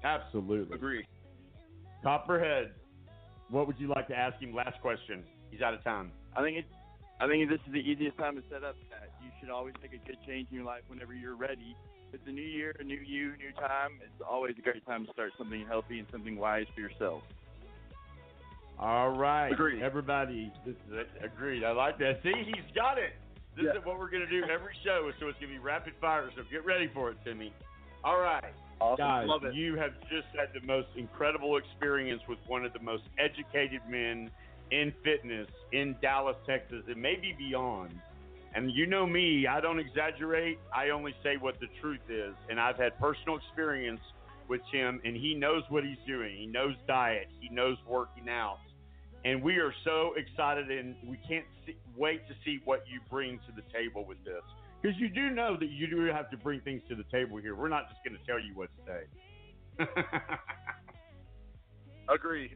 Absolutely. 0.03 0.75
Agree. 0.75 1.07
Copperhead, 2.03 2.73
what 3.51 3.67
would 3.67 3.79
you 3.79 3.89
like 3.89 4.09
to 4.09 4.17
ask 4.17 4.41
him? 4.41 4.55
Last 4.55 4.81
question. 4.81 5.23
He's 5.51 5.61
out 5.61 5.75
of 5.75 5.85
time. 5.85 6.11
I 6.37 6.43
think 6.43 6.59
it. 6.59 6.65
I 7.19 7.27
think 7.27 7.49
this 7.49 7.61
is 7.67 7.73
the 7.73 7.81
easiest 7.81 8.19
time 8.19 8.37
to 8.37 8.43
set 8.51 8.63
up 8.63 8.77
that. 8.91 9.09
You 9.25 9.31
should 9.41 9.51
always 9.51 9.75
make 9.81 9.93
a 9.93 10.07
good 10.07 10.19
change 10.27 10.49
in 10.51 10.57
your 10.57 10.67
life 10.67 10.83
whenever 10.89 11.15
you're 11.15 11.37
ready. 11.37 11.75
It's 12.13 12.23
a 12.27 12.31
new 12.31 12.43
year, 12.43 12.75
a 12.79 12.85
new 12.85 12.99
you, 12.99 13.33
new 13.39 13.53
time. 13.59 13.99
It's 14.03 14.23
always 14.29 14.55
a 14.59 14.63
great 14.63 14.85
time 14.87 15.07
to 15.07 15.13
start 15.13 15.33
something 15.39 15.65
healthy 15.67 15.99
and 15.99 16.07
something 16.13 16.37
wise 16.37 16.67
for 16.75 16.81
yourself. 16.81 17.23
All 18.79 19.11
right. 19.11 19.51
Agreed. 19.53 19.83
Everybody, 19.83 20.53
this 20.65 20.75
is 20.89 20.93
it. 20.99 21.09
agreed. 21.25 21.65
I 21.65 21.73
like 21.73 21.99
that. 21.99 22.21
See, 22.23 22.33
he's 22.45 22.65
got 22.75 22.99
it. 22.99 23.13
This 23.57 23.65
Yeah. 23.73 23.79
is 23.81 23.85
what 23.87 23.99
we're 23.99 24.11
going 24.11 24.27
to 24.27 24.31
do 24.31 24.45
every 24.45 24.75
show, 24.85 25.11
so 25.19 25.29
it's 25.29 25.39
going 25.39 25.51
to 25.53 25.59
be 25.59 25.59
rapid 25.59 25.95
fire. 26.01 26.31
So 26.37 26.43
get 26.51 26.65
ready 26.67 26.89
for 26.89 27.11
it, 27.11 27.17
Timmy. 27.25 27.53
All 28.05 28.21
right. 28.21 28.53
Awesome. 28.79 28.99
Guys, 29.07 29.27
Love 29.29 29.45
it. 29.45 29.55
you 29.55 29.77
have 29.77 29.93
just 30.11 30.29
had 30.39 30.53
the 30.53 30.61
most 30.67 30.89
incredible 30.97 31.57
experience 31.57 32.21
with 32.29 32.39
one 32.47 32.67
of 32.67 32.75
the 32.75 32.79
most 32.81 33.05
educated 33.19 33.81
men 33.89 34.31
in 34.71 34.93
fitness 35.03 35.49
in 35.73 35.97
Dallas, 36.03 36.37
Texas, 36.47 36.83
and 36.87 37.01
maybe 37.01 37.35
beyond. 37.39 37.99
And 38.55 38.71
you 38.71 38.87
know 38.87 39.07
me, 39.07 39.47
I 39.47 39.61
don't 39.63 39.79
exaggerate. 39.79 40.59
I 40.75 40.91
only 40.91 41.15
say 41.23 41.37
what 41.39 41.59
the 41.61 41.69
truth 41.81 42.01
is. 42.11 42.35
And 42.51 42.61
I've 42.61 42.77
had 42.77 42.99
personal 42.99 43.37
experience 43.39 44.01
with 44.49 44.61
Tim, 44.71 45.01
and 45.05 45.17
he 45.17 45.35
knows 45.35 45.63
what 45.71 45.83
he's 45.85 45.99
doing. 46.07 46.37
He 46.37 46.47
knows 46.47 46.75
diet, 46.87 47.29
he 47.41 47.49
knows 47.49 47.79
working 47.89 48.29
out. 48.29 48.59
And 49.27 49.43
we 49.43 49.57
are 49.57 49.75
so 49.83 50.13
excited, 50.17 50.71
and 50.71 50.95
we 51.05 51.19
can't 51.29 51.45
see, 51.67 51.75
wait 51.97 52.29
to 52.29 52.35
see 52.45 52.61
what 52.65 52.85
you 52.87 53.01
bring 53.11 53.41
to 53.41 53.53
the 53.57 53.63
table 53.75 54.05
with 54.07 54.19
this. 54.25 54.43
Because 54.81 54.97
you 54.99 55.09
do 55.09 55.31
know 55.31 55.57
that 55.59 55.69
you 55.69 55.89
do 55.89 56.05
have 56.05 56.31
to 56.31 56.37
bring 56.37 56.61
things 56.61 56.81
to 56.89 56.95
the 56.95 57.03
table 57.11 57.37
here. 57.39 57.57
We're 57.57 57.69
not 57.69 57.89
just 57.89 58.05
going 58.05 58.17
to 58.17 58.25
tell 58.25 58.39
you 58.39 58.55
what 58.55 58.69
to 58.77 58.83
say. 58.87 60.23
Agree. 62.15 62.53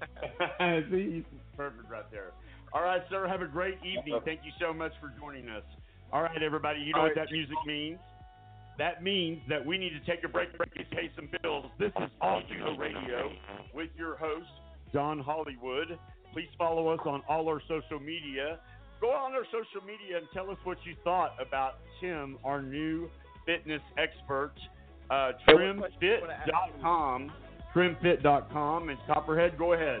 See, 0.92 1.10
he's 1.12 1.24
perfect 1.56 1.90
right 1.90 2.08
there. 2.12 2.30
All 2.72 2.82
right, 2.82 3.02
sir. 3.10 3.26
Have 3.26 3.42
a 3.42 3.46
great 3.48 3.78
evening. 3.78 4.20
Thank 4.24 4.40
you 4.44 4.52
so 4.60 4.72
much 4.72 4.92
for 5.00 5.12
joining 5.18 5.48
us. 5.48 5.64
All 6.12 6.22
right, 6.22 6.40
everybody. 6.40 6.82
You 6.82 6.92
know 6.92 7.00
All 7.00 7.08
what 7.08 7.16
right. 7.16 7.26
that 7.26 7.32
music 7.32 7.56
means? 7.66 7.98
That 8.78 9.02
means 9.02 9.40
that 9.48 9.66
we 9.66 9.76
need 9.76 9.90
to 9.90 10.00
take 10.08 10.24
a 10.24 10.28
break, 10.28 10.56
break 10.56 10.70
and 10.76 10.88
pay 10.90 11.10
some 11.16 11.28
bills. 11.42 11.66
This 11.80 11.90
is 12.00 12.10
All 12.20 12.42
You 12.48 12.80
Radio 12.80 13.32
with 13.74 13.90
your 13.98 14.16
host, 14.16 14.46
Don 14.92 15.18
Hollywood. 15.18 15.98
Please 16.32 16.48
follow 16.56 16.88
us 16.88 17.00
on 17.04 17.22
all 17.28 17.48
our 17.48 17.60
social 17.68 18.00
media. 18.00 18.58
Go 19.00 19.10
on 19.10 19.32
our 19.32 19.44
social 19.46 19.84
media 19.86 20.16
and 20.18 20.26
tell 20.32 20.50
us 20.50 20.56
what 20.64 20.78
you 20.84 20.94
thought 21.04 21.34
about 21.44 21.78
Tim, 22.00 22.38
our 22.44 22.62
new 22.62 23.10
fitness 23.44 23.82
expert. 23.98 24.52
Uh, 25.10 25.32
Hey, 25.46 25.54
one 25.54 25.78
question 25.78 25.98
I 26.02 26.20
wanna 26.20 26.32
ask 26.32 26.46
you. 26.46 26.52
trymfit.com. 26.52 27.32
Trymfit.com. 27.74 28.88
And 28.88 28.98
Copperhead, 29.06 29.58
go 29.58 29.72
ahead. 29.72 30.00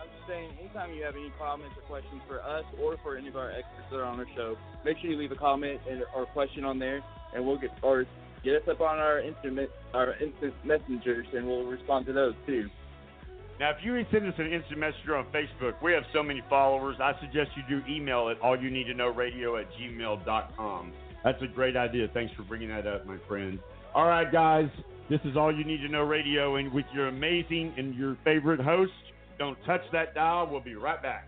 I'm 0.00 0.08
just 0.16 0.26
saying, 0.26 0.50
anytime 0.58 0.94
you 0.94 1.04
have 1.04 1.14
any 1.14 1.30
comments 1.38 1.76
or 1.76 1.82
questions 1.82 2.22
for 2.26 2.40
us 2.42 2.64
or 2.82 2.96
for 3.02 3.16
any 3.16 3.28
of 3.28 3.36
our 3.36 3.50
experts 3.50 3.86
that 3.90 3.98
are 3.98 4.04
on 4.04 4.18
our 4.18 4.26
show, 4.34 4.56
make 4.84 4.98
sure 4.98 5.10
you 5.10 5.18
leave 5.18 5.32
a 5.32 5.36
comment 5.36 5.80
and, 5.88 6.02
or 6.14 6.26
question 6.26 6.64
on 6.64 6.78
there, 6.78 7.02
and 7.34 7.44
we'll 7.44 7.58
get 7.58 7.70
or 7.82 8.06
get 8.42 8.54
us 8.54 8.68
up 8.68 8.80
on 8.80 8.98
our 8.98 9.20
instant 9.20 9.68
our 9.94 10.14
instant 10.14 10.54
messengers, 10.64 11.26
and 11.34 11.46
we'll 11.46 11.64
respond 11.64 12.06
to 12.06 12.12
those 12.12 12.34
too. 12.46 12.68
Now, 13.60 13.70
if 13.70 13.78
you 13.82 14.00
send 14.12 14.26
us 14.26 14.34
an 14.38 14.52
instant 14.52 14.78
messenger 14.78 15.16
on 15.16 15.26
Facebook, 15.26 15.82
we 15.82 15.92
have 15.92 16.04
so 16.12 16.22
many 16.22 16.42
followers. 16.48 16.96
I 17.02 17.12
suggest 17.20 17.50
you 17.56 17.80
do 17.80 17.92
email 17.92 18.28
at 18.28 18.40
all 18.40 18.56
you 18.56 18.70
need 18.70 18.84
to 18.84 18.94
know 18.94 19.08
radio 19.08 19.56
at 19.56 19.66
gmail.com. 19.72 20.92
That's 21.24 21.42
a 21.42 21.48
great 21.48 21.76
idea. 21.76 22.06
Thanks 22.14 22.32
for 22.34 22.44
bringing 22.44 22.68
that 22.68 22.86
up, 22.86 23.04
my 23.04 23.16
friend. 23.26 23.58
All 23.94 24.06
right, 24.06 24.30
guys, 24.30 24.68
this 25.10 25.18
is 25.24 25.36
all 25.36 25.52
you 25.52 25.64
need 25.64 25.78
to 25.78 25.88
know 25.88 26.02
radio, 26.02 26.56
and 26.56 26.72
with 26.72 26.86
your 26.94 27.08
amazing 27.08 27.74
and 27.76 27.96
your 27.96 28.16
favorite 28.24 28.60
host, 28.60 28.92
don't 29.38 29.58
touch 29.66 29.82
that 29.92 30.14
dial. 30.14 30.48
We'll 30.48 30.60
be 30.60 30.76
right 30.76 31.02
back. 31.02 31.26